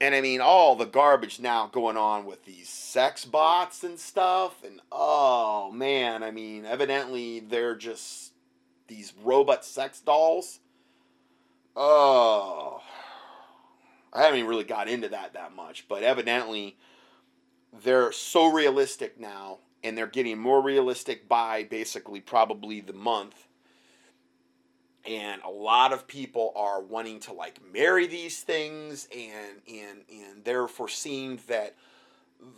And 0.01 0.15
I 0.15 0.21
mean, 0.21 0.41
all 0.41 0.75
the 0.75 0.87
garbage 0.87 1.39
now 1.39 1.67
going 1.67 1.95
on 1.95 2.25
with 2.25 2.43
these 2.43 2.67
sex 2.67 3.23
bots 3.23 3.83
and 3.83 3.99
stuff. 3.99 4.63
And 4.63 4.81
oh 4.91 5.71
man, 5.71 6.23
I 6.23 6.31
mean, 6.31 6.65
evidently 6.65 7.39
they're 7.39 7.75
just 7.75 8.33
these 8.87 9.13
robot 9.23 9.63
sex 9.63 9.99
dolls. 9.99 10.59
Oh, 11.75 12.81
I 14.11 14.23
haven't 14.23 14.47
really 14.47 14.63
got 14.63 14.89
into 14.89 15.07
that 15.09 15.33
that 15.33 15.55
much, 15.55 15.87
but 15.87 16.01
evidently 16.01 16.77
they're 17.83 18.11
so 18.11 18.51
realistic 18.51 19.19
now, 19.19 19.59
and 19.83 19.95
they're 19.95 20.07
getting 20.07 20.39
more 20.39 20.63
realistic 20.63 21.29
by 21.29 21.63
basically 21.63 22.21
probably 22.21 22.81
the 22.81 22.91
month. 22.91 23.47
And 25.07 25.41
a 25.43 25.49
lot 25.49 25.93
of 25.93 26.07
people 26.07 26.53
are 26.55 26.81
wanting 26.81 27.19
to 27.21 27.33
like 27.33 27.59
marry 27.73 28.05
these 28.05 28.41
things, 28.41 29.07
and 29.15 29.61
and 29.67 30.01
and 30.09 30.43
they're 30.43 30.67
foreseeing 30.67 31.39
that 31.47 31.75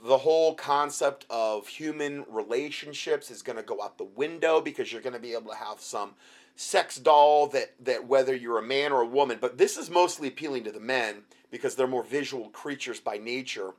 the 0.04 0.18
whole 0.18 0.54
concept 0.56 1.26
of 1.30 1.68
human 1.68 2.26
relationships 2.30 3.30
is 3.30 3.42
going 3.42 3.58
to 3.58 3.64
go 3.64 3.82
out 3.82 3.98
the 3.98 4.04
window 4.04 4.62
because 4.62 4.92
you're 4.92 5.02
going 5.02 5.14
to 5.14 5.20
be 5.20 5.34
able 5.34 5.52
to 5.52 5.58
have 5.58 5.80
some 5.80 6.12
sex 6.56 6.98
doll 6.98 7.48
that 7.48 7.74
that 7.84 8.08
whether 8.08 8.36
you're 8.36 8.60
a 8.60 8.64
man 8.64 8.92
or 8.92 9.02
a 9.02 9.08
woman 9.08 9.40
but 9.42 9.58
this 9.58 9.76
is 9.76 9.90
mostly 9.90 10.28
appealing 10.28 10.64
to 10.64 10.72
the 10.72 10.80
men 10.80 11.24
because 11.50 11.76
they're 11.76 11.88
more 11.88 12.04
visual 12.04 12.50
creatures 12.50 13.00
by 13.00 13.18
nature 13.18 13.72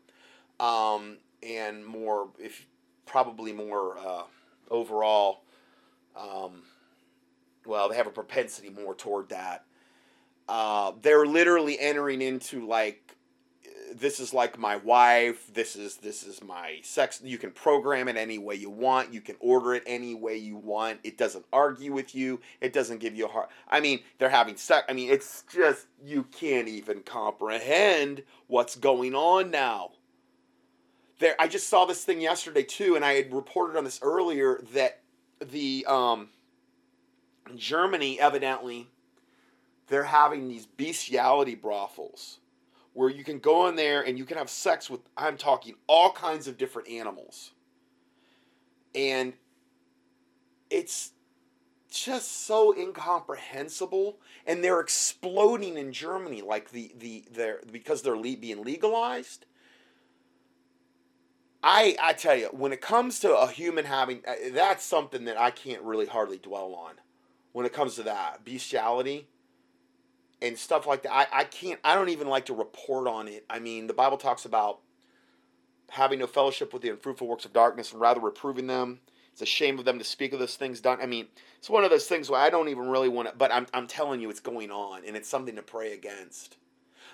um, 0.58 1.18
and 1.42 1.86
more 1.86 2.28
if 2.38 2.66
probably 3.06 3.52
more 3.52 3.96
uh, 3.98 4.22
overall 4.70 5.42
um, 6.16 6.62
well 7.66 7.88
they 7.88 7.96
have 7.96 8.06
a 8.06 8.10
propensity 8.10 8.70
more 8.70 8.94
toward 8.94 9.28
that. 9.30 9.64
Uh, 10.48 10.92
they're 11.00 11.26
literally 11.26 11.78
entering 11.78 12.20
into 12.20 12.66
like 12.66 13.14
this 13.94 14.18
is 14.18 14.34
like 14.34 14.58
my 14.58 14.76
wife 14.76 15.52
this 15.54 15.76
is 15.76 15.96
this 15.96 16.24
is 16.24 16.42
my 16.42 16.78
sex 16.82 17.20
you 17.24 17.38
can 17.38 17.50
program 17.50 18.08
it 18.08 18.16
any 18.16 18.38
way 18.38 18.54
you 18.54 18.70
want 18.70 19.12
you 19.12 19.20
can 19.20 19.36
order 19.40 19.74
it 19.74 19.82
any 19.86 20.14
way 20.14 20.36
you 20.36 20.56
want 20.56 20.98
it 21.04 21.16
doesn't 21.16 21.44
argue 21.52 21.92
with 21.92 22.14
you 22.14 22.40
it 22.60 22.72
doesn't 22.72 22.98
give 22.98 23.14
you 23.14 23.26
a 23.26 23.28
heart 23.28 23.48
i 23.68 23.80
mean 23.80 24.00
they're 24.18 24.28
having 24.28 24.56
sex 24.56 24.84
i 24.88 24.92
mean 24.92 25.10
it's 25.10 25.44
just 25.52 25.86
you 26.04 26.24
can't 26.24 26.68
even 26.68 27.00
comprehend 27.02 28.22
what's 28.46 28.76
going 28.76 29.14
on 29.14 29.50
now. 29.50 29.90
There 31.20 31.36
i 31.38 31.46
just 31.46 31.68
saw 31.68 31.84
this 31.84 32.04
thing 32.04 32.20
yesterday 32.20 32.62
too 32.64 32.96
and 32.96 33.04
i 33.04 33.12
had 33.12 33.32
reported 33.32 33.76
on 33.76 33.84
this 33.84 34.00
earlier 34.02 34.60
that 34.72 35.00
the 35.40 35.86
um 35.88 36.28
germany 37.56 38.18
evidently 38.20 38.88
they're 39.88 40.04
having 40.04 40.48
these 40.48 40.66
bestiality 40.66 41.54
brothels 41.54 42.38
where 42.94 43.10
you 43.10 43.24
can 43.24 43.40
go 43.40 43.66
in 43.66 43.76
there 43.76 44.02
and 44.02 44.16
you 44.16 44.24
can 44.24 44.38
have 44.38 44.48
sex 44.48 44.88
with, 44.88 45.00
I'm 45.16 45.36
talking 45.36 45.74
all 45.88 46.12
kinds 46.12 46.46
of 46.46 46.56
different 46.56 46.88
animals. 46.88 47.50
And 48.94 49.34
it's 50.70 51.10
just 51.90 52.46
so 52.46 52.76
incomprehensible 52.76 54.18
and 54.46 54.64
they're 54.64 54.80
exploding 54.80 55.76
in 55.76 55.92
Germany 55.92 56.42
like 56.42 56.70
the 56.72 56.92
the 56.98 57.24
they're 57.30 57.60
because 57.70 58.02
they're 58.02 58.16
le- 58.16 58.36
being 58.36 58.64
legalized 58.64 59.46
I 61.62 61.96
I 62.02 62.12
tell 62.14 62.34
you 62.34 62.48
when 62.48 62.72
it 62.72 62.80
comes 62.80 63.20
to 63.20 63.36
a 63.36 63.46
human 63.46 63.84
having 63.84 64.22
uh, 64.26 64.32
that's 64.52 64.84
something 64.84 65.24
that 65.26 65.38
I 65.38 65.52
can't 65.52 65.82
really 65.82 66.06
hardly 66.06 66.38
dwell 66.38 66.74
on 66.74 66.94
when 67.54 67.64
it 67.64 67.72
comes 67.72 67.94
to 67.94 68.02
that 68.02 68.44
bestiality 68.44 69.28
and 70.42 70.58
stuff 70.58 70.88
like 70.88 71.04
that. 71.04 71.12
I, 71.14 71.26
I 71.32 71.44
can't, 71.44 71.78
I 71.84 71.94
don't 71.94 72.08
even 72.08 72.28
like 72.28 72.46
to 72.46 72.52
report 72.52 73.06
on 73.06 73.28
it. 73.28 73.46
I 73.48 73.60
mean, 73.60 73.86
the 73.86 73.94
Bible 73.94 74.16
talks 74.16 74.44
about 74.44 74.80
having 75.90 76.18
no 76.18 76.26
fellowship 76.26 76.72
with 76.72 76.82
the 76.82 76.90
unfruitful 76.90 77.28
works 77.28 77.44
of 77.44 77.52
darkness 77.52 77.92
and 77.92 78.00
rather 78.00 78.20
reproving 78.20 78.66
them. 78.66 78.98
It's 79.32 79.40
a 79.40 79.46
shame 79.46 79.78
of 79.78 79.84
them 79.84 79.98
to 79.98 80.04
speak 80.04 80.32
of 80.32 80.40
those 80.40 80.56
things 80.56 80.80
done. 80.80 80.98
I 81.00 81.06
mean, 81.06 81.28
it's 81.58 81.70
one 81.70 81.84
of 81.84 81.90
those 81.90 82.08
things 82.08 82.28
where 82.28 82.40
I 82.40 82.50
don't 82.50 82.68
even 82.68 82.88
really 82.88 83.08
want 83.08 83.28
to, 83.28 83.34
but 83.36 83.52
I'm, 83.52 83.68
I'm 83.72 83.86
telling 83.86 84.20
you 84.20 84.30
it's 84.30 84.40
going 84.40 84.72
on 84.72 85.02
and 85.06 85.16
it's 85.16 85.28
something 85.28 85.54
to 85.54 85.62
pray 85.62 85.92
against. 85.92 86.56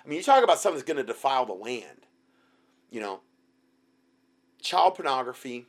I 0.03 0.09
mean, 0.09 0.17
you 0.17 0.23
talk 0.23 0.43
about 0.43 0.57
something 0.57 0.79
that's 0.79 0.91
going 0.91 0.97
to 0.97 1.13
defile 1.13 1.45
the 1.45 1.53
land. 1.53 2.07
You 2.89 2.99
know, 2.99 3.19
child 4.59 4.95
pornography, 4.95 5.67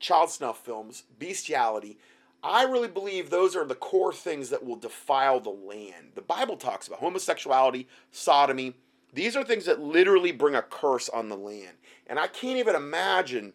child 0.00 0.30
snuff 0.30 0.64
films, 0.64 1.04
bestiality, 1.20 1.98
I 2.42 2.64
really 2.64 2.88
believe 2.88 3.30
those 3.30 3.56
are 3.56 3.64
the 3.64 3.74
core 3.74 4.12
things 4.12 4.50
that 4.50 4.64
will 4.64 4.76
defile 4.76 5.40
the 5.40 5.50
land. 5.50 6.12
The 6.14 6.22
Bible 6.22 6.56
talks 6.56 6.86
about 6.86 7.00
homosexuality, 7.00 7.88
sodomy. 8.12 8.74
These 9.12 9.36
are 9.36 9.44
things 9.44 9.64
that 9.66 9.80
literally 9.80 10.32
bring 10.32 10.54
a 10.54 10.62
curse 10.62 11.08
on 11.08 11.28
the 11.28 11.36
land. 11.36 11.76
And 12.06 12.18
I 12.18 12.26
can't 12.26 12.58
even 12.58 12.76
imagine 12.76 13.54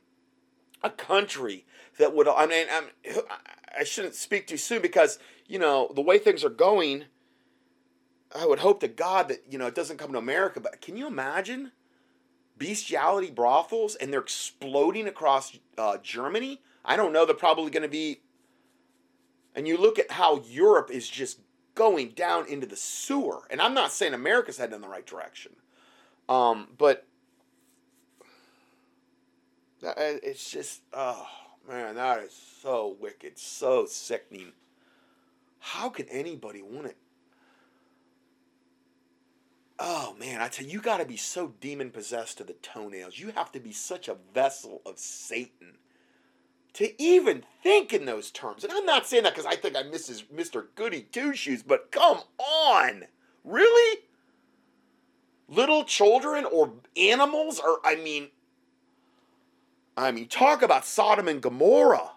a 0.84 0.90
country 0.90 1.66
that 1.98 2.14
would, 2.14 2.28
I 2.28 2.46
mean, 2.46 2.68
I'm, 2.72 2.86
I 3.78 3.84
shouldn't 3.84 4.16
speak 4.16 4.48
too 4.48 4.58
soon 4.58 4.82
because, 4.82 5.20
you 5.48 5.60
know, 5.60 5.92
the 5.96 6.02
way 6.02 6.18
things 6.18 6.44
are 6.44 6.50
going, 6.50 7.06
I 8.36 8.46
would 8.46 8.60
hope 8.60 8.82
to 8.82 8.88
God 8.88 9.30
that, 9.30 9.44
you 9.50 9.58
know, 9.58 9.68
it 9.68 9.76
doesn't 9.76 9.98
come 9.98 10.12
to 10.12 10.18
America. 10.18 10.60
But 10.60 10.82
can 10.82 10.98
you 10.98 11.08
imagine 11.08 11.72
bestiality 12.58 13.32
brothels 13.32 13.96
and 13.96 14.12
they're 14.12 14.22
exploding 14.22 15.08
across 15.08 15.58
uh, 15.78 15.98
Germany. 16.02 16.62
I 16.86 16.96
don't 16.96 17.14
know. 17.14 17.26
They're 17.26 17.36
probably 17.36 17.72
going 17.72 17.84
to 17.84 17.90
be. 17.90 18.22
And 19.56 19.68
you 19.68 19.78
look 19.78 20.00
at 20.00 20.12
how 20.12 20.42
Europe 20.48 20.90
is 20.92 21.08
just 21.08 21.40
going 21.76 22.10
down 22.10 22.48
into 22.48 22.68
the 22.68 22.76
sewer. 22.76 23.48
And 23.50 23.62
I'm 23.62 23.74
not 23.74 23.92
saying 23.92 24.14
America's 24.14 24.58
heading 24.58 24.76
in 24.76 24.82
the 24.82 24.88
right 24.88 25.06
direction. 25.06 25.54
Um, 26.30 26.70
but 26.78 27.06
it's 29.82 30.50
just, 30.50 30.82
oh 30.94 31.28
man, 31.68 31.96
that 31.96 32.20
is 32.24 32.34
so 32.62 32.96
wicked, 33.00 33.38
so 33.38 33.86
sickening. 33.86 34.54
How 35.60 35.90
could 35.90 36.08
anybody 36.10 36.62
want 36.62 36.88
it? 36.88 36.98
Oh 39.80 40.16
man, 40.20 40.42
I 40.42 40.48
tell 40.48 40.66
you, 40.66 40.74
you 40.74 40.82
got 40.82 40.98
to 40.98 41.06
be 41.06 41.18
so 41.18 41.54
demon 41.60 41.90
possessed 41.90 42.38
to 42.38 42.44
the 42.44 42.54
toenails. 42.54 43.20
You 43.20 43.32
have 43.32 43.52
to 43.54 43.60
be 43.60 43.72
such 43.72 44.08
a 44.08 44.18
vessel 44.34 44.82
of 44.86 45.00
Satan 45.00 45.78
to 46.74 47.02
even 47.02 47.44
think 47.62 47.94
in 47.94 48.06
those 48.06 48.32
terms. 48.32 48.64
And 48.64 48.74
I'm 48.74 48.86
not 48.86 49.06
saying 49.06 49.24
that 49.24 49.34
because 49.34 49.46
I 49.46 49.56
think 49.56 49.76
I'm 49.76 49.92
Mrs. 49.92 50.24
Mr. 50.34 50.66
Goody 50.76 51.02
Two 51.12 51.36
Shoes, 51.36 51.64
but 51.64 51.92
come 51.92 52.20
on, 52.38 53.06
really? 53.44 54.00
Little 55.48 55.84
children 55.84 56.46
or 56.46 56.74
animals, 56.98 57.60
or 57.60 57.80
I 57.84 57.96
mean, 57.96 58.30
I 59.96 60.12
mean, 60.12 60.28
talk 60.28 60.62
about 60.62 60.86
Sodom 60.86 61.28
and 61.28 61.42
Gomorrah. 61.42 62.12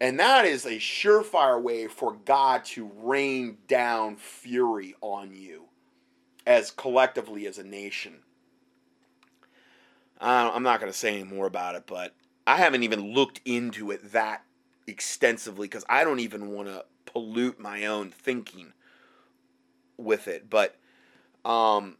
And 0.00 0.18
that 0.18 0.44
is 0.44 0.66
a 0.66 0.72
surefire 0.72 1.62
way 1.62 1.86
for 1.86 2.16
God 2.24 2.64
to 2.66 2.90
rain 2.96 3.58
down 3.68 4.16
fury 4.16 4.94
on 5.00 5.34
you 5.34 5.66
as 6.46 6.70
collectively 6.70 7.46
as 7.46 7.58
a 7.58 7.64
nation. 7.64 8.16
I'm 10.20 10.62
not 10.62 10.80
going 10.80 10.92
to 10.92 10.98
say 10.98 11.14
any 11.14 11.24
more 11.24 11.46
about 11.46 11.74
it, 11.74 11.84
but 11.86 12.12
I 12.46 12.56
haven't 12.56 12.82
even 12.82 13.14
looked 13.14 13.40
into 13.44 13.90
it 13.90 14.12
that 14.12 14.42
extensively 14.86 15.66
because 15.66 15.84
I 15.88 16.04
don't 16.04 16.20
even 16.20 16.50
want 16.50 16.68
to 16.68 16.84
pollute 17.06 17.58
my 17.58 17.86
own 17.86 18.10
thinking 18.10 18.72
with 19.96 20.28
it. 20.28 20.50
But, 20.50 20.76
um, 21.44 21.96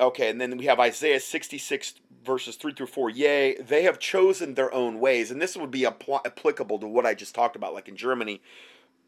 okay, 0.00 0.30
and 0.30 0.40
then 0.40 0.56
we 0.56 0.66
have 0.66 0.78
Isaiah 0.78 1.20
66 1.20 1.94
verses 2.24 2.56
3 2.56 2.72
through 2.74 2.86
4. 2.86 3.10
Yea, 3.10 3.56
they 3.60 3.82
have 3.82 3.98
chosen 3.98 4.54
their 4.54 4.72
own 4.72 5.00
ways. 5.00 5.30
And 5.30 5.40
this 5.40 5.56
would 5.56 5.70
be 5.70 5.82
apl- 5.82 6.24
applicable 6.24 6.78
to 6.78 6.86
what 6.86 7.06
I 7.06 7.14
just 7.14 7.34
talked 7.34 7.56
about, 7.56 7.74
like 7.74 7.88
in 7.88 7.96
Germany. 7.96 8.40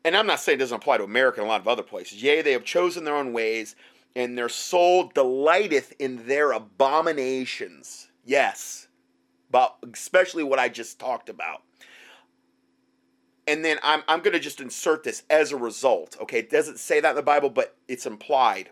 And 0.05 0.17
I'm 0.17 0.27
not 0.27 0.41
saying 0.41 0.59
it 0.59 0.61
doesn't 0.61 0.77
apply 0.77 0.99
to 0.99 1.05
America 1.05 1.41
and 1.41 1.47
a 1.47 1.51
lot 1.51 1.61
of 1.61 1.69
other 1.69 1.83
places. 1.83 2.23
Yea, 2.23 2.43
they 2.43 2.53
have 2.53 2.65
chosen 2.65 3.05
their 3.05 3.17
own 3.17 3.33
ways, 3.33 3.75
and 4.15 4.37
their 4.37 4.49
soul 4.49 5.11
delighteth 5.15 5.95
in 5.99 6.27
their 6.27 6.53
abominations. 6.53 8.09
Yes, 8.25 8.84
but 9.55 9.77
especially 9.93 10.43
what 10.43 10.59
I 10.59 10.69
just 10.69 10.99
talked 10.99 11.29
about. 11.29 11.63
And 13.47 13.65
then 13.65 13.79
I'm, 13.85 14.03
I'm 14.09 14.19
going 14.19 14.33
to 14.33 14.41
just 14.41 14.61
insert 14.61 15.05
this 15.05 15.23
as 15.31 15.53
a 15.53 15.57
result. 15.57 16.17
Okay, 16.21 16.41
it 16.41 16.51
doesn't 16.51 16.81
say 16.81 16.99
that 16.99 17.11
in 17.11 17.15
the 17.15 17.23
Bible, 17.23 17.51
but 17.51 17.77
it's 17.87 18.05
implied. 18.05 18.71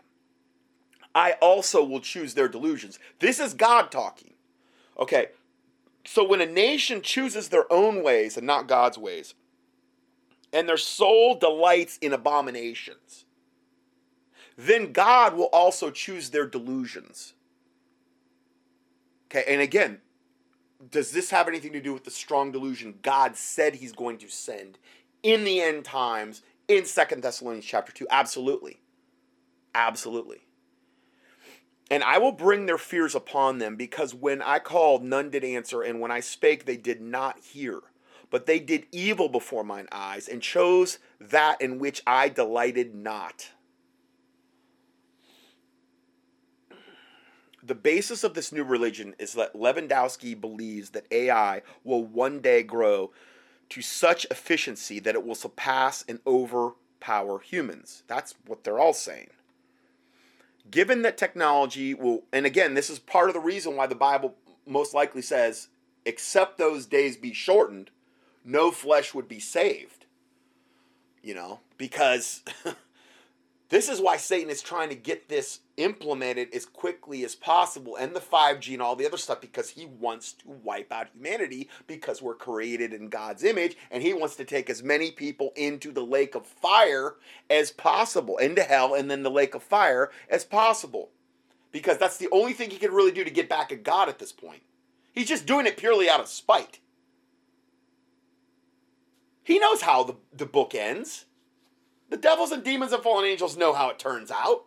I 1.15 1.35
also 1.41 1.85
will 1.85 2.01
choose 2.01 2.33
their 2.33 2.49
delusions. 2.49 2.99
This 3.19 3.39
is 3.39 3.53
God 3.53 3.91
talking. 3.91 4.33
Okay, 4.99 5.27
so 6.03 6.27
when 6.27 6.41
a 6.41 6.45
nation 6.45 7.01
chooses 7.01 7.47
their 7.47 7.71
own 7.71 8.03
ways 8.03 8.35
and 8.35 8.45
not 8.45 8.67
God's 8.67 8.97
ways, 8.97 9.35
and 10.51 10.67
their 10.67 10.75
soul 10.75 11.35
delights 11.35 11.97
in 11.99 12.11
abominations, 12.11 13.23
then 14.57 14.91
God 14.91 15.33
will 15.33 15.49
also 15.53 15.91
choose 15.91 16.31
their 16.31 16.45
delusions. 16.45 17.35
Okay, 19.31 19.45
and 19.47 19.61
again, 19.61 20.01
does 20.89 21.11
this 21.11 21.29
have 21.29 21.47
anything 21.47 21.73
to 21.73 21.81
do 21.81 21.93
with 21.93 22.03
the 22.03 22.11
strong 22.11 22.51
delusion 22.51 22.99
God 23.01 23.35
said 23.35 23.75
he's 23.75 23.91
going 23.91 24.17
to 24.19 24.29
send 24.29 24.77
in 25.21 25.43
the 25.43 25.61
end 25.61 25.85
times 25.85 26.41
in 26.67 26.85
Second 26.85 27.23
Thessalonians 27.23 27.65
chapter 27.65 27.91
2? 27.91 28.07
Absolutely. 28.09 28.79
Absolutely. 29.75 30.41
And 31.91 32.03
I 32.03 32.17
will 32.17 32.31
bring 32.31 32.65
their 32.65 32.77
fears 32.77 33.13
upon 33.13 33.59
them, 33.59 33.75
because 33.75 34.15
when 34.15 34.41
I 34.41 34.59
called, 34.59 35.03
none 35.03 35.29
did 35.29 35.43
answer, 35.43 35.81
and 35.81 35.99
when 35.99 36.11
I 36.11 36.21
spake, 36.21 36.65
they 36.65 36.77
did 36.77 37.01
not 37.01 37.39
hear. 37.39 37.81
But 38.29 38.45
they 38.45 38.59
did 38.59 38.87
evil 38.91 39.29
before 39.29 39.63
mine 39.63 39.87
eyes, 39.91 40.27
and 40.27 40.41
chose 40.41 40.97
that 41.19 41.61
in 41.61 41.77
which 41.79 42.01
I 42.07 42.29
delighted 42.29 42.95
not. 42.95 43.49
The 47.65 47.75
basis 47.75 48.23
of 48.23 48.33
this 48.33 48.51
new 48.51 48.63
religion 48.63 49.15
is 49.17 49.33
that 49.33 49.53
Lewandowski 49.55 50.39
believes 50.39 50.89
that 50.91 51.05
AI 51.11 51.61
will 51.83 52.03
one 52.03 52.41
day 52.41 52.61
grow 52.61 53.11
to 53.69 53.81
such 53.81 54.25
efficiency 54.29 54.99
that 54.99 55.15
it 55.15 55.25
will 55.25 55.35
surpass 55.35 56.03
and 56.07 56.19
overpower 56.27 57.39
humans. 57.39 58.03
That's 58.07 58.35
what 58.45 58.63
they're 58.63 58.79
all 58.79 58.93
saying. 58.93 59.29
Given 60.69 61.01
that 61.03 61.17
technology 61.17 61.93
will, 61.93 62.23
and 62.31 62.45
again, 62.45 62.73
this 62.73 62.89
is 62.89 62.99
part 62.99 63.29
of 63.29 63.33
the 63.33 63.39
reason 63.39 63.75
why 63.75 63.87
the 63.87 63.95
Bible 63.95 64.35
most 64.65 64.93
likely 64.93 65.21
says, 65.21 65.69
except 66.05 66.57
those 66.57 66.85
days 66.85 67.17
be 67.17 67.33
shortened, 67.33 67.91
no 68.43 68.71
flesh 68.71 69.13
would 69.13 69.27
be 69.27 69.39
saved. 69.39 70.05
You 71.21 71.33
know, 71.33 71.59
because 71.77 72.43
This 73.73 73.89
is 73.89 73.99
why 73.99 74.17
Satan 74.17 74.51
is 74.51 74.61
trying 74.61 74.89
to 74.89 74.95
get 74.95 75.29
this 75.29 75.61
implemented 75.77 76.53
as 76.53 76.63
quickly 76.63 77.25
as 77.25 77.33
possible 77.33 77.95
and 77.95 78.15
the 78.15 78.19
5G 78.19 78.73
and 78.73 78.83
all 78.83 78.95
the 78.95 79.07
other 79.07 79.17
stuff 79.17 79.41
because 79.41 79.71
he 79.71 79.87
wants 79.87 80.33
to 80.33 80.49
wipe 80.49 80.91
out 80.91 81.07
humanity 81.11 81.69
because 81.87 82.21
we're 82.21 82.35
created 82.35 82.93
in 82.93 83.09
God's 83.09 83.43
image 83.43 83.75
and 83.89 84.03
he 84.03 84.13
wants 84.13 84.35
to 84.35 84.45
take 84.45 84.69
as 84.69 84.83
many 84.83 85.09
people 85.09 85.53
into 85.55 85.91
the 85.91 86.05
lake 86.05 86.35
of 86.35 86.45
fire 86.45 87.15
as 87.49 87.71
possible, 87.71 88.37
into 88.37 88.61
hell 88.61 88.93
and 88.93 89.09
then 89.09 89.23
the 89.23 89.31
lake 89.31 89.55
of 89.55 89.63
fire 89.63 90.11
as 90.29 90.45
possible. 90.45 91.09
Because 91.71 91.97
that's 91.97 92.17
the 92.17 92.29
only 92.31 92.53
thing 92.53 92.69
he 92.69 92.77
can 92.77 92.93
really 92.93 93.11
do 93.11 93.23
to 93.23 93.31
get 93.31 93.49
back 93.49 93.71
at 93.71 93.81
God 93.81 94.07
at 94.07 94.19
this 94.19 94.31
point. 94.31 94.61
He's 95.13 95.29
just 95.29 95.47
doing 95.47 95.65
it 95.65 95.77
purely 95.77 96.07
out 96.07 96.19
of 96.19 96.27
spite. 96.27 96.77
He 99.43 99.57
knows 99.57 99.81
how 99.81 100.03
the, 100.03 100.17
the 100.31 100.45
book 100.45 100.75
ends. 100.75 101.25
The 102.13 102.19
devils 102.19 102.51
and 102.51 102.63
demons 102.63 102.93
and 102.93 103.01
fallen 103.01 103.25
angels 103.25 103.57
know 103.57 103.73
how 103.73 103.89
it 103.89 103.97
turns 103.97 104.29
out. 104.29 104.65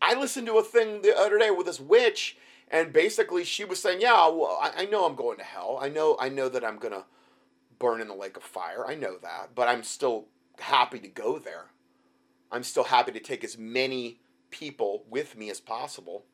I 0.00 0.14
listened 0.14 0.46
to 0.46 0.56
a 0.56 0.62
thing 0.62 1.02
the 1.02 1.18
other 1.18 1.36
day 1.36 1.50
with 1.50 1.66
this 1.66 1.80
witch, 1.80 2.36
and 2.68 2.92
basically 2.92 3.42
she 3.42 3.64
was 3.64 3.82
saying, 3.82 4.00
"Yeah, 4.00 4.28
well, 4.28 4.56
I, 4.62 4.82
I 4.82 4.84
know 4.84 5.04
I'm 5.04 5.16
going 5.16 5.38
to 5.38 5.42
hell. 5.42 5.80
I 5.82 5.88
know, 5.88 6.16
I 6.20 6.28
know 6.28 6.48
that 6.48 6.64
I'm 6.64 6.76
gonna 6.76 7.06
burn 7.80 8.00
in 8.00 8.06
the 8.06 8.14
lake 8.14 8.36
of 8.36 8.44
fire. 8.44 8.86
I 8.86 8.94
know 8.94 9.16
that, 9.20 9.56
but 9.56 9.66
I'm 9.66 9.82
still 9.82 10.28
happy 10.60 11.00
to 11.00 11.08
go 11.08 11.40
there. 11.40 11.72
I'm 12.52 12.62
still 12.62 12.84
happy 12.84 13.10
to 13.10 13.18
take 13.18 13.42
as 13.42 13.58
many 13.58 14.20
people 14.50 15.02
with 15.10 15.36
me 15.36 15.50
as 15.50 15.58
possible." 15.58 16.24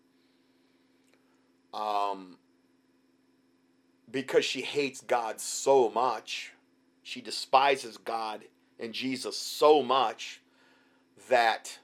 Um, 1.72 2.36
because 4.10 4.44
she 4.44 4.60
hates 4.60 5.00
God 5.00 5.40
so 5.40 5.88
much 5.88 6.52
she 7.08 7.22
despises 7.22 7.96
God 7.96 8.44
and 8.78 8.92
Jesus 8.92 9.38
so 9.38 9.82
much 9.82 10.42
that 11.30 11.78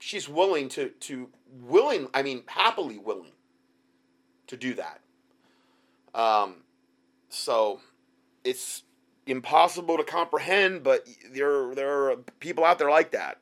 she's 0.00 0.28
willing 0.28 0.68
to 0.70 0.88
to 0.88 1.28
willing 1.62 2.08
I 2.12 2.24
mean 2.24 2.42
happily 2.46 2.98
willing 2.98 3.30
to 4.48 4.56
do 4.56 4.74
that. 4.74 5.00
Um, 6.12 6.56
so 7.28 7.78
it's 8.42 8.82
impossible 9.28 9.96
to 9.96 10.02
comprehend, 10.02 10.82
but 10.82 11.06
there 11.30 11.72
there 11.72 12.10
are 12.10 12.16
people 12.40 12.64
out 12.64 12.80
there 12.80 12.90
like 12.90 13.12
that. 13.12 13.38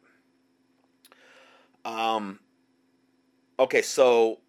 Um, 1.86 2.40
okay, 3.58 3.80
so 3.80 4.40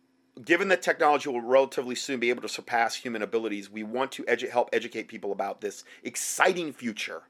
given 0.44 0.68
that 0.70 0.82
technology 0.82 1.30
will 1.30 1.42
relatively 1.42 1.96
soon 1.96 2.20
be 2.20 2.30
able 2.30 2.42
to 2.42 2.50
surpass 2.50 2.96
human 2.96 3.22
abilities, 3.22 3.70
we 3.70 3.84
want 3.84 4.12
to 4.14 4.24
edu- 4.24 4.50
help 4.50 4.70
educate 4.74 5.08
people 5.08 5.32
about 5.32 5.62
this 5.62 5.84
exciting 6.04 6.74
future. 6.74 7.24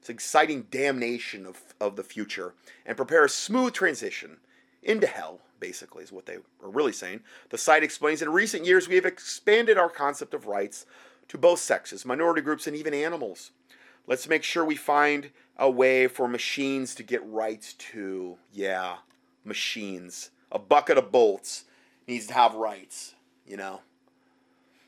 It's 0.00 0.08
exciting 0.08 0.66
damnation 0.70 1.46
of, 1.46 1.60
of 1.80 1.96
the 1.96 2.02
future 2.02 2.54
and 2.86 2.96
prepare 2.96 3.24
a 3.24 3.28
smooth 3.28 3.74
transition 3.74 4.38
into 4.82 5.06
hell, 5.06 5.40
basically, 5.58 6.02
is 6.04 6.12
what 6.12 6.26
they 6.26 6.36
are 6.36 6.70
really 6.70 6.92
saying. 6.92 7.20
The 7.50 7.58
site 7.58 7.82
explains 7.82 8.22
in 8.22 8.30
recent 8.30 8.64
years 8.64 8.88
we 8.88 8.94
have 8.94 9.04
expanded 9.04 9.76
our 9.76 9.90
concept 9.90 10.32
of 10.32 10.46
rights 10.46 10.86
to 11.28 11.38
both 11.38 11.58
sexes, 11.58 12.06
minority 12.06 12.40
groups, 12.40 12.66
and 12.66 12.74
even 12.74 12.94
animals. 12.94 13.50
Let's 14.06 14.26
make 14.26 14.42
sure 14.42 14.64
we 14.64 14.76
find 14.76 15.30
a 15.58 15.70
way 15.70 16.06
for 16.06 16.26
machines 16.26 16.94
to 16.94 17.02
get 17.02 17.24
rights 17.26 17.74
to, 17.74 18.38
yeah, 18.52 18.96
machines. 19.44 20.30
A 20.50 20.58
bucket 20.58 20.98
of 20.98 21.12
bolts 21.12 21.66
needs 22.10 22.26
to 22.26 22.34
have 22.34 22.54
rights, 22.54 23.14
you 23.46 23.56
know. 23.56 23.80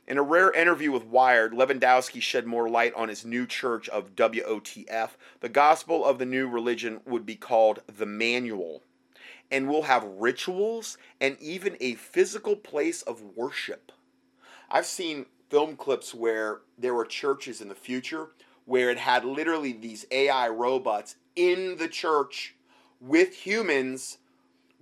In 0.08 0.18
a 0.18 0.22
rare 0.22 0.50
interview 0.50 0.90
with 0.90 1.04
Wired, 1.04 1.52
Lewandowski 1.52 2.20
shed 2.20 2.46
more 2.46 2.68
light 2.68 2.92
on 2.94 3.08
his 3.08 3.24
new 3.24 3.46
church 3.46 3.88
of 3.88 4.16
WOTF. 4.16 5.10
The 5.40 5.48
gospel 5.48 6.04
of 6.04 6.18
the 6.18 6.26
new 6.26 6.48
religion 6.48 7.00
would 7.06 7.24
be 7.24 7.36
called 7.36 7.80
the 7.86 8.04
Manual, 8.04 8.82
and 9.50 9.68
we'll 9.68 9.82
have 9.82 10.04
rituals 10.04 10.98
and 11.20 11.36
even 11.40 11.76
a 11.80 11.94
physical 11.94 12.56
place 12.56 13.02
of 13.02 13.22
worship. 13.36 13.92
I've 14.68 14.86
seen 14.86 15.26
film 15.48 15.76
clips 15.76 16.12
where 16.12 16.62
there 16.76 16.94
were 16.94 17.04
churches 17.04 17.60
in 17.60 17.68
the 17.68 17.74
future 17.74 18.30
where 18.64 18.90
it 18.90 18.98
had 18.98 19.24
literally 19.24 19.72
these 19.72 20.06
AI 20.10 20.48
robots 20.48 21.16
in 21.36 21.76
the 21.76 21.88
church 21.88 22.54
with 23.00 23.34
humans 23.46 24.18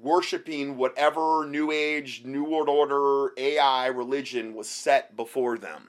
worshiping 0.00 0.76
whatever 0.76 1.46
new 1.46 1.70
age, 1.70 2.22
new 2.24 2.44
world 2.44 2.68
order, 2.68 3.32
AI 3.36 3.86
religion 3.86 4.54
was 4.54 4.68
set 4.68 5.16
before 5.16 5.58
them. 5.58 5.88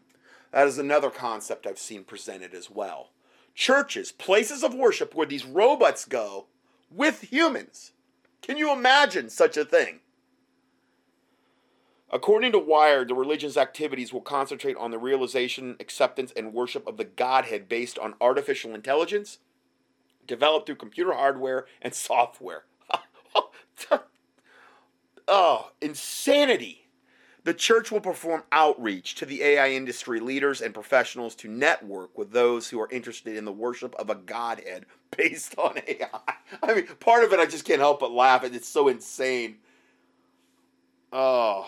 That 0.51 0.68
is 0.68 0.78
another 0.78 1.09
concept 1.09 1.66
I've 1.66 1.80
seen 1.80 2.03
presented 2.03 2.53
as 2.53 2.70
well. 2.70 3.12
Churches, 3.55 4.12
places 4.12 4.64
of 4.64 4.74
worship 4.74 5.16
where 5.16 5.28
these 5.28 5.45
robots 5.45 6.05
go 6.05 6.47
with 6.89 7.32
humans. 7.32 7.93
Can 8.41 8.57
you 8.57 8.72
imagine 8.72 9.30
such 9.30 9.55
a 9.55 9.66
thing? 9.66 9.99
According 12.14 12.51
to 12.51 12.59
Wired, 12.59 13.07
the 13.07 13.16
religion's 13.16 13.55
activities 13.55 14.12
will 14.12 14.22
concentrate 14.22 14.76
on 14.76 14.91
the 14.91 14.97
realization, 14.97 15.78
acceptance, 15.80 16.34
and 16.36 16.53
worship 16.53 16.86
of 16.86 16.97
the 16.97 17.05
Godhead 17.05 17.70
based 17.70 17.97
on 17.97 18.16
artificial 18.20 18.76
intelligence 18.76 19.38
developed 20.28 20.66
through 20.66 20.76
computer 20.76 21.14
hardware 21.14 21.66
and 21.82 21.93
software. 21.93 22.66
oh, 25.27 25.71
insanity. 25.82 26.88
The 27.43 27.53
church 27.55 27.91
will 27.91 28.01
perform 28.01 28.43
outreach 28.51 29.15
to 29.15 29.25
the 29.25 29.41
AI 29.41 29.69
industry 29.71 30.19
leaders 30.19 30.61
and 30.61 30.73
professionals 30.73 31.34
to 31.36 31.47
network 31.47 32.15
with 32.15 32.32
those 32.32 32.69
who 32.69 32.79
are 32.79 32.91
interested 32.91 33.36
in 33.36 33.45
the 33.45 33.51
worship 33.51 33.95
of 33.95 34.11
a 34.11 34.15
Godhead 34.15 34.86
based 35.17 35.57
on 35.57 35.79
AI. 35.88 36.34
I 36.61 36.73
mean, 36.73 36.88
part 36.99 37.23
of 37.23 37.34
it 37.34 37.39
I 37.39 37.45
just 37.45 37.65
can't 37.65 37.79
help 37.79 37.99
but 37.99 38.11
laugh. 38.11 38.43
It's 38.43 38.67
so 38.67 38.88
insane. 38.88 39.57
Oh. 41.11 41.67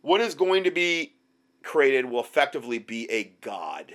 What 0.00 0.20
is 0.20 0.34
going 0.34 0.64
to 0.64 0.70
be 0.70 1.14
created 1.62 2.06
will 2.06 2.20
effectively 2.20 2.78
be 2.78 3.10
a 3.10 3.24
God. 3.42 3.92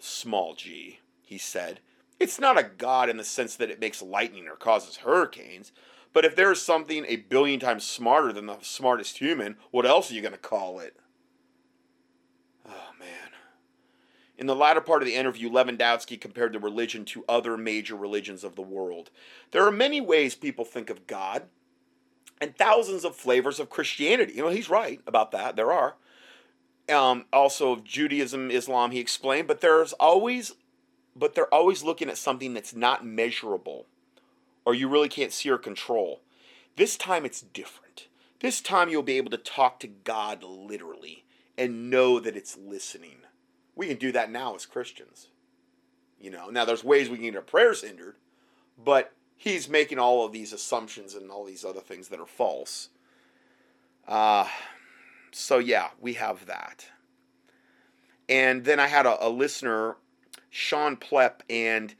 Small 0.00 0.54
g, 0.54 0.98
he 1.22 1.38
said. 1.38 1.80
It's 2.24 2.40
not 2.40 2.58
a 2.58 2.62
God 2.62 3.10
in 3.10 3.18
the 3.18 3.22
sense 3.22 3.54
that 3.56 3.68
it 3.68 3.78
makes 3.78 4.00
lightning 4.00 4.48
or 4.48 4.56
causes 4.56 4.96
hurricanes. 4.96 5.72
But 6.14 6.24
if 6.24 6.34
there's 6.34 6.62
something 6.62 7.04
a 7.06 7.16
billion 7.16 7.60
times 7.60 7.84
smarter 7.84 8.32
than 8.32 8.46
the 8.46 8.56
smartest 8.62 9.18
human, 9.18 9.56
what 9.70 9.84
else 9.84 10.10
are 10.10 10.14
you 10.14 10.22
going 10.22 10.32
to 10.32 10.38
call 10.38 10.78
it? 10.78 10.96
Oh, 12.66 12.92
man. 12.98 13.32
In 14.38 14.46
the 14.46 14.56
latter 14.56 14.80
part 14.80 15.02
of 15.02 15.06
the 15.06 15.14
interview, 15.14 15.50
Lewandowski 15.50 16.18
compared 16.18 16.54
the 16.54 16.58
religion 16.58 17.04
to 17.04 17.26
other 17.28 17.58
major 17.58 17.94
religions 17.94 18.42
of 18.42 18.56
the 18.56 18.62
world. 18.62 19.10
There 19.50 19.66
are 19.66 19.70
many 19.70 20.00
ways 20.00 20.34
people 20.34 20.64
think 20.64 20.88
of 20.88 21.06
God 21.06 21.42
and 22.40 22.56
thousands 22.56 23.04
of 23.04 23.14
flavors 23.14 23.60
of 23.60 23.68
Christianity. 23.68 24.32
You 24.32 24.44
know, 24.44 24.48
he's 24.48 24.70
right 24.70 24.98
about 25.06 25.30
that. 25.32 25.56
There 25.56 25.72
are. 25.72 25.96
Um, 26.88 27.26
also 27.34 27.72
of 27.72 27.84
Judaism, 27.84 28.50
Islam, 28.50 28.92
he 28.92 28.98
explained, 28.98 29.46
but 29.46 29.60
there's 29.60 29.92
always, 29.94 30.54
but 31.16 31.34
they're 31.34 31.52
always 31.52 31.82
looking 31.82 32.08
at 32.08 32.18
something 32.18 32.54
that's 32.54 32.74
not 32.74 33.04
measurable 33.04 33.86
or 34.64 34.74
you 34.74 34.88
really 34.88 35.08
can't 35.08 35.32
see 35.32 35.50
or 35.50 35.58
control. 35.58 36.20
This 36.76 36.96
time 36.96 37.24
it's 37.24 37.40
different. 37.40 38.08
This 38.40 38.60
time 38.60 38.88
you'll 38.88 39.02
be 39.02 39.16
able 39.16 39.30
to 39.30 39.36
talk 39.36 39.80
to 39.80 39.86
God 39.86 40.42
literally 40.42 41.24
and 41.56 41.90
know 41.90 42.18
that 42.20 42.36
it's 42.36 42.56
listening. 42.56 43.18
We 43.76 43.86
can 43.86 43.96
do 43.96 44.12
that 44.12 44.30
now 44.30 44.54
as 44.54 44.66
Christians. 44.66 45.28
You 46.20 46.30
know, 46.30 46.48
now 46.48 46.64
there's 46.64 46.84
ways 46.84 47.08
we 47.08 47.16
can 47.16 47.26
get 47.26 47.36
our 47.36 47.42
prayers 47.42 47.82
hindered, 47.82 48.16
but 48.82 49.12
he's 49.36 49.68
making 49.68 49.98
all 49.98 50.24
of 50.24 50.32
these 50.32 50.52
assumptions 50.52 51.14
and 51.14 51.30
all 51.30 51.44
these 51.44 51.64
other 51.64 51.80
things 51.80 52.08
that 52.08 52.20
are 52.20 52.26
false. 52.26 52.88
Uh, 54.06 54.46
so 55.32 55.58
yeah, 55.58 55.88
we 56.00 56.14
have 56.14 56.46
that. 56.46 56.86
And 58.28 58.64
then 58.64 58.80
I 58.80 58.86
had 58.86 59.06
a, 59.06 59.26
a 59.26 59.28
listener, 59.28 59.96
Sean 60.54 60.96
Plepp, 60.96 61.40
and 61.50 61.96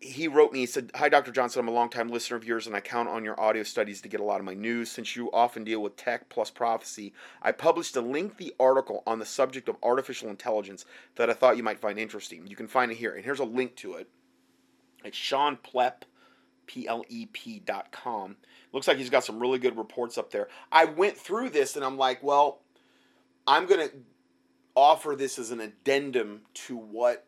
he 0.00 0.26
wrote 0.26 0.52
me, 0.52 0.58
he 0.58 0.66
said, 0.66 0.90
Hi, 0.96 1.08
Dr. 1.08 1.30
Johnson. 1.30 1.60
I'm 1.60 1.68
a 1.68 1.70
longtime 1.70 2.08
listener 2.08 2.36
of 2.36 2.44
yours, 2.44 2.66
and 2.66 2.74
I 2.74 2.80
count 2.80 3.08
on 3.08 3.22
your 3.22 3.40
audio 3.40 3.62
studies 3.62 4.00
to 4.00 4.08
get 4.08 4.18
a 4.18 4.24
lot 4.24 4.40
of 4.40 4.44
my 4.44 4.54
news. 4.54 4.90
Since 4.90 5.14
you 5.14 5.30
often 5.30 5.62
deal 5.62 5.80
with 5.80 5.94
tech 5.94 6.28
plus 6.28 6.50
prophecy, 6.50 7.12
I 7.40 7.52
published 7.52 7.94
a 7.94 8.00
lengthy 8.00 8.50
article 8.58 9.04
on 9.06 9.20
the 9.20 9.24
subject 9.24 9.68
of 9.68 9.76
artificial 9.84 10.28
intelligence 10.28 10.84
that 11.14 11.30
I 11.30 11.32
thought 11.32 11.56
you 11.56 11.62
might 11.62 11.78
find 11.78 11.96
interesting. 11.96 12.48
You 12.48 12.56
can 12.56 12.66
find 12.66 12.90
it 12.90 12.96
here, 12.96 13.14
and 13.14 13.24
here's 13.24 13.38
a 13.38 13.44
link 13.44 13.76
to 13.76 13.94
it. 13.94 14.08
It's 15.04 15.16
Sean 15.16 15.56
Plepp, 15.56 16.06
com. 17.92 18.36
Looks 18.72 18.88
like 18.88 18.96
he's 18.96 19.10
got 19.10 19.22
some 19.22 19.38
really 19.38 19.60
good 19.60 19.78
reports 19.78 20.18
up 20.18 20.32
there. 20.32 20.48
I 20.72 20.86
went 20.86 21.16
through 21.16 21.50
this, 21.50 21.76
and 21.76 21.84
I'm 21.84 21.96
like, 21.96 22.20
well, 22.20 22.62
I'm 23.46 23.66
going 23.66 23.88
to 23.88 23.94
offer 24.74 25.14
this 25.14 25.38
as 25.38 25.52
an 25.52 25.60
addendum 25.60 26.40
to 26.54 26.76
what 26.76 27.24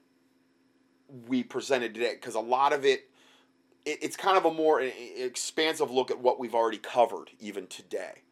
we 1.26 1.42
presented 1.42 1.94
today 1.94 2.14
because 2.14 2.34
a 2.34 2.40
lot 2.40 2.72
of 2.72 2.84
it, 2.84 3.08
it, 3.84 3.98
it's 4.02 4.16
kind 4.16 4.36
of 4.36 4.44
a 4.44 4.52
more 4.52 4.80
expansive 4.80 5.90
look 5.90 6.10
at 6.10 6.18
what 6.18 6.38
we've 6.38 6.54
already 6.54 6.78
covered 6.78 7.30
even 7.40 7.66
today. 7.66 8.22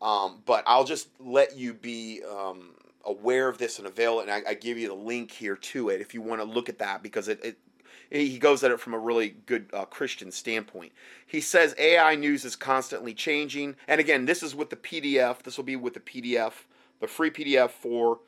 Um, 0.00 0.42
but 0.46 0.64
I'll 0.66 0.84
just 0.84 1.08
let 1.20 1.56
you 1.56 1.74
be 1.74 2.22
um, 2.28 2.70
aware 3.04 3.48
of 3.48 3.58
this 3.58 3.78
and 3.78 3.86
avail 3.86 4.18
it, 4.18 4.22
and 4.28 4.32
I, 4.32 4.50
I, 4.50 4.54
give 4.54 4.76
you 4.76 4.88
the 4.88 4.94
link 4.94 5.30
here 5.30 5.54
to 5.54 5.90
it 5.90 6.00
if 6.00 6.12
you 6.12 6.20
want 6.20 6.40
to 6.40 6.44
look 6.44 6.68
at 6.68 6.80
that 6.80 7.04
because 7.04 7.28
it, 7.28 7.44
it 7.44 7.58
he 8.10 8.38
goes 8.38 8.62
at 8.62 8.70
it 8.70 8.80
from 8.80 8.94
a 8.94 8.98
really 8.98 9.36
good 9.46 9.70
uh, 9.72 9.84
Christian 9.84 10.30
standpoint. 10.30 10.92
He 11.24 11.40
says 11.40 11.74
AI 11.78 12.14
news 12.16 12.44
is 12.44 12.56
constantly 12.56 13.14
changing, 13.14 13.76
and 13.86 14.00
again, 14.00 14.26
this 14.26 14.42
is 14.42 14.54
with 14.54 14.70
the 14.70 14.76
PDF. 14.76 15.42
This 15.42 15.56
will 15.56 15.64
be 15.64 15.76
with 15.76 15.94
the 15.94 16.00
PDF, 16.00 16.52
the 17.00 17.06
free 17.06 17.30
PDF 17.30 17.70
for 17.70 18.18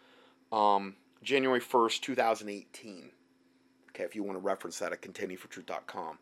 um, 0.53 0.95
January 1.23 1.61
first, 1.61 2.05
two 2.05 2.15
thousand 2.15 2.51
eighteen. 2.51 3.11
Okay, 3.95 4.05
if 4.05 4.17
you 4.17 4.25
want 4.25 4.37
to 4.37 4.43
reference 4.43 4.79
that 4.81 4.93
at 4.93 5.03
contendingfortruth.com. 5.03 6.19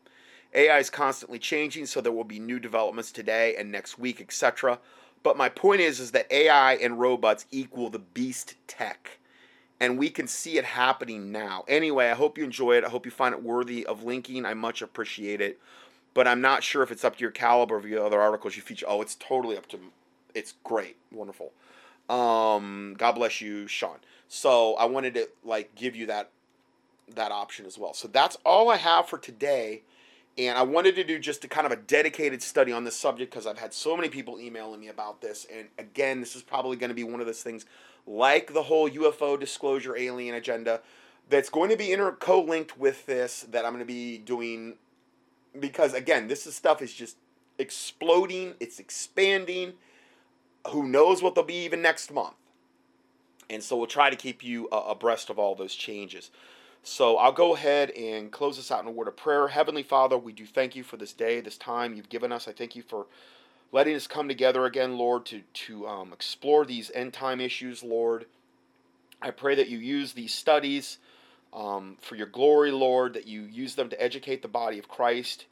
AI 0.53 0.77
is 0.77 0.91
constantly 0.91 1.39
changing, 1.39 1.87
so 1.87 2.01
there 2.01 2.11
will 2.11 2.23
be 2.23 2.39
new 2.39 2.59
developments 2.59 3.11
today 3.11 3.55
and 3.55 3.71
next 3.71 3.97
week, 3.97 4.21
etc. 4.21 4.77
But 5.23 5.37
my 5.37 5.49
point 5.49 5.81
is, 5.81 5.99
is 5.99 6.11
that 6.11 6.31
AI 6.31 6.73
and 6.75 6.99
robots 6.99 7.47
equal 7.49 7.89
the 7.89 7.97
beast 7.97 8.55
tech, 8.67 9.17
and 9.79 9.97
we 9.97 10.11
can 10.11 10.27
see 10.27 10.59
it 10.59 10.65
happening 10.65 11.31
now. 11.31 11.65
Anyway, 11.67 12.11
I 12.11 12.13
hope 12.13 12.37
you 12.37 12.43
enjoy 12.43 12.77
it. 12.77 12.83
I 12.83 12.89
hope 12.89 13.05
you 13.05 13.11
find 13.11 13.33
it 13.33 13.41
worthy 13.41 13.83
of 13.87 14.03
linking. 14.03 14.45
I 14.45 14.53
much 14.53 14.83
appreciate 14.83 15.41
it, 15.41 15.59
but 16.13 16.27
I'm 16.27 16.41
not 16.41 16.61
sure 16.61 16.83
if 16.83 16.91
it's 16.91 17.03
up 17.03 17.15
to 17.15 17.21
your 17.21 17.31
caliber 17.31 17.75
of 17.75 17.87
your 17.87 18.05
other 18.05 18.21
articles 18.21 18.55
you 18.55 18.61
feature. 18.61 18.85
Oh, 18.87 19.01
it's 19.01 19.15
totally 19.15 19.57
up 19.57 19.67
to. 19.69 19.79
It's 20.35 20.53
great, 20.63 20.97
wonderful. 21.11 21.53
Um, 22.07 22.93
God 22.99 23.13
bless 23.13 23.41
you, 23.41 23.67
Sean. 23.67 23.97
So 24.27 24.75
I 24.75 24.85
wanted 24.85 25.15
to 25.15 25.29
like 25.43 25.73
give 25.73 25.95
you 25.95 26.05
that 26.07 26.29
that 27.15 27.31
option 27.31 27.65
as 27.65 27.77
well. 27.77 27.93
So 27.93 28.07
that's 28.07 28.37
all 28.45 28.69
I 28.69 28.77
have 28.77 29.07
for 29.07 29.17
today. 29.17 29.83
And 30.37 30.57
I 30.57 30.63
wanted 30.63 30.95
to 30.95 31.03
do 31.03 31.19
just 31.19 31.43
a 31.43 31.47
kind 31.47 31.65
of 31.65 31.71
a 31.71 31.75
dedicated 31.75 32.41
study 32.41 32.71
on 32.71 32.83
this 32.83 32.95
subject 32.95 33.31
because 33.31 33.45
I've 33.45 33.59
had 33.59 33.73
so 33.73 33.95
many 33.95 34.09
people 34.09 34.39
emailing 34.39 34.79
me 34.79 34.87
about 34.87 35.21
this. 35.21 35.45
And 35.53 35.67
again, 35.77 36.19
this 36.19 36.35
is 36.35 36.41
probably 36.41 36.75
going 36.75 36.89
to 36.89 36.95
be 36.95 37.03
one 37.03 37.19
of 37.19 37.27
those 37.27 37.43
things 37.43 37.65
like 38.07 38.53
the 38.53 38.63
whole 38.63 38.89
UFO 38.89 39.39
disclosure 39.39 39.95
alien 39.95 40.35
agenda 40.35 40.81
that's 41.29 41.49
going 41.49 41.69
to 41.69 41.77
be 41.77 41.91
inter 41.91 42.11
co-linked 42.11 42.77
with 42.77 43.05
this 43.05 43.45
that 43.51 43.65
I'm 43.65 43.71
going 43.71 43.85
to 43.85 43.85
be 43.85 44.17
doing 44.17 44.75
because 45.59 45.93
again, 45.93 46.27
this 46.27 46.47
is 46.47 46.55
stuff 46.55 46.81
is 46.81 46.93
just 46.93 47.17
exploding, 47.59 48.55
it's 48.59 48.79
expanding. 48.79 49.73
Who 50.69 50.87
knows 50.87 51.21
what 51.21 51.35
they'll 51.35 51.43
be 51.43 51.65
even 51.65 51.81
next 51.81 52.11
month. 52.11 52.35
And 53.49 53.61
so 53.61 53.77
we'll 53.77 53.87
try 53.87 54.09
to 54.09 54.15
keep 54.15 54.43
you 54.43 54.69
uh, 54.69 54.83
abreast 54.87 55.29
of 55.29 55.37
all 55.37 55.55
those 55.55 55.75
changes. 55.75 56.31
So 56.85 57.15
I'll 57.15 57.31
go 57.31 57.55
ahead 57.55 57.91
and 57.91 58.29
close 58.29 58.57
this 58.57 58.69
out 58.69 58.81
in 58.81 58.89
a 58.89 58.91
word 58.91 59.07
of 59.07 59.15
prayer. 59.15 59.47
Heavenly 59.47 59.83
Father, 59.83 60.17
we 60.17 60.33
do 60.33 60.45
thank 60.45 60.75
you 60.75 60.83
for 60.83 60.97
this 60.97 61.13
day, 61.13 61.39
this 61.39 61.57
time 61.57 61.93
you've 61.93 62.09
given 62.09 62.33
us. 62.33 62.45
I 62.45 62.51
thank 62.51 62.75
you 62.75 62.83
for 62.83 63.05
letting 63.71 63.95
us 63.95 64.05
come 64.05 64.27
together 64.27 64.65
again, 64.65 64.97
Lord, 64.97 65.25
to, 65.27 65.43
to 65.53 65.87
um, 65.87 66.11
explore 66.11 66.65
these 66.65 66.91
end 66.93 67.13
time 67.13 67.39
issues, 67.39 67.83
Lord. 67.83 68.25
I 69.21 69.31
pray 69.31 69.55
that 69.55 69.69
you 69.69 69.77
use 69.77 70.11
these 70.11 70.33
studies 70.33 70.97
um, 71.53 71.95
for 72.01 72.17
your 72.17 72.27
glory, 72.27 72.71
Lord, 72.71 73.13
that 73.13 73.27
you 73.27 73.43
use 73.43 73.75
them 73.75 73.87
to 73.87 74.03
educate 74.03 74.41
the 74.41 74.49
body 74.49 74.77
of 74.77 74.89
Christ 74.89 75.45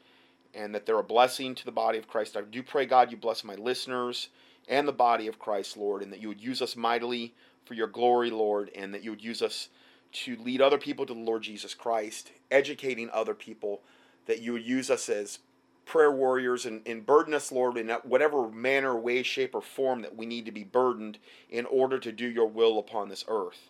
and 0.54 0.76
that 0.76 0.86
they're 0.86 1.00
a 1.00 1.04
blessing 1.04 1.56
to 1.56 1.64
the 1.64 1.72
body 1.72 1.98
of 1.98 2.10
Christ. 2.10 2.36
I 2.36 2.42
do 2.42 2.62
pray, 2.62 2.86
God, 2.86 3.10
you 3.10 3.16
bless 3.16 3.46
my 3.46 3.56
listeners 3.56 4.28
and 4.68 4.86
the 4.86 4.92
body 4.92 5.28
of 5.28 5.40
Christ, 5.40 5.78
Lord, 5.78 6.02
and 6.02 6.12
that 6.12 6.22
you 6.22 6.28
would 6.28 6.42
use 6.42 6.62
us 6.62 6.76
mightily 6.76 7.34
for 7.64 7.74
your 7.74 7.88
glory, 7.88 8.32
Lord, 8.32 8.70
and 8.76 8.94
that 8.94 9.02
you 9.02 9.12
would 9.12 9.24
use 9.24 9.42
us 9.42 9.70
to 10.12 10.36
lead 10.38 10.62
other 10.62 10.78
people 10.78 11.06
to 11.06 11.14
the 11.14 11.20
Lord 11.20 11.44
Jesus 11.44 11.74
Christ, 11.74 12.32
educating 12.50 13.10
other 13.12 13.34
people, 13.34 13.82
that 14.26 14.42
you 14.42 14.54
would 14.54 14.66
use 14.66 14.90
us 14.90 15.10
as 15.10 15.40
prayer 15.86 16.12
warriors 16.12 16.66
and, 16.66 16.82
and 16.86 17.06
burden 17.06 17.34
us, 17.34 17.52
Lord, 17.52 17.78
in 17.78 17.90
whatever 18.04 18.50
manner, 18.50 18.96
way, 18.96 19.24
shape, 19.24 19.56
or 19.56 19.62
form 19.62 20.02
that 20.02 20.16
we 20.16 20.26
need 20.26 20.46
to 20.46 20.52
be 20.52 20.64
burdened 20.64 21.18
in 21.50 21.66
order 21.66 22.00
to 22.00 22.12
do 22.12 22.28
your 22.28 22.48
will 22.48 22.80
upon 22.80 23.10
this 23.10 23.26
earth. 23.28 23.70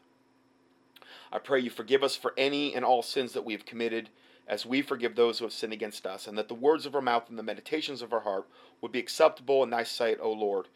I 1.32 1.40
pray 1.40 1.60
you 1.62 1.70
forgive 1.70 2.04
us 2.04 2.16
for 2.16 2.34
any 2.38 2.76
and 2.76 2.84
all 2.84 3.02
sins 3.02 3.34
that 3.34 3.46
we 3.46 3.54
have 3.54 3.66
committed 3.66 4.10
as 4.48 4.66
we 4.66 4.82
forgive 4.82 5.16
those 5.16 5.40
who 5.40 5.46
have 5.46 5.54
sinned 5.54 5.72
against 5.72 6.06
us, 6.06 6.28
and 6.28 6.38
that 6.38 6.48
the 6.48 6.54
words 6.54 6.86
of 6.86 6.94
our 6.94 7.02
mouth 7.02 7.30
and 7.30 7.40
the 7.40 7.44
meditations 7.44 8.02
of 8.02 8.12
our 8.12 8.20
heart 8.20 8.48
would 8.82 8.92
be 8.92 9.00
acceptable 9.00 9.64
in 9.64 9.70
thy 9.70 9.84
sight, 9.84 10.18
O 10.22 10.32
Lord. 10.32 10.68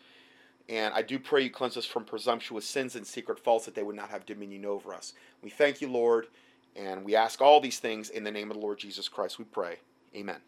And 0.68 0.93
I 0.93 1.01
do 1.01 1.20
pray 1.20 1.43
you 1.43 1.49
cleanse 1.49 1.78
us 1.78 1.86
from 1.86 2.05
presumptuous 2.05 2.66
sins 2.66 2.95
and 2.95 3.05
secret 3.05 3.39
faults 3.39 3.66
that 3.66 3.76
they 3.76 3.84
would 3.84 3.95
not 3.95 4.09
have 4.09 4.26
dominion 4.26 4.66
over 4.66 4.93
us. 4.93 5.13
We 5.43 5.49
thank 5.49 5.80
you, 5.80 5.89
Lord, 5.89 6.28
and 6.76 7.05
we 7.05 7.16
ask 7.16 7.41
all 7.41 7.61
these 7.61 7.80
things 7.80 8.09
in 8.09 8.24
the 8.24 8.32
name 8.32 8.49
of 8.49 8.57
the 8.57 8.63
Lord 8.63 8.80
Jesus 8.80 9.07
Christ. 9.07 9.38
We 9.38 9.45
pray. 9.45 9.78
Amen. 10.16 10.39